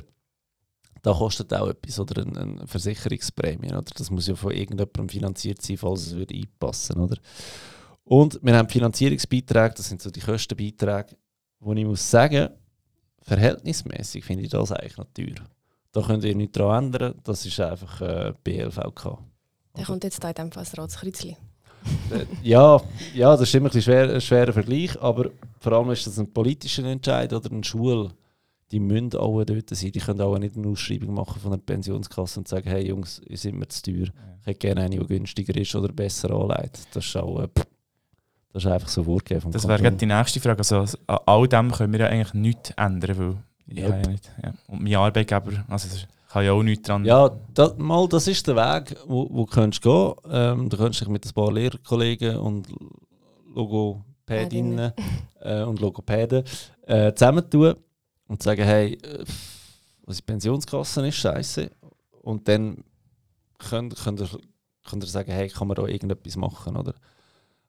Da 1.01 1.13
kostet 1.13 1.53
auch 1.53 1.69
etwas, 1.69 1.99
oder 1.99 2.21
eine, 2.21 2.39
eine 2.39 2.67
Versicherungsprämie, 2.67 3.69
oder? 3.69 3.81
Das 3.95 4.11
muss 4.11 4.27
ja 4.27 4.35
von 4.35 4.51
irgendjemandem 4.51 5.09
finanziert 5.09 5.61
sein, 5.61 5.77
falls 5.77 6.07
es 6.07 6.15
würde 6.15 6.35
einpassen, 6.35 6.99
oder? 6.99 7.17
Und 8.07 8.39
wir 8.41 8.55
haben 8.55 8.69
Finanzierungsbeiträge, 8.69 9.75
das 9.75 9.89
sind 9.89 10.01
so 10.01 10.09
die 10.09 10.21
Kostenbeiträge, 10.21 11.17
wo 11.59 11.73
ich 11.73 11.85
muss 11.85 12.09
sagen, 12.09 12.49
verhältnismäßig 13.21 14.23
finde 14.23 14.43
ich 14.43 14.49
das 14.49 14.71
eigentlich 14.71 14.97
noch 14.97 15.07
teuer. 15.13 15.45
Da 15.91 16.01
könnt 16.01 16.23
ihr 16.23 16.35
nichts 16.35 16.57
daran 16.57 16.85
ändern, 16.85 17.15
das 17.23 17.45
ist 17.45 17.59
einfach 17.59 18.01
äh, 18.01 18.33
BLVK. 18.43 19.17
Der 19.75 19.85
kommt 19.85 20.03
jetzt 20.05 20.23
da 20.23 20.29
in 20.29 20.35
dem 20.35 20.51
Fall 20.51 20.63
das 20.63 20.77
Ratskreuzchen. 20.77 21.35
Ja, 22.43 22.81
ja, 23.13 23.31
das 23.31 23.47
ist 23.47 23.55
immer 23.55 23.73
ein, 23.73 23.81
schwer, 23.81 24.13
ein 24.13 24.21
schwerer 24.21 24.51
Vergleich, 24.51 24.99
aber 25.01 25.29
vor 25.59 25.71
allem 25.73 25.91
ist 25.91 26.05
das 26.05 26.19
ein 26.19 26.33
politischer 26.33 26.83
Entscheid 26.83 27.31
oder 27.31 27.49
eine 27.51 27.63
Schule. 27.63 28.11
Die 28.71 28.79
müssen 28.79 29.15
alle 29.17 29.45
dort 29.45 29.69
sein. 29.69 29.91
Die 29.91 29.99
können 29.99 30.19
auch 30.19 30.37
nicht 30.37 30.57
eine 30.57 30.67
Ausschreibung 30.67 31.13
machen 31.13 31.39
von 31.39 31.53
einer 31.53 31.61
Pensionskasse 31.61 32.39
und 32.39 32.47
sagen, 32.47 32.69
hey 32.69 32.87
Jungs, 32.87 33.21
ihr 33.25 33.37
seid 33.37 33.53
mir 33.53 33.67
zu 33.69 33.83
teuer. 33.83 34.07
Ich 34.41 34.47
hätte 34.47 34.59
gerne 34.59 34.81
eine, 34.81 34.99
die 34.99 35.07
günstiger 35.07 35.55
ist 35.55 35.75
oder 35.75 35.93
besser 35.93 36.31
anleitet. 36.31 36.87
Das 36.91 37.05
ist 37.05 37.15
auch, 37.15 37.41
äh, 37.41 37.47
pff, 37.47 37.65
das 38.57 38.65
ist 38.65 38.71
einfach 38.71 38.87
so 38.87 39.03
vorgegeben 39.03 39.41
vom 39.41 39.51
Das 39.51 39.67
wäre 39.67 39.79
gerade 39.79 39.97
die 39.97 40.07
nächste 40.07 40.39
Frage. 40.39 40.57
Also, 40.57 40.97
an 41.05 41.19
all 41.27 41.47
dem 41.47 41.71
können 41.71 41.93
wir 41.93 41.99
ja 41.99 42.07
eigentlich 42.07 42.33
nichts 42.33 42.71
ändern, 42.71 43.17
weil 43.17 43.35
ich 43.67 43.77
Yep. 43.77 43.89
ja 43.89 44.11
nicht. 44.11 44.31
Ja. 44.41 44.53
Und 44.67 44.81
mein 44.81 44.95
Arbeitgeber, 44.95 45.63
also 45.67 45.87
das 45.89 46.07
kann 46.29 46.43
ja 46.43 46.53
auch 46.53 46.63
nichts 46.63 46.87
dran. 46.87 47.05
Ja, 47.05 47.29
da, 47.53 47.73
mal, 47.77 48.07
das 48.07 48.27
ist 48.27 48.47
der 48.47 48.55
Weg, 48.55 48.97
wo, 49.05 49.27
wo 49.29 49.45
du 49.45 49.51
könntest 49.51 49.83
gehen 49.83 50.13
ähm, 50.31 50.69
Du 50.69 50.77
könntest 50.77 51.01
dich 51.01 51.07
mit 51.07 51.23
ein 51.23 51.33
paar 51.33 51.51
Lehrkollegen 51.51 52.37
und 52.37 52.67
Logopädinnen 53.53 54.91
äh, 55.41 55.61
und 55.61 55.79
Logopäden 55.79 56.43
äh, 56.87 57.13
zusammentun 57.13 57.75
und 58.27 58.41
sagen, 58.41 58.63
hey, 58.63 58.93
äh, 58.93 59.23
was 60.03 60.17
die 60.17 60.23
Pensionskasse 60.23 61.07
ist, 61.07 61.15
scheiße. 61.15 61.69
Und 62.23 62.47
dann 62.47 62.83
könnt, 63.59 63.95
könnt, 64.03 64.19
ihr, 64.21 64.29
könnt 64.89 65.03
ihr 65.03 65.09
sagen, 65.09 65.31
hey, 65.31 65.47
kann 65.47 65.67
man 65.67 65.75
da 65.75 65.85
irgendetwas 65.85 66.35
machen, 66.37 66.75
oder? 66.75 66.95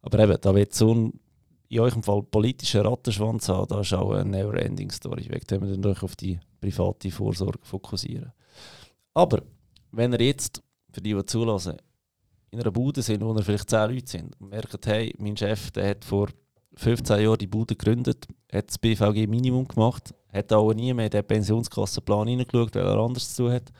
Aber 0.02 0.18
eben, 0.20 0.36
da 0.40 0.54
wird 0.54 0.74
so 0.74 0.94
ein, 0.94 1.20
in 1.68 1.80
eurem 1.80 2.02
Fall 2.02 2.22
politischer 2.22 2.84
Rattenschwanz 2.84 3.48
haben, 3.48 3.68
da 3.68 3.80
ist 3.80 3.92
auch 3.92 4.12
eine 4.12 4.30
Never-Ending-Story. 4.30 5.26
Wegen 5.28 5.46
dem 5.46 5.62
wir 5.62 5.76
dann 5.76 5.92
euch 5.92 6.02
auf 6.02 6.16
die 6.16 6.40
private 6.60 7.10
Vorsorge 7.10 7.58
fokussieren. 7.62 8.32
Aber 9.14 9.42
wenn 9.92 10.12
ihr 10.12 10.22
jetzt, 10.22 10.62
für 10.90 11.00
die, 11.00 11.14
die 11.14 11.26
zulassen, 11.26 11.76
in 12.50 12.60
einer 12.60 12.70
Bude 12.70 13.02
sind, 13.02 13.22
wo 13.22 13.34
vielleicht 13.36 13.68
10 13.68 13.90
Leute 13.90 14.10
sind 14.10 14.40
und 14.40 14.50
merkt, 14.50 14.86
hey, 14.86 15.14
mein 15.18 15.36
Chef, 15.36 15.70
der 15.70 15.90
hat 15.90 16.04
vor 16.04 16.28
15 16.74 17.20
Jahren 17.20 17.38
die 17.38 17.46
Bude 17.46 17.74
gegründet, 17.74 18.26
hat 18.52 18.68
das 18.68 18.78
BVG 18.78 19.26
Minimum 19.26 19.66
gemacht, 19.68 20.14
hat 20.32 20.52
auch 20.52 20.72
nie 20.72 20.94
mehr 20.94 21.06
in 21.06 21.10
den 21.10 21.26
Pensionskassenplan 21.26 22.28
hineingeschaut, 22.28 22.74
weil 22.74 22.86
er 22.86 22.98
anders 22.98 23.34
zu 23.34 23.50
hat, 23.50 23.70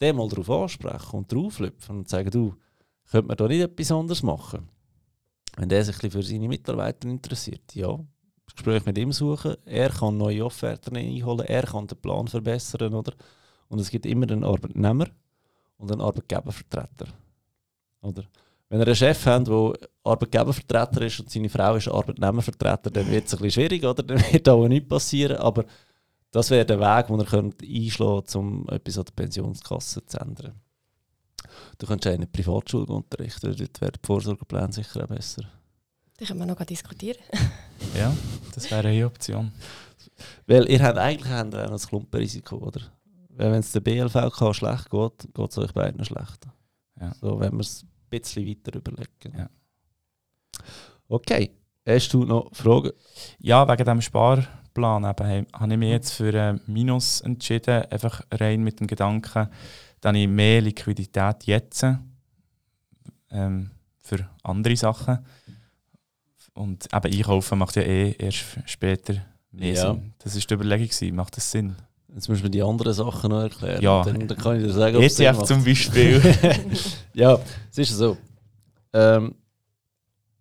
den 0.00 0.16
mal 0.16 0.28
darauf 0.28 0.50
ansprechen 0.50 1.16
und 1.16 1.32
drauflüpfen 1.32 1.98
und 1.98 2.08
sagen, 2.08 2.30
du, 2.30 2.54
könnte 3.10 3.28
man 3.28 3.36
da 3.36 3.48
nicht 3.48 3.60
etwas 3.60 3.90
anderes 3.90 4.22
machen? 4.22 4.68
Wenn 5.56 5.68
der 5.68 5.84
sich 5.84 5.96
für 5.96 6.22
seine 6.22 6.48
Mitarbeiter 6.48 7.08
interessiert, 7.08 7.74
ja, 7.74 7.98
das 8.46 8.54
Gespräch 8.54 8.84
mit 8.86 8.98
ihm 8.98 9.12
suchen, 9.12 9.56
er 9.64 9.90
kann 9.90 10.16
neue 10.16 10.44
Offerten 10.44 10.96
einholen, 10.96 11.46
er 11.46 11.62
kann 11.62 11.86
den 11.86 11.98
Plan 11.98 12.26
verbessern, 12.26 12.94
oder? 12.94 13.12
Und 13.68 13.78
es 13.78 13.90
gibt 13.90 14.06
immer 14.06 14.30
einen 14.30 14.44
Arbeitnehmer 14.44 15.06
und 15.78 15.90
einen 15.90 16.00
Arbeitgebervertreter. 16.00 17.06
Oder? 18.02 18.24
Wenn 18.68 18.80
ihr 18.80 18.86
einen 18.86 18.96
Chef 18.96 19.26
habt, 19.26 19.48
der 19.48 19.72
Arbeitgebervertreter 20.04 21.02
ist 21.02 21.20
und 21.20 21.30
seine 21.30 21.48
Frau 21.48 21.76
ist 21.76 21.88
Arbeitnehmervertreter, 21.88 22.90
dann 22.90 23.10
wird 23.10 23.26
es 23.26 23.34
ein 23.34 23.40
bisschen 23.40 23.50
schwierig, 23.50 23.84
oder? 23.84 24.02
Dann 24.02 24.18
wird 24.32 24.48
auch 24.48 24.66
nichts 24.66 24.88
passieren. 24.88 25.36
Aber 25.36 25.64
das 26.30 26.50
wäre 26.50 26.64
der 26.64 26.80
Weg, 26.80 27.06
den 27.08 27.18
ihr 27.18 27.26
könnt 27.26 27.62
einschlagen 27.62 28.24
könnt, 28.26 28.36
um 28.36 28.68
etwas 28.70 28.98
an 28.98 29.04
der 29.04 29.12
Pensionskasse 29.12 30.06
zu 30.06 30.18
ändern. 30.18 30.60
Du 31.78 31.86
könntest 31.86 32.14
in 32.14 32.20
einer 32.20 32.30
Privatschule 32.30 32.86
unterrichten, 32.86 33.54
dort 33.56 33.80
wäre 33.80 33.92
der 33.92 34.00
Vorsorgeplan 34.04 34.72
sicher 34.72 35.04
auch 35.04 35.08
besser. 35.08 35.44
Da 36.18 36.26
können 36.26 36.40
wir 36.40 36.46
noch 36.46 36.64
diskutieren. 36.64 37.22
Ja, 37.96 38.14
das 38.54 38.70
wäre 38.70 38.88
eine 38.88 39.04
Option. 39.04 39.50
Weil 40.46 40.70
ihr 40.70 40.80
habt 40.80 40.98
eigentlich 40.98 41.28
habt 41.28 41.52
ihr 41.52 41.60
auch 41.60 41.64
noch 41.64 41.72
das 41.72 41.88
Klumpenrisiko, 41.88 42.56
oder? 42.58 42.80
Weil 43.30 43.50
wenn 43.50 43.60
es 43.60 43.72
der 43.72 43.80
BLVK 43.80 44.54
schlecht 44.54 44.88
geht, 44.88 45.34
geht 45.34 45.50
es 45.50 45.58
euch 45.58 45.72
beiden 45.72 46.04
schlecht. 46.04 46.46
Ja. 47.00 47.12
So, 47.20 47.40
wenn 47.40 47.52
wir 47.54 47.60
es 47.60 47.82
ein 47.82 47.88
bisschen 48.08 48.46
weiter 48.46 48.78
überlegen. 48.78 49.36
Ja. 49.36 49.50
Okay, 51.08 51.50
hast 51.86 52.14
du 52.14 52.24
noch 52.24 52.54
Fragen? 52.54 52.92
Ja, 53.40 53.66
wegen 53.68 53.84
dem 53.84 54.00
Sparplan 54.00 55.04
eben, 55.04 55.46
habe 55.52 55.72
ich 55.72 55.78
mich 55.78 55.90
jetzt 55.90 56.12
für 56.12 56.40
ein 56.40 56.60
Minus 56.66 57.20
entschieden, 57.22 57.84
einfach 57.90 58.22
rein 58.30 58.62
mit 58.62 58.80
dem 58.80 58.86
Gedanken, 58.86 59.48
dass 60.02 60.16
ich 60.16 60.28
mehr 60.28 60.60
Liquidität 60.60 61.44
jetzt 61.44 61.86
ähm, 63.30 63.70
für 64.00 64.28
andere 64.42 64.76
Sachen 64.76 65.18
und 66.54 66.86
eben 66.92 67.14
einkaufen 67.14 67.58
macht 67.58 67.76
ja 67.76 67.82
eh 67.82 68.14
erst 68.18 68.44
später 68.66 69.14
mehr 69.52 69.72
Ja. 69.74 69.92
Sinn. 69.92 70.12
Das 70.18 70.34
war 70.34 70.42
die 70.42 70.54
Überlegung, 70.54 70.88
gewesen. 70.88 71.14
macht 71.16 71.36
das 71.36 71.50
Sinn? 71.50 71.76
Jetzt 72.14 72.28
müssen 72.28 72.42
wir 72.42 72.50
die 72.50 72.62
anderen 72.62 72.92
Sachen 72.92 73.30
noch 73.30 73.40
erklären. 73.42 73.80
Ja. 73.80 74.02
Dann, 74.02 74.26
dann 74.26 74.36
kann 74.36 74.56
ich 74.56 74.64
dir 74.64 74.72
sagen, 74.72 74.96
ob 74.96 75.02
ETF 75.02 75.44
zum 75.44 75.64
Beispiel. 75.64 76.20
ja, 77.14 77.38
es 77.70 77.78
ist 77.78 77.96
so. 77.96 78.18
Ähm, 78.92 79.34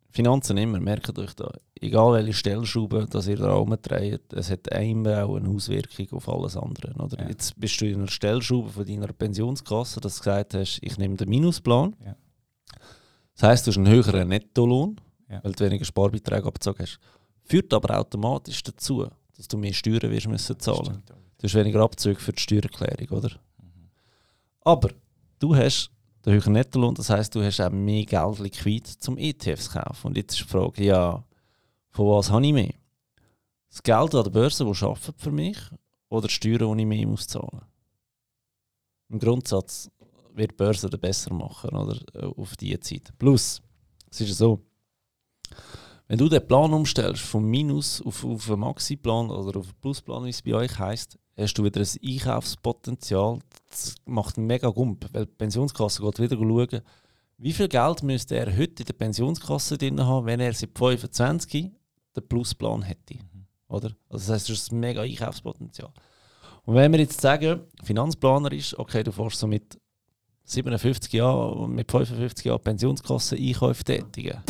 Finanzen 0.10 0.58
immer, 0.58 0.80
merkt 0.80 1.18
euch 1.18 1.34
da. 1.34 1.50
Egal 1.84 2.14
welche 2.14 2.34
Stellschraube 2.34 3.08
dass 3.10 3.28
ihr 3.28 3.38
da 3.38 3.54
rumdreht, 3.54 4.32
es 4.34 4.52
hat 4.52 4.68
immer 4.68 5.26
auch 5.26 5.36
eine 5.36 5.50
Auswirkung 5.50 6.08
auf 6.12 6.30
alles 6.30 6.56
andere. 6.56 6.94
Oder? 6.94 7.24
Ja. 7.24 7.30
Jetzt 7.30 7.60
bist 7.60 7.82
du 7.82 7.88
in 7.88 8.02
einer 8.02 8.08
Stellschraube 8.08 8.70
von 8.70 8.86
deiner 8.86 9.08
Pensionskasse, 9.08 10.00
dass 10.00 10.18
du 10.18 10.20
gesagt 10.22 10.54
hast, 10.54 10.80
ich 10.84 10.98
nehme 11.00 11.16
den 11.16 11.28
Minusplan. 11.30 11.96
Ja. 12.06 12.16
Das 13.34 13.44
heisst, 13.44 13.66
du 13.66 13.72
hast 13.72 13.78
einen 13.78 13.88
höheren 13.88 14.28
Nettolohn, 14.28 14.98
Ja. 15.28 15.44
weil 15.44 15.54
du 15.54 15.66
weniger 15.66 15.86
Sparbeträge 15.86 16.46
abgezogen 16.46 16.84
hast. 16.84 17.00
Führt 17.46 17.74
aber 17.74 17.98
automatisch 18.00 18.62
dazu, 18.62 19.08
dass 19.36 19.48
du 19.48 19.58
mehr 19.58 19.74
Steuern 19.74 20.12
wirst 20.12 20.28
müssen 20.28 20.60
zahlen. 20.60 21.02
Du 21.40 21.44
hast 21.46 21.56
weniger 21.56 21.80
Abzüge 21.82 22.20
für 22.20 22.32
die 22.34 22.42
Steuererklärung, 22.44 23.18
oder? 23.18 23.30
Mhm. 23.60 23.90
Aber 24.62 24.90
du 25.40 25.56
hast 25.56 25.90
der 26.24 26.34
höhere 26.34 26.52
Nettolohn. 26.52 26.94
Das 26.94 27.10
heißt, 27.10 27.34
du 27.34 27.44
hast 27.44 27.60
auch 27.60 27.72
mehr 27.72 28.06
Geld 28.06 28.38
liquid 28.38 28.88
zum 29.00 29.18
ETFs 29.18 29.72
kaufen. 29.72 30.08
Und 30.08 30.18
jetzt 30.18 30.34
ist 30.40 30.42
die 30.44 30.48
Frage, 30.48 30.84
ja, 30.84 31.24
von 31.92 32.08
was 32.08 32.32
habe 32.32 32.46
ich 32.46 32.54
mehr? 32.54 32.74
Das 33.70 33.84
Geld 33.84 34.16
an 34.16 34.24
der 34.24 34.32
Börse, 34.32 34.66
das 34.66 34.84
arbeitet 34.84 35.20
für 35.20 35.32
mich, 35.32 35.58
oder 36.10 36.28
die 36.28 36.34
Steuern, 36.34 36.78
die 36.78 36.84
ich 36.84 36.88
mehr 36.88 37.08
muss 37.08 37.28
zahlen 37.28 37.62
Im 39.10 39.20
Grundsatz 39.20 39.90
wird 40.34 40.52
die 40.52 40.56
Börse 40.56 40.90
den 40.90 41.00
besser 41.00 41.34
machen 41.34 41.76
oder, 41.76 42.00
äh, 42.14 42.26
auf 42.26 42.56
diese 42.58 42.80
Zeit. 42.80 43.14
Plus, 43.18 43.62
es 44.10 44.22
ist 44.22 44.38
so, 44.38 44.62
wenn 46.08 46.18
du 46.18 46.28
den 46.28 46.46
Plan 46.46 46.74
umstellst, 46.74 47.22
vom 47.22 47.46
Minus 47.46 48.02
auf, 48.02 48.26
auf 48.26 48.50
einen 48.50 48.60
Maxi-Plan 48.60 49.30
oder 49.30 49.60
auf 49.60 49.68
einen 49.68 49.80
Plusplan, 49.80 50.26
wie 50.26 50.30
es 50.30 50.42
bei 50.42 50.54
euch 50.54 50.78
heisst, 50.78 51.18
hast 51.38 51.54
du 51.54 51.64
wieder 51.64 51.82
ein 51.82 51.88
Einkaufspotenzial. 52.06 53.40
Das 53.70 53.96
macht 54.06 54.38
einen 54.38 54.48
mega 54.48 54.70
Gump, 54.70 55.08
weil 55.14 55.26
die 55.26 55.32
Pensionskasse 55.32 56.02
geht 56.02 56.20
wieder 56.20 56.36
schauen, 56.36 56.82
wie 57.38 57.54
viel 57.54 57.70
Geld 57.70 58.04
müsste 58.04 58.36
er 58.36 58.56
heute 58.56 58.84
in 58.84 58.88
der 58.88 58.94
Pensionskasse 58.94 59.78
drin 59.78 60.06
haben, 60.06 60.26
wenn 60.26 60.40
er 60.40 60.54
seit 60.54 60.78
25 60.78 61.72
den 62.16 62.28
Plusplan 62.28 62.82
hätte. 62.84 63.16
Mhm. 63.16 63.46
Oder? 63.68 63.92
Also 64.10 64.28
das 64.28 64.30
heißt, 64.30 64.50
das 64.50 64.58
ist 64.58 64.72
ein 64.72 64.80
mega 64.80 65.02
Einkaufspotenzial. 65.02 65.92
Und 66.66 66.76
wenn 66.76 66.92
wir 66.92 67.00
jetzt 67.00 67.22
sagen, 67.22 67.62
Finanzplaner 67.84 68.52
ist, 68.52 68.78
okay, 68.78 69.04
du 69.04 69.12
fährst 69.12 69.40
so 69.40 69.48
mit 69.48 69.80
57 70.44 71.14
Jahren, 71.14 71.74
mit 71.74 71.90
55 71.90 72.46
Jahren 72.46 72.62
Pensionskasse 72.62 73.36
Einkäufe 73.36 73.84
tätigen 73.84 74.44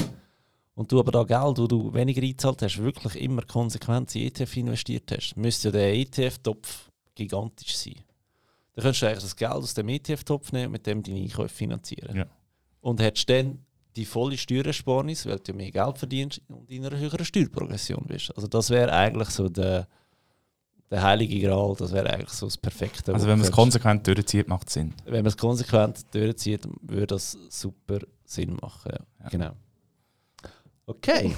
und 0.73 0.91
du 0.91 0.99
aber 0.99 1.11
da 1.11 1.23
Geld, 1.23 1.57
wo 1.57 1.67
du 1.67 1.93
weniger 1.93 2.21
eingezahlt 2.21 2.61
hast, 2.61 2.79
wirklich 2.79 3.21
immer 3.21 3.43
konsequent 3.43 4.15
in 4.15 4.27
ETF 4.27 4.57
investiert 4.57 5.11
hast, 5.11 5.35
müsste 5.37 5.67
ja 5.69 5.71
der 5.73 5.93
ETF-Topf 5.93 6.89
gigantisch 7.15 7.75
sein. 7.77 7.95
Dann 8.73 8.83
könntest 8.83 9.01
du 9.01 9.07
eigentlich 9.07 9.23
das 9.23 9.35
Geld 9.35 9.51
aus 9.51 9.73
dem 9.73 9.89
ETF-Topf 9.89 10.51
nehmen 10.51 10.67
und 10.67 10.71
mit 10.73 10.87
dem 10.87 11.03
deine 11.03 11.19
Einkäufe 11.19 11.53
finanzieren. 11.53 12.15
Ja. 12.15 12.25
Und 12.79 12.99
hättest 12.99 13.29
dann 13.29 13.65
die 13.95 14.05
volle 14.05 14.37
Steuersparnis, 14.37 15.25
weil 15.25 15.39
du 15.39 15.53
mehr 15.53 15.71
Geld 15.71 15.97
verdienst 15.97 16.41
und 16.47 16.69
in 16.69 16.85
einer 16.85 16.97
höheren 16.97 17.25
Steuerprogression 17.25 18.05
bist. 18.07 18.35
Also 18.35 18.47
das 18.47 18.69
wäre 18.69 18.91
eigentlich 18.91 19.29
so 19.29 19.49
der, 19.49 19.87
der 20.89 21.03
heilige 21.03 21.39
Gral, 21.39 21.75
das 21.77 21.91
wäre 21.91 22.09
eigentlich 22.09 22.29
so 22.29 22.45
das 22.45 22.57
Perfekte. 22.57 23.13
Also 23.13 23.27
wenn 23.27 23.37
man 23.37 23.47
es 23.47 23.51
konsequent 23.51 24.07
durchzieht, 24.07 24.47
macht 24.47 24.67
es 24.67 24.73
Sinn. 24.73 24.93
Wenn 25.05 25.23
man 25.23 25.27
es 25.27 25.37
konsequent 25.37 26.05
durchzieht, 26.13 26.67
würde 26.81 27.07
das 27.07 27.37
super 27.49 27.99
Sinn 28.25 28.57
machen. 28.61 28.91
Ja. 28.91 28.99
Ja. 29.23 29.29
Genau. 29.29 29.51
Okay. 30.85 31.35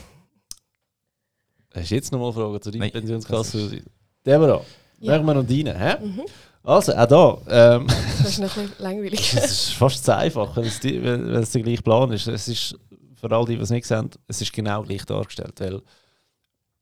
Hast 1.74 1.89
du 1.89 1.95
jetzt 1.95 2.12
noch 2.12 2.20
mal 2.20 2.32
Fragen 2.32 2.62
zu 2.62 2.72
deiner 2.72 2.89
Pensionskasse? 2.89 3.82
Deborah, 4.26 4.64
ja. 4.99 5.14
machen 5.14 5.26
wir 5.26 5.34
noch 5.34 5.47
deine. 5.47 5.78
Hä? 5.78 6.06
Mhm. 6.06 6.26
Also, 6.64 6.93
auch 6.93 7.05
da. 7.05 7.76
Ähm, 7.76 7.88
das 7.88 8.30
ist 8.30 8.39
noch 8.39 8.55
ein 8.57 8.68
bisschen 8.68 8.84
langweilig. 8.84 9.32
das 9.36 9.51
ist 9.51 9.74
fast 9.74 10.03
zu 10.03 10.16
einfach, 10.16 10.55
wenn 10.55 10.64
es, 10.64 10.80
die, 10.80 11.03
wenn 11.03 11.30
es 11.36 11.51
der 11.51 11.61
gleiche 11.61 11.82
Plan 11.82 12.11
ist. 12.11 12.28
Es 12.28 12.47
ist, 12.47 12.80
für 13.16 13.32
all 13.32 13.45
die, 13.45 13.57
die 13.57 13.61
es 13.61 13.70
nicht 13.70 13.86
sehen, 13.86 14.09
es 14.28 14.41
ist 14.41 14.53
genau 14.53 14.84
gleich 14.84 15.05
dargestellt. 15.05 15.59
Weil 15.59 15.82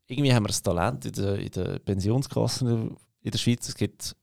irgendwie 0.06 0.32
haben 0.32 0.44
wir 0.44 0.48
das 0.48 0.62
Talent 0.62 1.04
in 1.06 1.12
den 1.12 1.36
in 1.36 1.50
der 1.50 1.78
Pensionskassen 1.80 2.96
in 3.22 3.30
der 3.30 3.38
Schweiz. 3.38 3.68
Es 3.68 3.74
gibt 3.74 4.14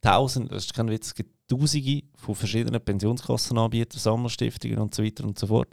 tausend, 0.00 0.50
das 0.50 0.64
ist 0.64 0.74
kein 0.74 0.88
Witz, 0.88 1.08
es 1.08 1.14
gibt 1.14 1.30
tausende 1.48 2.02
von 2.16 2.34
verschiedenen 2.34 2.80
Pensionskassenanbietern, 2.80 4.00
Sammlerstiftungen 4.00 4.78
und 4.78 4.94
so 4.94 5.04
weiter 5.04 5.24
und 5.24 5.38
so 5.38 5.46
fort. 5.46 5.68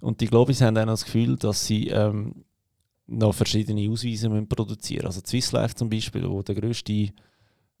Und 0.00 0.20
die 0.20 0.26
Globis 0.26 0.60
haben 0.60 0.76
auch 0.78 0.86
das 0.86 1.04
Gefühl, 1.04 1.36
dass 1.36 1.66
sie 1.66 1.88
ähm, 1.88 2.44
noch 3.06 3.34
verschiedene 3.34 3.90
Ausweise 3.90 4.28
müssen 4.28 4.48
produzieren 4.48 5.06
müssen. 5.06 5.18
Also 5.18 5.20
Swiss 5.26 5.52
Life 5.52 5.74
zum 5.74 5.88
Beispiel, 5.88 6.28
wo, 6.28 6.42
der 6.42 6.54
grösste, 6.54 7.10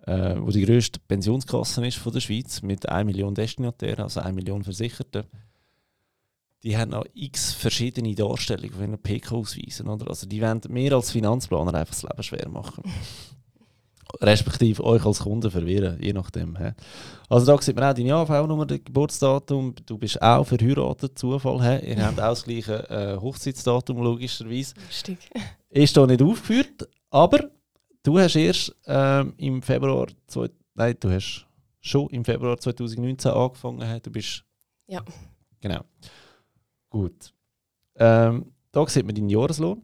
äh, 0.06 0.36
wo 0.38 0.50
die 0.50 0.64
grösste 0.64 1.00
Pensionskasse 1.00 1.86
ist 1.86 1.98
von 1.98 2.12
der 2.12 2.20
Schweiz, 2.20 2.62
mit 2.62 2.88
1 2.88 3.06
Million 3.06 3.34
Destinatären, 3.34 4.04
also 4.04 4.20
1 4.20 4.34
Million 4.34 4.64
Versicherten, 4.64 5.24
die 6.62 6.76
haben 6.76 6.90
noch 6.90 7.04
x 7.14 7.52
verschiedene 7.52 8.14
Darstellungen 8.14 8.72
von 8.72 8.82
ihren 8.82 8.98
PK 8.98 9.36
ausweisen. 9.36 9.88
Oder? 9.88 10.08
Also 10.08 10.26
die 10.26 10.40
wollen 10.40 10.60
mehr 10.68 10.92
als 10.92 11.10
Finanzplaner 11.10 11.74
einfach 11.74 11.94
das 11.94 12.02
Leben 12.02 12.22
schwer 12.22 12.48
machen 12.48 12.82
respektive 14.20 14.82
euch 14.84 15.04
als 15.04 15.20
Kunden 15.20 15.50
verwirren, 15.50 15.98
je 16.00 16.12
nachdem. 16.12 16.56
He. 16.56 16.70
Also 17.28 17.46
da 17.46 17.60
sieht 17.60 17.76
man 17.76 17.90
auch 17.90 17.94
deine 17.94 18.14
AV-Nummer, 18.14 18.66
das 18.66 18.80
Geburtsdatum, 18.84 19.74
du 19.84 19.98
bist 19.98 20.22
auch 20.22 20.44
verheiratet, 20.44 21.18
Zufall, 21.18 21.62
he. 21.62 21.90
ihr 21.90 22.06
habt 22.06 22.20
auch 22.20 22.30
das 22.30 22.44
gleiche 22.44 22.88
äh, 22.88 23.20
Hochzeitsdatum 23.20 23.98
logischerweise. 24.02 24.74
Lustig. 24.88 25.18
Ist 25.70 25.96
da 25.96 26.06
nicht 26.06 26.22
aufgeführt, 26.22 26.88
aber 27.10 27.50
du 28.06 28.18
hast 28.18 28.36
erst 28.36 28.74
ähm, 28.86 29.34
im 29.36 29.62
Februar, 29.62 30.06
zwei, 30.26 30.48
nein, 30.74 30.96
du 31.00 31.10
hast 31.10 31.46
schon 31.80 32.08
im 32.10 32.24
Februar 32.24 32.58
2019 32.58 33.30
angefangen, 33.30 34.00
du 34.02 34.10
bist... 34.10 34.44
Ja. 34.86 35.02
Genau. 35.60 35.80
Gut. 36.88 37.32
Ähm, 37.96 38.52
da 38.70 38.86
sieht 38.86 39.04
man 39.06 39.14
deinen 39.14 39.28
Jahreslohn. 39.28 39.82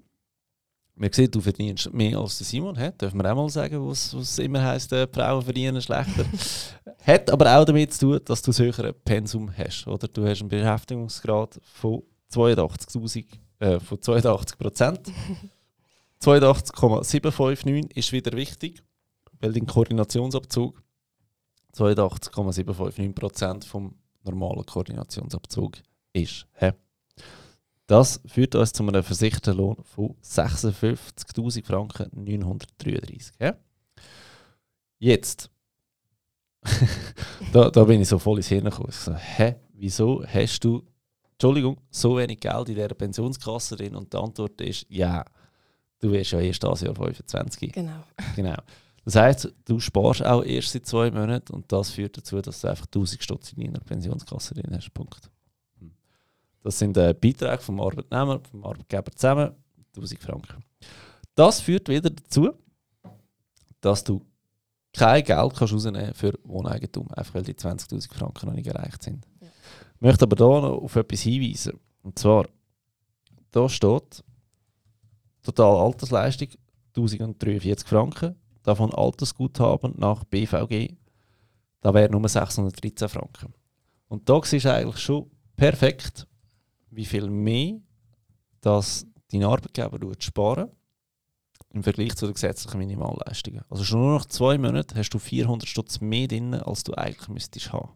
Man 0.94 1.10
sieht, 1.12 1.34
du 1.34 1.40
verdienst 1.40 1.92
mehr 1.92 2.18
als 2.18 2.38
der 2.38 2.46
Simon. 2.46 2.76
He? 2.78 2.90
Dürfen 2.92 3.20
wir 3.20 3.32
auch 3.32 3.36
mal 3.36 3.48
sagen, 3.48 3.88
was, 3.88 4.14
was 4.14 4.38
immer 4.38 4.62
heisst, 4.62 4.92
äh, 4.92 5.08
Frauen 5.08 5.42
verdienen 5.42 5.80
schlechter. 5.80 6.24
Hat 7.06 7.30
aber 7.30 7.58
auch 7.58 7.64
damit 7.64 7.94
zu 7.94 8.00
tun, 8.00 8.20
dass 8.24 8.42
du 8.42 8.52
ein 8.52 8.58
höheres 8.58 8.94
Pensum 9.04 9.50
hast. 9.56 9.86
Oder? 9.86 10.06
Du 10.06 10.24
hast 10.24 10.40
einen 10.40 10.50
Beschäftigungsgrad 10.50 11.58
von 11.64 12.02
82, 12.28 13.26
äh, 13.58 13.80
von 13.80 14.00
82 14.00 14.58
Prozent. 14.58 15.12
82,759 16.22 17.96
ist 17.96 18.12
wieder 18.12 18.36
wichtig, 18.36 18.80
weil 19.40 19.52
dein 19.52 19.66
Koordinationsabzug 19.66 20.80
82,759 21.72 23.14
Prozent 23.14 23.64
vom 23.64 23.96
normalen 24.22 24.64
Koordinationsabzug 24.64 25.78
ist. 26.12 26.46
He? 26.54 26.70
Das 27.88 28.20
führt 28.26 28.54
uns 28.54 28.72
zu 28.72 28.84
einem 28.84 29.02
versicherten 29.02 29.56
Lohn 29.56 29.82
von 29.82 30.14
56.000 30.22 31.64
Franken 31.64 32.08
933. 32.12 33.32
Ja? 33.40 33.56
Jetzt, 35.00 35.50
da, 37.52 37.68
da 37.70 37.82
bin 37.82 38.00
ich 38.00 38.08
so 38.08 38.20
voll 38.20 38.36
ins 38.36 38.46
Hirn 38.46 38.66
gekommen. 38.66 38.90
Ich 38.90 38.96
so, 38.96 39.12
hä, 39.12 39.56
wieso 39.72 40.24
hast 40.24 40.60
du, 40.60 40.86
Entschuldigung, 41.32 41.80
so 41.90 42.16
wenig 42.16 42.38
Geld 42.38 42.68
in 42.68 42.76
dieser 42.76 42.94
Pensionskasse 42.94 43.74
drin? 43.74 43.96
Und 43.96 44.12
die 44.12 44.18
Antwort 44.18 44.60
ist, 44.60 44.86
ja, 44.88 45.24
du 46.02 46.10
wirst 46.12 46.32
ja 46.32 46.40
erst 46.40 46.62
das 46.62 46.82
Jahr 46.82 46.94
25. 46.94 47.72
Genau. 47.72 48.04
genau. 48.36 48.56
Das 49.04 49.16
heisst, 49.16 49.52
du 49.64 49.80
sparst 49.80 50.24
auch 50.24 50.44
erst 50.44 50.72
seit 50.72 50.86
zwei 50.86 51.10
Monaten 51.10 51.52
und 51.54 51.70
das 51.72 51.90
führt 51.90 52.16
dazu, 52.16 52.40
dass 52.40 52.60
du 52.60 52.68
einfach 52.68 52.86
1000 52.86 53.22
Stutz 53.22 53.52
in 53.52 53.64
deiner 53.64 53.80
Pensionskasse 53.80 54.54
drin 54.54 54.76
hast. 54.76 54.92
Punkt. 54.92 55.30
Das 56.62 56.78
sind 56.78 56.96
äh, 56.96 57.12
Beiträge 57.12 57.58
vom 57.58 57.80
Arbeitnehmer, 57.80 58.40
vom 58.48 58.64
Arbeitgeber 58.64 59.10
zusammen, 59.12 59.52
1000 59.96 60.20
Franken. 60.20 60.64
Das 61.34 61.60
führt 61.60 61.88
wieder 61.88 62.10
dazu, 62.10 62.52
dass 63.80 64.04
du 64.04 64.24
kein 64.92 65.24
Geld 65.24 65.56
kannst 65.56 65.74
rausnehmen 65.74 66.14
für 66.14 66.38
Wohneigentum, 66.44 67.08
einfach 67.12 67.34
weil 67.34 67.42
die 67.42 67.54
20.000 67.54 68.12
Franken 68.12 68.46
noch 68.46 68.54
nicht 68.54 68.66
erreicht 68.66 69.02
sind. 69.02 69.26
Ja. 69.40 69.48
Ich 69.94 70.00
möchte 70.00 70.24
aber 70.24 70.36
hier 70.36 70.60
noch 70.60 70.82
auf 70.82 70.94
etwas 70.94 71.20
hinweisen. 71.22 71.80
Und 72.02 72.18
zwar, 72.18 72.46
da 73.50 73.68
steht 73.68 74.22
total 75.42 75.76
Altersleistung 75.76 76.48
1043 76.96 77.88
Franken, 77.88 78.36
davon 78.62 78.94
Altersguthaben 78.94 79.94
nach 79.96 80.24
BVG, 80.24 80.94
da 81.80 81.94
wären 81.94 82.12
nur 82.12 82.28
613 82.28 83.08
Franken. 83.08 83.54
Und 84.08 84.28
da 84.28 84.38
ist 84.38 84.66
eigentlich 84.66 84.98
schon 84.98 85.30
perfekt, 85.56 86.26
wie 86.90 87.06
viel 87.06 87.28
mehr 87.30 87.80
dass 88.60 89.06
dein 89.30 89.44
Arbeitgeber 89.44 89.98
sparen 90.18 90.70
im 91.70 91.82
Vergleich 91.82 92.14
zu 92.14 92.26
den 92.26 92.34
gesetzlichen 92.34 92.78
Minimalleistungen. 92.78 93.62
Also 93.68 93.84
schon 93.84 94.00
nur 94.00 94.14
nach 94.14 94.26
zwei 94.26 94.56
Monaten 94.58 94.96
hast 94.96 95.10
du 95.10 95.18
400 95.18 95.68
Stutz 95.68 96.00
mehr 96.00 96.28
drin, 96.28 96.54
als 96.54 96.84
du 96.84 96.94
eigentlich 96.94 97.28
müsstest 97.28 97.72
haben. 97.72 97.90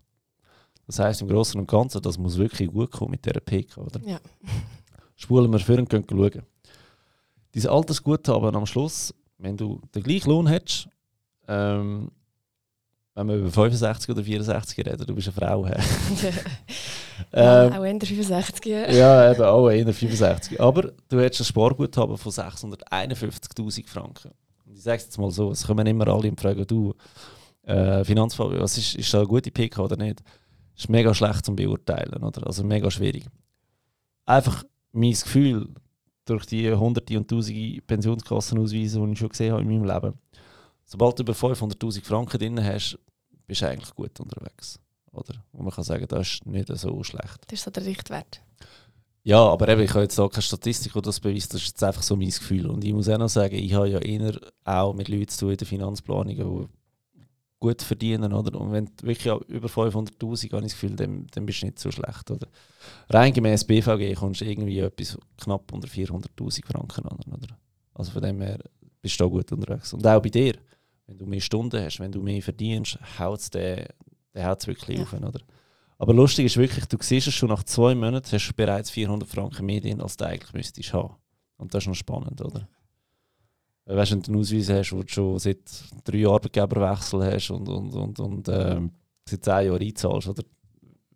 Das 0.86 0.98
heisst 0.98 1.20
im 1.20 1.28
Großen 1.28 1.60
und 1.60 1.68
Ganzen, 1.68 2.00
das 2.00 2.18
muss 2.18 2.38
wirklich 2.38 2.70
gut 2.70 2.90
kommen 2.92 3.12
mit 3.12 3.24
dieser 3.24 3.40
PK, 3.40 3.80
oder? 3.80 4.00
Ja. 4.06 4.20
Spulen 5.16 5.52
wir 5.52 5.58
vor 5.58 5.78
und 5.78 5.88
können 5.88 6.06
schauen. 6.08 6.42
Dein 7.56 7.68
Altersguthaben 7.68 8.54
am 8.54 8.66
Schluss, 8.66 9.14
wenn 9.38 9.56
du 9.56 9.80
den 9.94 10.02
gleichen 10.02 10.28
Lohn 10.28 10.46
hättest, 10.46 10.88
ähm, 11.48 12.10
wenn 13.14 13.28
wir 13.28 13.36
über 13.36 13.50
65 13.50 14.10
oder 14.10 14.22
64 14.22 14.78
reden, 14.84 15.06
du 15.06 15.14
bist 15.14 15.28
eine 15.28 15.34
Frau. 15.34 15.66
ähm, 17.32 17.72
auch 17.72 17.82
eher 17.82 17.98
65. 17.98 18.66
ja, 18.66 19.32
eben 19.32 19.42
auch 19.42 19.70
eher 19.70 19.90
65. 19.90 20.60
Aber 20.60 20.92
du 21.08 21.18
hättest 21.18 21.40
ein 21.40 21.44
Sparguthaben 21.46 22.18
von 22.18 22.30
651'000 22.30 23.88
Franken. 23.88 24.32
Und 24.66 24.76
ich 24.76 24.82
sage 24.82 24.98
es 24.98 25.04
jetzt 25.04 25.18
mal 25.18 25.30
so, 25.30 25.50
es 25.50 25.66
kommen 25.66 25.86
immer 25.86 26.08
alle 26.08 26.28
und 26.28 26.38
fragen, 26.38 26.66
du, 26.66 26.92
äh, 27.62 28.04
Finanzfabio, 28.04 28.60
was 28.60 28.76
ist, 28.76 28.96
ist 28.96 29.14
da 29.14 29.18
eine 29.20 29.28
gute 29.28 29.50
PK 29.50 29.82
oder 29.82 29.96
nicht? 29.96 30.20
Das 30.74 30.84
ist 30.84 30.90
mega 30.90 31.14
schlecht 31.14 31.46
zum 31.46 31.56
Beurteilen, 31.56 32.22
oder? 32.22 32.46
also 32.46 32.62
mega 32.64 32.90
schwierig. 32.90 33.24
Einfach 34.26 34.62
mein 34.92 35.12
Gefühl, 35.12 35.68
durch 36.26 36.46
die 36.46 36.72
hunderte 36.72 37.16
und 37.16 37.28
tausende 37.28 37.80
Pensionskassenausweise, 37.82 39.00
die 39.00 39.12
ich 39.12 39.18
schon 39.18 39.28
gesehen 39.28 39.52
habe 39.52 39.62
in 39.62 39.68
meinem 39.68 39.84
Leben, 39.84 40.18
sobald 40.84 41.18
du 41.18 41.22
über 41.22 41.32
500'000 41.32 42.04
Franken 42.04 42.38
drin 42.38 42.62
hast, 42.62 42.98
bist 43.46 43.62
du 43.62 43.68
eigentlich 43.68 43.94
gut 43.94 44.18
unterwegs. 44.20 44.78
Oder? 45.12 45.42
Wo 45.52 45.62
man 45.62 45.72
kann 45.72 45.84
sagen, 45.84 46.06
das 46.08 46.28
ist 46.28 46.46
nicht 46.46 46.68
so 46.68 47.02
schlecht. 47.02 47.38
Das 47.46 47.58
ist 47.58 47.64
so 47.64 47.70
der 47.70 47.86
Richtwert. 47.86 48.42
Ja, 49.22 49.40
aber 49.40 49.68
eben, 49.68 49.80
ich 49.80 49.90
habe 49.90 50.02
jetzt 50.02 50.20
auch 50.20 50.28
keine 50.28 50.42
Statistik, 50.42 50.92
die 50.92 51.02
das 51.02 51.18
beweist, 51.18 51.52
das 51.52 51.62
ist 51.62 51.68
jetzt 51.68 51.82
einfach 51.82 52.02
so 52.02 52.14
mein 52.14 52.28
Gefühl. 52.28 52.66
Und 52.66 52.84
ich 52.84 52.92
muss 52.92 53.08
auch 53.08 53.18
noch 53.18 53.28
sagen, 53.28 53.56
ich 53.56 53.74
habe 53.74 53.88
ja 53.88 53.98
eher 53.98 54.38
auch 54.64 54.94
mit 54.94 55.08
Leuten 55.08 55.28
zu 55.28 55.40
tun 55.40 55.50
in 55.50 55.56
der 55.56 55.66
Finanzplanung, 55.66 56.36
die 56.36 56.68
gut 57.58 57.82
verdienen, 57.82 58.32
oder? 58.32 58.60
Und 58.60 58.72
wenn 58.72 58.86
du 58.86 59.06
wirklich 59.06 59.32
über 59.48 59.68
500'000 59.68 60.52
habe 60.52 60.66
ich 60.66 60.72
das 60.72 60.80
Gefühl, 60.80 60.96
dann, 60.96 61.26
dann 61.32 61.46
bist 61.46 61.62
du 61.62 61.66
nicht 61.66 61.78
so 61.78 61.90
schlecht, 61.90 62.30
oder? 62.30 62.48
Rein 63.08 63.32
gemäß 63.32 63.64
BVG 63.64 64.14
kommst 64.14 64.40
du 64.40 64.44
irgendwie 64.44 64.78
etwas 64.78 65.18
knapp 65.38 65.72
unter 65.72 65.88
400'000 65.88 66.66
Franken 66.66 67.06
an, 67.06 67.18
oder? 67.32 67.58
Also 67.94 68.12
von 68.12 68.22
dem 68.22 68.40
her 68.42 68.58
bist 69.00 69.18
du 69.18 69.24
auch 69.24 69.30
gut 69.30 69.50
unterwegs. 69.52 69.92
Und 69.92 70.06
auch 70.06 70.20
bei 70.20 70.28
dir, 70.28 70.54
wenn 71.06 71.18
du 71.18 71.26
mehr 71.26 71.40
Stunden 71.40 71.82
hast, 71.82 71.98
wenn 72.00 72.12
du 72.12 72.20
mehr 72.20 72.42
verdienst, 72.42 72.98
haut 73.18 73.40
es 73.40 73.50
den, 73.50 73.86
den 74.34 74.44
haut's 74.44 74.66
wirklich 74.66 74.98
ja. 74.98 75.04
auf, 75.04 75.12
oder? 75.12 75.40
Aber 75.98 76.12
lustig 76.12 76.46
ist 76.46 76.58
wirklich, 76.58 76.84
du 76.86 76.98
siehst 77.00 77.26
es 77.26 77.34
schon 77.34 77.48
nach 77.48 77.62
zwei 77.62 77.94
Monaten, 77.94 78.30
hast 78.30 78.48
du 78.48 78.52
bereits 78.52 78.90
400 78.90 79.28
Franken 79.28 79.64
mehr 79.64 79.80
drin, 79.80 80.02
als 80.02 80.16
du 80.16 80.26
eigentlich 80.26 80.52
müsstest 80.52 80.92
haben. 80.92 81.14
Und 81.56 81.72
das 81.72 81.84
ist 81.84 81.88
noch 81.88 81.94
spannend, 81.94 82.42
oder? 82.42 82.68
Weißt 83.86 84.12
wenn 84.12 84.22
du 84.22 84.32
einen 84.32 84.40
Ausweis 84.40 84.68
hast, 84.68 84.92
wo 84.92 85.02
du 85.02 85.08
schon 85.08 85.38
seit 85.38 85.60
drei 86.04 86.26
Arbeitgeberwechsel 86.26 87.24
hast 87.24 87.50
und, 87.50 87.68
und, 87.68 87.94
und, 87.94 88.18
und 88.18 88.48
ähm, 88.48 88.90
seit 89.28 89.44
zehn 89.44 89.66
Jahren 89.66 89.82
einzahlst, 89.82 90.28
oder? 90.28 90.42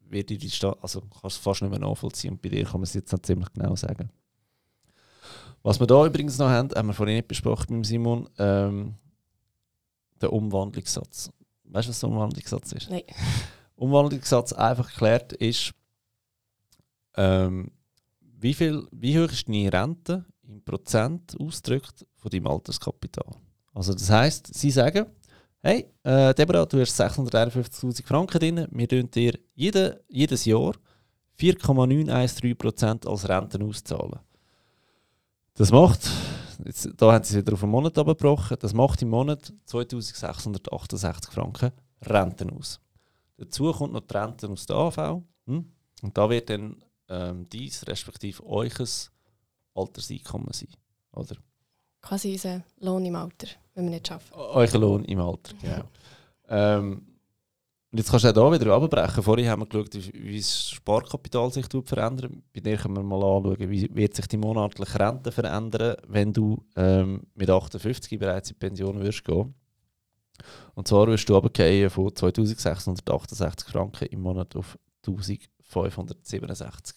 Wird 0.08 0.30
die 0.30 0.50
Sta 0.50 0.76
also 0.80 1.02
kannst 1.20 1.38
du 1.38 1.42
fast 1.42 1.62
nicht 1.62 1.70
mehr 1.70 1.78
nachvollziehen. 1.78 2.32
Und 2.32 2.42
bei 2.42 2.48
dir 2.48 2.64
kann 2.64 2.80
man 2.80 2.82
es 2.82 2.94
jetzt 2.94 3.12
noch 3.12 3.20
ziemlich 3.20 3.52
genau 3.52 3.76
sagen. 3.76 4.10
Was 5.62 5.78
wir 5.78 5.86
da 5.86 6.04
übrigens 6.06 6.38
noch 6.38 6.48
haben, 6.48 6.70
haben 6.74 6.88
wir 6.88 6.94
vorhin 6.94 7.16
nicht 7.16 7.28
besprochen 7.28 7.76
mit 7.76 7.86
Simon, 7.86 8.28
ähm, 8.38 8.94
der 10.20 10.32
Umwandlungssatz. 10.32 11.30
Weißt 11.64 11.86
du, 11.86 11.90
was 11.90 12.00
der 12.00 12.08
Umwandlungssatz 12.08 12.72
ist? 12.72 12.90
Nein. 12.90 13.02
Umwandlungssatz 13.76 14.52
einfach 14.52 14.88
erklärt 14.90 15.32
ist, 15.32 15.72
ähm, 17.16 17.70
wie, 18.20 18.54
viel, 18.54 18.86
wie 18.90 19.18
hoch 19.18 19.30
ist 19.30 19.48
deine 19.48 19.72
Rente 19.72 20.24
in 20.51 20.62
Prozent 20.64 21.36
ausgedrückt 21.40 22.07
von 22.16 22.30
deinem 22.30 22.46
Alterskapital. 22.48 23.36
Also 23.72 23.92
das 23.92 24.11
heißt, 24.11 24.53
sie 24.53 24.70
sagen, 24.70 25.07
hey, 25.62 25.86
äh, 26.03 26.34
Deborah, 26.34 26.66
du 26.66 26.80
hast 26.80 27.01
651'000 27.01 28.05
Franken 28.05 28.38
drin, 28.38 28.68
wir 28.70 28.88
tun 28.88 29.11
dir 29.11 29.38
jede, 29.55 30.03
jedes 30.09 30.44
Jahr 30.44 30.74
4,913% 31.38 33.07
als 33.07 33.28
Renten 33.28 33.62
auszahlen. 33.62 34.20
Das 35.55 35.70
macht, 35.70 36.09
jetzt, 36.64 36.90
da 36.96 37.12
haben 37.12 37.24
sie 37.24 37.38
es 37.38 37.44
wieder 37.44 37.55
auf 37.55 37.62
einen 37.62 37.72
Monat 37.72 37.96
abgebrochen, 37.96 38.57
das 38.61 38.74
macht 38.74 39.03
im 39.03 39.11
Monat 39.11 39.53
2668 39.66 41.32
Franken 41.32 41.70
Renten 42.03 42.51
aus. 42.51 42.80
Dazu 43.36 43.72
kommt 43.72 43.92
noch 43.92 44.01
die 44.01 44.16
Rente 44.16 44.48
aus 44.48 44.66
der 44.66 44.76
AV. 44.76 45.22
Hm? 45.46 45.72
Und 46.03 46.18
da 46.18 46.28
wird 46.28 46.51
dann 46.51 46.82
ähm, 47.09 47.48
dies, 47.48 47.86
respektive 47.86 48.44
euches 48.46 49.11
Alterseinkommen 49.74 50.52
sein. 50.52 50.68
Oder? 51.12 51.36
Quasi 52.00 52.32
unser 52.32 52.62
Lohn 52.78 53.04
im 53.04 53.16
Alter, 53.16 53.48
wenn 53.74 53.84
wir 53.84 53.90
nicht 53.92 54.10
arbeiten. 54.10 54.34
Euer 54.34 54.78
Lohn 54.78 55.04
im 55.04 55.20
Alter, 55.20 55.54
genau. 55.60 55.84
ähm, 56.48 57.06
und 57.92 57.98
jetzt 57.98 58.08
kannst 58.08 58.24
du 58.24 58.40
auch 58.40 58.52
hier 58.52 58.60
wieder 58.60 58.72
abbrechen. 58.72 59.22
Vorhin 59.22 59.48
haben 59.48 59.62
wir 59.62 59.66
geschaut, 59.66 59.94
wie 60.14 60.38
das 60.38 60.70
Sparkapital 60.70 61.50
sich 61.50 61.66
verändert. 61.84 62.30
Bei 62.54 62.60
dir 62.60 62.76
können 62.76 62.94
wir 62.94 63.02
mal 63.02 63.16
anschauen, 63.16 63.56
wie 63.58 63.92
wird 63.92 64.14
sich 64.14 64.28
die 64.28 64.36
monatliche 64.36 65.00
Rente 65.00 65.32
verändern, 65.32 65.96
wenn 66.06 66.32
du 66.32 66.64
ähm, 66.76 67.26
mit 67.34 67.50
58 67.50 68.16
bereits 68.16 68.52
in 68.52 68.58
Pension 68.58 69.00
wirst 69.00 69.24
gehen. 69.24 69.54
Und 70.74 70.86
zwar 70.86 71.08
wirst 71.08 71.28
du 71.28 71.34
runtergehen 71.34 71.90
von 71.90 72.14
2668 72.14 73.68
Franken 73.68 74.06
im 74.06 74.20
Monat 74.20 74.54
auf 74.54 74.78
1567 75.04 76.96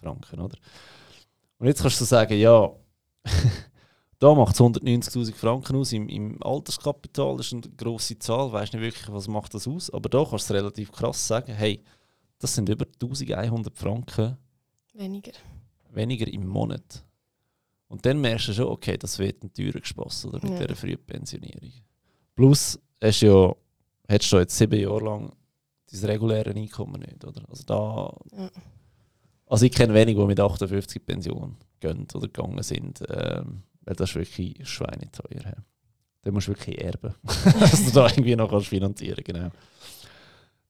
Franken. 0.00 0.40
Oder? 0.40 0.58
Und 1.60 1.66
jetzt 1.66 1.82
kannst 1.82 2.00
du 2.00 2.06
sagen, 2.06 2.38
ja, 2.38 2.72
da 4.18 4.34
macht 4.34 4.54
es 4.54 4.60
190.000 4.60 5.34
Franken 5.34 5.76
aus 5.76 5.92
im, 5.92 6.08
im, 6.08 6.42
Alterskapital, 6.42 7.36
das 7.36 7.46
ist 7.48 7.52
eine 7.52 7.76
grosse 7.76 8.18
Zahl, 8.18 8.50
weißt 8.50 8.72
nicht 8.72 8.82
wirklich, 8.82 9.12
was 9.12 9.28
macht 9.28 9.52
das 9.52 9.68
aus, 9.68 9.90
aber 9.90 10.08
da 10.08 10.24
kannst 10.24 10.48
du 10.48 10.54
relativ 10.54 10.90
krass 10.90 11.26
sagen, 11.26 11.52
hey, 11.52 11.84
das 12.38 12.54
sind 12.54 12.70
über 12.70 12.86
1100 12.86 13.76
Franken 13.76 14.38
weniger, 14.94 15.32
weniger 15.90 16.32
im 16.32 16.46
Monat. 16.46 17.04
Und 17.88 18.06
dann 18.06 18.22
merkst 18.22 18.48
du 18.48 18.52
schon, 18.54 18.68
okay, 18.68 18.96
das 18.96 19.18
wird 19.18 19.44
ein 19.44 19.52
teurer 19.52 19.80
Gespass 19.80 20.24
oder 20.24 20.40
mit 20.42 20.58
ja. 20.58 20.64
dieser 20.64 20.76
frühen 20.76 21.04
Pensionierung. 21.04 21.72
Plus, 22.34 22.80
hast 23.02 23.20
ja, 23.20 23.54
hättest 24.08 24.32
du 24.32 24.38
jetzt 24.38 24.56
sieben 24.56 24.80
Jahre 24.80 25.04
lang 25.04 25.32
dein 25.92 26.04
reguläre 26.06 26.54
Einkommen 26.54 27.02
nicht, 27.02 27.22
oder? 27.22 27.42
Also 27.50 27.64
da... 27.64 28.16
Ja. 28.34 28.50
Also 29.50 29.66
ich 29.66 29.72
kenne 29.72 29.92
wenige, 29.94 30.20
die 30.20 30.26
mit 30.26 30.38
58 30.38 31.04
Pension 31.04 31.56
gehen 31.80 32.06
oder 32.14 32.28
gegangen 32.28 32.62
sind. 32.62 33.02
Ähm, 33.08 33.64
weil 33.82 33.96
das 33.96 34.10
ist 34.10 34.16
wirklich 34.16 34.68
schweineteuer. 34.68 35.42
Ja. 35.42 35.54
Da 36.22 36.30
musst 36.30 36.46
du 36.46 36.52
wirklich 36.52 36.80
erben, 36.80 37.14
dass 37.24 37.84
du 37.84 37.90
da 37.90 38.06
irgendwie 38.06 38.36
noch 38.36 38.48
kannst 38.48 38.68
finanzieren 38.68 39.24
genau. 39.24 39.50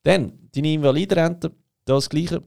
Dann, 0.03 0.49
deine 0.55 0.73
Invalidenrente, 0.73 1.53
das 1.85 2.09
Gleiche. 2.09 2.43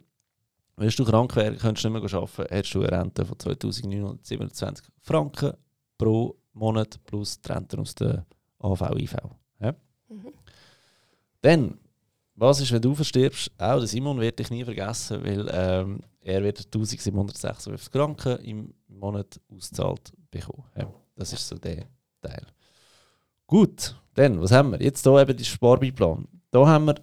Wenn 0.76 0.90
du 0.90 1.06
krank 1.06 1.36
wärst, 1.36 1.62
könntest 1.62 1.86
du 1.86 1.90
nicht 1.90 2.02
mehr 2.02 2.20
arbeiten, 2.20 2.50
hättest 2.50 2.74
du 2.74 2.82
eine 2.82 2.92
Rente 2.92 3.26
von 3.26 3.38
2927 3.38 4.88
Franken 5.02 5.54
pro 6.00 6.36
Monat 6.54 7.00
plus 7.04 7.40
die 7.40 7.52
Rente 7.52 7.78
aus 7.78 7.94
der 7.94 8.26
AV-IV. 8.58 9.16
Ja? 9.60 9.76
Mhm. 10.10 10.34
Dann, 11.42 11.78
was 12.34 12.60
ist, 12.60 12.72
wenn 12.72 12.82
du 12.82 12.96
verstirbst? 12.96 13.52
Auch 13.60 13.78
der 13.78 13.88
Simon 13.88 14.20
wird 14.20 14.40
dich 14.40 14.50
nie 14.50 14.64
vergessen, 14.64 15.24
weil 15.24 15.48
ähm, 15.54 16.00
er 16.24 16.44
wird 16.44 16.60
1756 16.60 17.92
Franken 17.92 18.38
im 18.40 18.74
Monat 18.88 19.40
ausgezahlt 19.54 20.14
bekommen. 20.32 20.64
Das 21.16 21.34
ist 21.34 21.48
so 21.48 21.58
der 21.58 21.86
Teil. 22.22 22.46
Gut, 23.46 23.96
dann, 24.16 24.42
was 24.42 24.52
haben 24.52 24.72
wir? 24.72 24.82
Jetzt 24.82 25.04
hier 25.04 25.22
eben 25.22 25.38
den 25.38 25.46
Sparbeiplan. 25.46 26.28
Da 26.52 26.66
haben 26.66 26.86
wir 26.86 26.96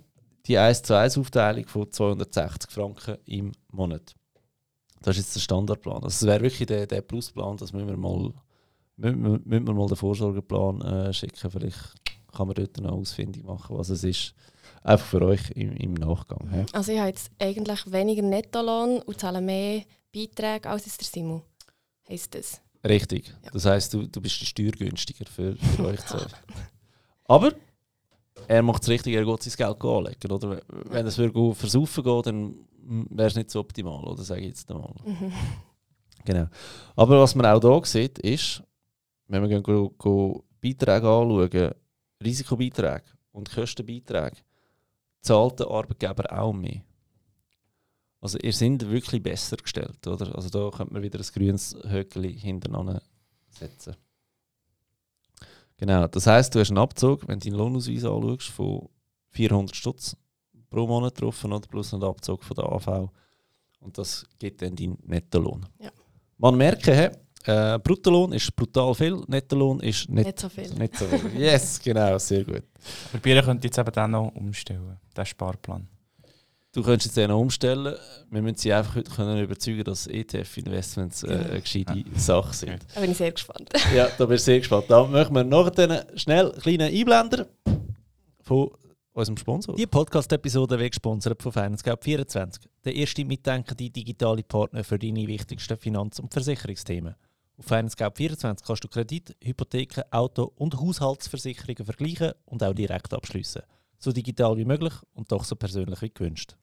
die 0.46 0.58
1 0.58 0.82
zu 0.82 0.96
1 0.96 1.18
Aufteilung 1.18 1.66
von 1.66 1.90
260 1.90 2.70
Franken 2.70 3.18
im 3.26 3.52
Monat. 3.70 4.14
Das 5.02 5.16
ist 5.16 5.24
jetzt 5.24 5.36
der 5.36 5.40
Standardplan. 5.40 6.02
Also 6.02 6.06
das 6.06 6.26
wäre 6.26 6.42
wirklich 6.42 6.66
der, 6.66 6.86
der 6.86 7.02
Plusplan, 7.02 7.56
das 7.56 7.72
müssen 7.72 7.88
wir 7.88 7.96
mal, 7.96 8.32
müssen, 8.96 9.42
wir 9.44 9.60
mal 9.60 9.86
den 9.86 9.96
Vorsorgeplan 9.96 10.80
äh, 10.82 11.12
schicken. 11.12 11.50
Vielleicht 11.50 11.78
kann 12.32 12.46
man 12.46 12.54
dort 12.54 12.78
eine 12.78 12.92
Ausfindung 12.92 13.46
machen, 13.46 13.76
was 13.76 13.90
es 13.90 14.04
ist. 14.04 14.34
Einfach 14.82 15.06
für 15.06 15.22
euch 15.22 15.50
im, 15.50 15.76
im 15.76 15.94
Nachgang. 15.94 16.48
He? 16.50 16.64
Also 16.72 16.92
ich 16.92 16.98
habe 16.98 17.08
jetzt 17.08 17.30
eigentlich 17.38 17.92
weniger 17.92 18.22
Nettolohn 18.22 19.02
und 19.02 19.20
zahle 19.20 19.40
mehr 19.40 19.82
Beiträge 20.12 20.68
als 20.68 20.84
der 20.84 21.06
Simon. 21.06 21.42
Heißt 22.08 22.34
das? 22.34 22.60
Richtig. 22.84 23.28
Ja. 23.44 23.50
Das 23.52 23.66
heisst, 23.66 23.92
du, 23.92 24.06
du 24.06 24.20
bist 24.20 24.36
steuergünstiger 24.36 25.26
für, 25.26 25.54
für 25.56 25.84
euch. 25.86 26.00
Aber 27.24 27.52
er 28.48 28.62
macht 28.62 28.82
es 28.82 28.88
richtig, 28.88 29.14
er 29.14 29.24
geht 29.24 29.42
sein 29.42 29.54
Geld 29.56 29.84
anlegen. 29.84 30.32
Oder? 30.32 30.62
Wenn 30.68 31.06
es 31.06 31.14
Versaufen 31.14 32.04
geht, 32.04 32.26
dann 32.26 32.54
wäre 33.10 33.28
es 33.28 33.36
nicht 33.36 33.50
so 33.50 33.60
optimal, 33.60 34.02
oder 34.04 34.22
sage 34.22 34.40
ich 34.40 34.48
jetzt 34.48 34.70
einmal. 34.70 34.94
Mhm. 35.04 35.32
Genau. 36.24 36.46
Aber 36.96 37.20
was 37.20 37.34
man 37.34 37.46
auch 37.46 37.60
hier 37.60 37.84
sieht, 37.84 38.18
ist, 38.18 38.62
wenn 39.28 39.42
wir 39.42 39.48
gehen, 39.48 39.62
gehen 39.62 40.42
Beiträge 40.60 41.08
anschauen, 41.08 41.74
Risikobeiträge 42.22 43.04
und 43.32 43.50
Kostenbeiträge, 43.50 44.36
zahlt 45.20 45.60
der 45.60 45.68
Arbeitgeber 45.68 46.32
auch 46.38 46.52
mehr. 46.52 46.82
Also 48.20 48.38
ihr 48.38 48.52
seid 48.52 48.88
wirklich 48.90 49.22
besser 49.22 49.56
gestellt, 49.56 50.06
oder? 50.06 50.34
Also 50.34 50.50
da 50.50 50.76
könnte 50.76 50.92
man 50.92 51.02
wieder 51.02 51.18
ein 51.18 51.26
grünes 51.32 51.76
Höckli 51.88 52.38
hintereinander 52.38 53.02
setzen. 53.48 53.96
Genau, 55.78 56.06
das 56.06 56.26
heißt, 56.26 56.54
du 56.54 56.60
hast 56.60 56.68
einen 56.68 56.78
Abzug, 56.78 57.26
wenn 57.26 57.38
du 57.38 57.48
deinen 57.48 57.58
Lohnausweis 57.58 58.04
anschaust, 58.04 58.48
von 58.48 58.88
400 59.30 59.74
Stutz 59.74 60.16
pro 60.68 60.86
Monat 60.86 61.18
drauf, 61.20 61.42
oder? 61.44 61.60
plus 61.60 61.94
einen 61.94 62.04
Abzug 62.04 62.44
von 62.44 62.54
der 62.54 62.66
AV. 62.66 63.10
Und 63.80 63.96
das 63.96 64.26
gibt 64.38 64.60
dann 64.60 64.76
deinen 64.76 64.98
Nettolohn. 65.06 65.64
Ja. 65.78 65.90
Man 66.36 66.56
merke, 66.56 67.12
äh, 67.46 67.78
Bruttolohn 67.78 68.32
ist 68.32 68.54
brutal 68.54 68.94
viel, 68.94 69.22
Nettolohn 69.26 69.80
ist 69.80 70.08
nicht, 70.10 70.26
nicht 70.26 70.40
so 70.40 70.48
viel. 70.48 70.70
Nicht 70.74 70.96
so 70.96 71.06
viel. 71.06 71.40
Yes, 71.40 71.80
genau, 71.84 72.18
sehr 72.18 72.44
gut. 72.44 72.64
Aber 73.12 73.22
bei 73.22 73.30
ihr 73.30 73.42
könnt 73.42 73.64
jetzt 73.64 73.78
eben 73.78 73.92
dann 73.92 74.10
noch 74.10 74.34
umstellen, 74.34 74.98
den 75.16 75.26
Sparplan. 75.26 75.88
Du 76.72 76.84
könntest 76.84 77.06
jetzt 77.06 77.16
den 77.16 77.32
umstellen. 77.32 77.96
Wir 78.30 78.42
müssen 78.42 78.56
sie 78.56 78.72
einfach 78.72 78.94
heute 78.94 79.10
können 79.10 79.42
überzeugen, 79.42 79.82
dass 79.82 80.06
ETF-Investments 80.06 81.24
äh, 81.24 81.32
eine 81.32 81.60
gescheite 81.60 81.98
ja. 81.98 82.04
Sache 82.14 82.54
sind. 82.54 82.86
Da 82.94 83.00
bin 83.00 83.10
ich 83.10 83.16
sehr 83.16 83.32
gespannt. 83.32 83.70
ja, 83.94 84.08
da 84.16 84.26
bin 84.26 84.36
ich 84.36 84.42
sehr 84.42 84.58
gespannt. 84.58 84.84
Da 84.88 85.04
möchten 85.04 85.34
wir 85.34 85.42
noch 85.42 85.76
einen 85.76 86.02
schnell 86.16 86.52
kleinen 86.52 86.94
Einblender 86.94 87.48
von 88.42 88.70
unserem 89.12 89.36
Sponsor. 89.36 89.74
Die 89.74 89.86
Podcast-Episode 89.86 90.78
wird 90.78 90.92
gesponsert 90.92 91.42
von 91.42 91.50
FinanceGap24, 91.50 92.60
der 92.84 92.94
erste 92.94 93.24
mitdenkende 93.24 93.90
digitale 93.90 94.44
Partner 94.44 94.84
für 94.84 94.98
deine 94.98 95.26
wichtigsten 95.26 95.76
Finanz- 95.76 96.20
und 96.20 96.32
Versicherungsthemen. 96.32 97.16
Auf 97.60 97.70
FinanceGap24 97.70 98.64
kannst 98.66 98.84
du 98.84 98.88
Kredit, 98.88 99.36
Hypotheken, 99.42 100.02
Auto- 100.10 100.50
und 100.56 100.74
Haushaltsversicherungen 100.80 101.84
vergleichen 101.84 102.32
und 102.46 102.62
auch 102.62 102.72
direkt 102.74 103.12
abschließen. 103.12 103.62
so 103.98 104.12
digital 104.12 104.56
wie 104.56 104.64
möglich 104.64 104.94
und 105.12 105.30
doch 105.30 105.44
so 105.44 105.54
persönlich 105.56 106.00
wie 106.00 106.08
gewünscht. 106.10 106.56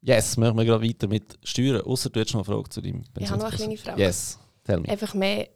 Yes, 0.00 0.36
machen 0.36 0.56
wir 0.56 0.64
gerade 0.64 0.86
weiter 0.88 1.08
mit 1.08 1.36
Steuern. 1.42 1.82
Außer 1.82 2.08
du 2.08 2.20
hast 2.20 2.32
noch 2.34 2.46
eine 2.48 2.54
Frage 2.56 2.68
zu 2.68 2.80
deinem 2.80 3.02
Ich 3.18 3.28
habe 3.28 3.42
noch 3.42 3.48
eine 3.48 3.56
kleine 3.56 3.76
Frage. 3.76 4.00
Yes, 4.00 4.38
tell 4.62 4.78
me. 4.78 4.88
Einfach 4.88 5.12
mehr 5.14 5.48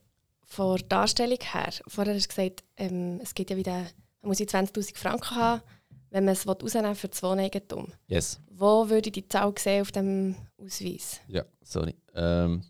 von 0.44 0.76
der 0.78 0.86
Darstellung 0.88 1.38
her. 1.40 1.72
Vorher 1.86 2.14
hast 2.16 2.24
du 2.24 2.28
gesagt, 2.28 2.64
ähm, 2.76 3.20
es 3.22 3.32
gibt 3.34 3.50
ja 3.50 3.56
wieder, 3.56 3.82
man 4.20 4.30
muss 4.30 4.40
ja 4.40 4.46
20'000 4.46 4.96
Franken 4.98 5.36
haben, 5.36 5.62
wenn 6.10 6.24
man 6.24 6.32
es 6.32 6.44
rausnehmen 6.44 6.88
will 6.90 6.94
für 6.96 7.08
das 7.08 7.22
Wohneigentum. 7.22 7.92
Yes. 8.08 8.40
Wo 8.50 8.88
würde 8.88 9.10
ich 9.10 9.12
die 9.12 9.28
Zahl 9.28 9.54
sehen 9.56 9.82
auf 9.82 9.92
dem 9.92 10.34
Ausweis? 10.58 11.20
Ja, 11.28 11.44
sorry. 11.62 11.94
Ähm, 12.16 12.64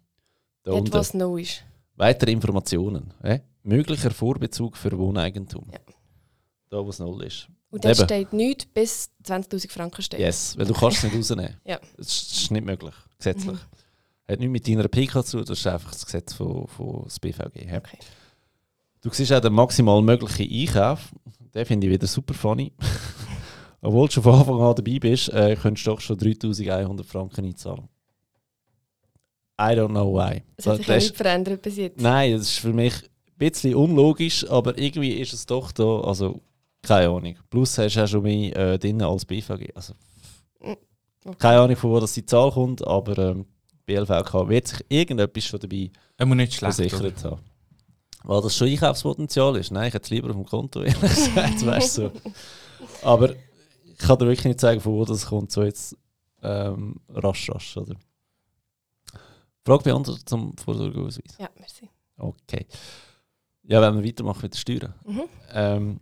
da 0.63 0.73
Dort, 0.73 0.81
unten. 0.83 0.93
was 0.93 1.15
neu 1.15 1.41
ist. 1.41 1.65
Weitere 2.03 2.33
Informationen. 2.33 3.15
Äh? 3.23 3.39
Möglicher 3.63 4.11
Vorbezug 4.11 4.77
für 4.77 4.99
Wohneigentum. 4.99 5.69
Ja. 5.73 5.79
Da, 6.69 6.85
wo 6.85 6.91
es 6.91 6.99
null 6.99 7.23
ist. 7.23 7.47
Und 7.71 7.85
Eben. 7.85 7.95
steht 7.95 8.33
nichts 8.33 8.67
bis 8.67 9.11
20'000 9.25 9.71
Franken 9.71 10.03
steht. 10.03 10.19
Yes, 10.19 10.59
weil 10.59 10.67
du 10.67 10.75
kannst 10.75 10.97
es 10.97 11.05
nicht 11.05 11.17
rausnehmen. 11.17 11.61
Ja. 11.65 11.79
Das 11.97 12.09
ist 12.09 12.51
nicht 12.51 12.67
möglich, 12.67 12.95
gesetzlich. 13.19 13.55
Mhm. 13.55 14.33
Hat 14.33 14.41
nichts 14.41 14.53
mit 14.53 14.67
deiner 14.67 14.89
PK 14.89 15.25
zu 15.25 15.45
das 15.45 15.61
ist 15.61 15.67
einfach 15.69 15.93
das 15.93 16.05
Gesetz 16.05 16.33
von, 16.33 16.67
von 16.67 17.05
das 17.05 17.21
BVG. 17.21 17.69
Ja. 17.69 17.79
Okay. 17.79 17.99
Du 19.01 19.11
siehst 19.11 19.33
auch 19.33 19.41
den 19.41 19.53
maximal 19.53 20.03
möglichen 20.03 20.51
Einkauf. 20.53 21.13
Den 21.55 21.67
finde 21.67 21.87
ich 21.87 21.93
wieder 21.93 22.09
super 22.09 22.35
funny. 22.35 22.73
Obwohl 23.81 24.09
du 24.09 24.15
schon 24.15 24.25
von 24.25 24.35
Anfang 24.35 24.61
an 24.61 24.75
dabei 24.75 24.99
bist, 24.99 25.29
äh, 25.29 25.55
könntest 25.55 25.87
du 25.87 25.93
doch 25.93 26.01
schon 26.01 26.19
3100 26.19 27.07
Franken 27.07 27.45
einzahlen. 27.45 27.89
I 29.61 29.75
don't 29.75 29.89
know 29.91 30.13
why. 30.15 30.43
Es 30.57 30.67
hat 30.67 30.73
Das 30.73 30.77
sich 30.79 30.87
ja 30.89 30.95
ist- 30.97 31.03
nicht 31.05 31.17
verändert 31.17 31.63
bis 31.63 31.77
jetzt. 31.77 32.01
Nein, 32.01 32.33
das 32.33 32.43
ist 32.43 32.59
für 32.59 32.73
mich 32.73 32.95
ein 32.95 33.09
bisschen 33.39 33.75
unlogisch, 33.75 34.49
aber 34.49 34.77
irgendwie 34.79 35.13
ist 35.13 35.33
es 35.33 35.47
doch 35.47 35.73
da, 35.73 36.01
also 36.01 36.41
keine 36.83 37.09
Ahnung. 37.11 37.37
Plus 37.51 37.77
hast 37.79 37.95
du 37.97 38.03
auch 38.05 38.09
schon 38.09 38.23
mehr 38.23 38.57
äh, 38.57 38.79
drin 38.79 39.01
als 39.03 39.25
BVG. 39.25 39.71
Also, 39.75 39.95
Okay. 41.25 41.37
keine 41.39 41.61
Ahnung, 41.61 41.77
von 41.77 41.91
wo 41.93 42.01
das 42.01 42.15
die 42.15 42.27
Zahl 42.27 42.51
kommt, 42.51 42.85
aber 42.85 43.17
ähm, 43.19 43.47
BLVK 43.87 44.49
wird 44.49 44.67
sich 44.69 44.85
irgendetwas 44.89 45.45
schon 45.45 45.61
dabei 45.61 45.91
muss 46.25 46.37
nicht 46.37 46.55
schlecht 46.55 46.75
versichert 46.77 47.25
haben. 47.25 47.41
Weil 48.25 48.43
das 48.43 48.57
schon 48.57 48.69
Einkaufspotenzial 48.69 49.57
ist. 49.57 49.71
Nein, 49.71 49.89
ich 49.89 49.95
hätte 49.95 50.05
es 50.05 50.11
lieber 50.11 50.31
auf 50.31 50.37
dem 50.37 50.45
Konto, 50.47 50.81
ehrlich 50.83 51.01
gesagt, 51.01 51.65
weißt 51.65 51.99
du. 51.99 52.11
Aber 53.03 53.31
ich 53.31 53.99
kann 53.99 54.19
dir 54.19 54.27
wirklich 54.27 54.45
nicht 54.47 54.61
sagen, 54.61 54.81
von 54.81 54.93
wo 54.95 55.05
das 55.05 55.27
kommt, 55.27 55.53
so 55.53 55.63
jetzt 55.63 55.97
ähm, 56.43 56.97
rasch, 57.09 57.49
rasch, 57.51 57.77
oder? 57.77 57.95
Frage 59.65 59.85
beantwortet 59.85 60.29
zum 60.29 60.57
Vorsorgeausweis. 60.57 61.37
Ja, 61.39 61.49
merci. 61.59 61.89
Okay. 62.17 62.67
Ja, 63.63 63.81
wenn 63.81 63.97
wir 63.97 64.09
weitermachen 64.09 64.43
mit 64.43 64.55
den 64.55 64.59
Steuern. 64.59 64.95
Mhm. 65.05 65.23
Ähm, 65.53 66.01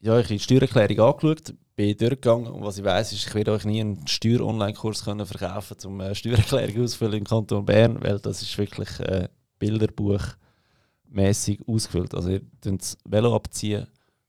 ja, 0.00 0.18
ich 0.18 0.24
habe 0.24 0.34
die 0.34 0.40
Steuererklärung 0.40 1.00
angeschaut, 1.00 1.54
bin 1.76 1.96
durchgegangen 1.96 2.48
und 2.48 2.62
was 2.62 2.78
ich 2.78 2.84
weiß 2.84 3.12
ist, 3.12 3.26
ich 3.26 3.34
werde 3.34 3.52
euch 3.52 3.64
nie 3.64 3.80
einen 3.80 4.06
Steuer-Online-Kurs 4.06 5.04
können 5.04 5.24
verkaufen 5.24 5.78
zum 5.78 6.00
äh, 6.00 6.14
Steuererklärung 6.14 6.84
ausfüllen 6.84 7.18
im 7.18 7.24
Kanton 7.24 7.64
Bern, 7.64 8.02
weil 8.02 8.18
das 8.18 8.42
ist 8.42 8.58
wirklich 8.58 9.00
äh, 9.00 9.28
bilderbuchmäßig 9.58 11.60
ausgefüllt. 11.66 12.14
Also 12.14 12.30
ihr 12.30 12.42
könnt 12.60 12.82
das 12.82 12.98
Velo 13.04 13.34
abziehen, 13.34 13.86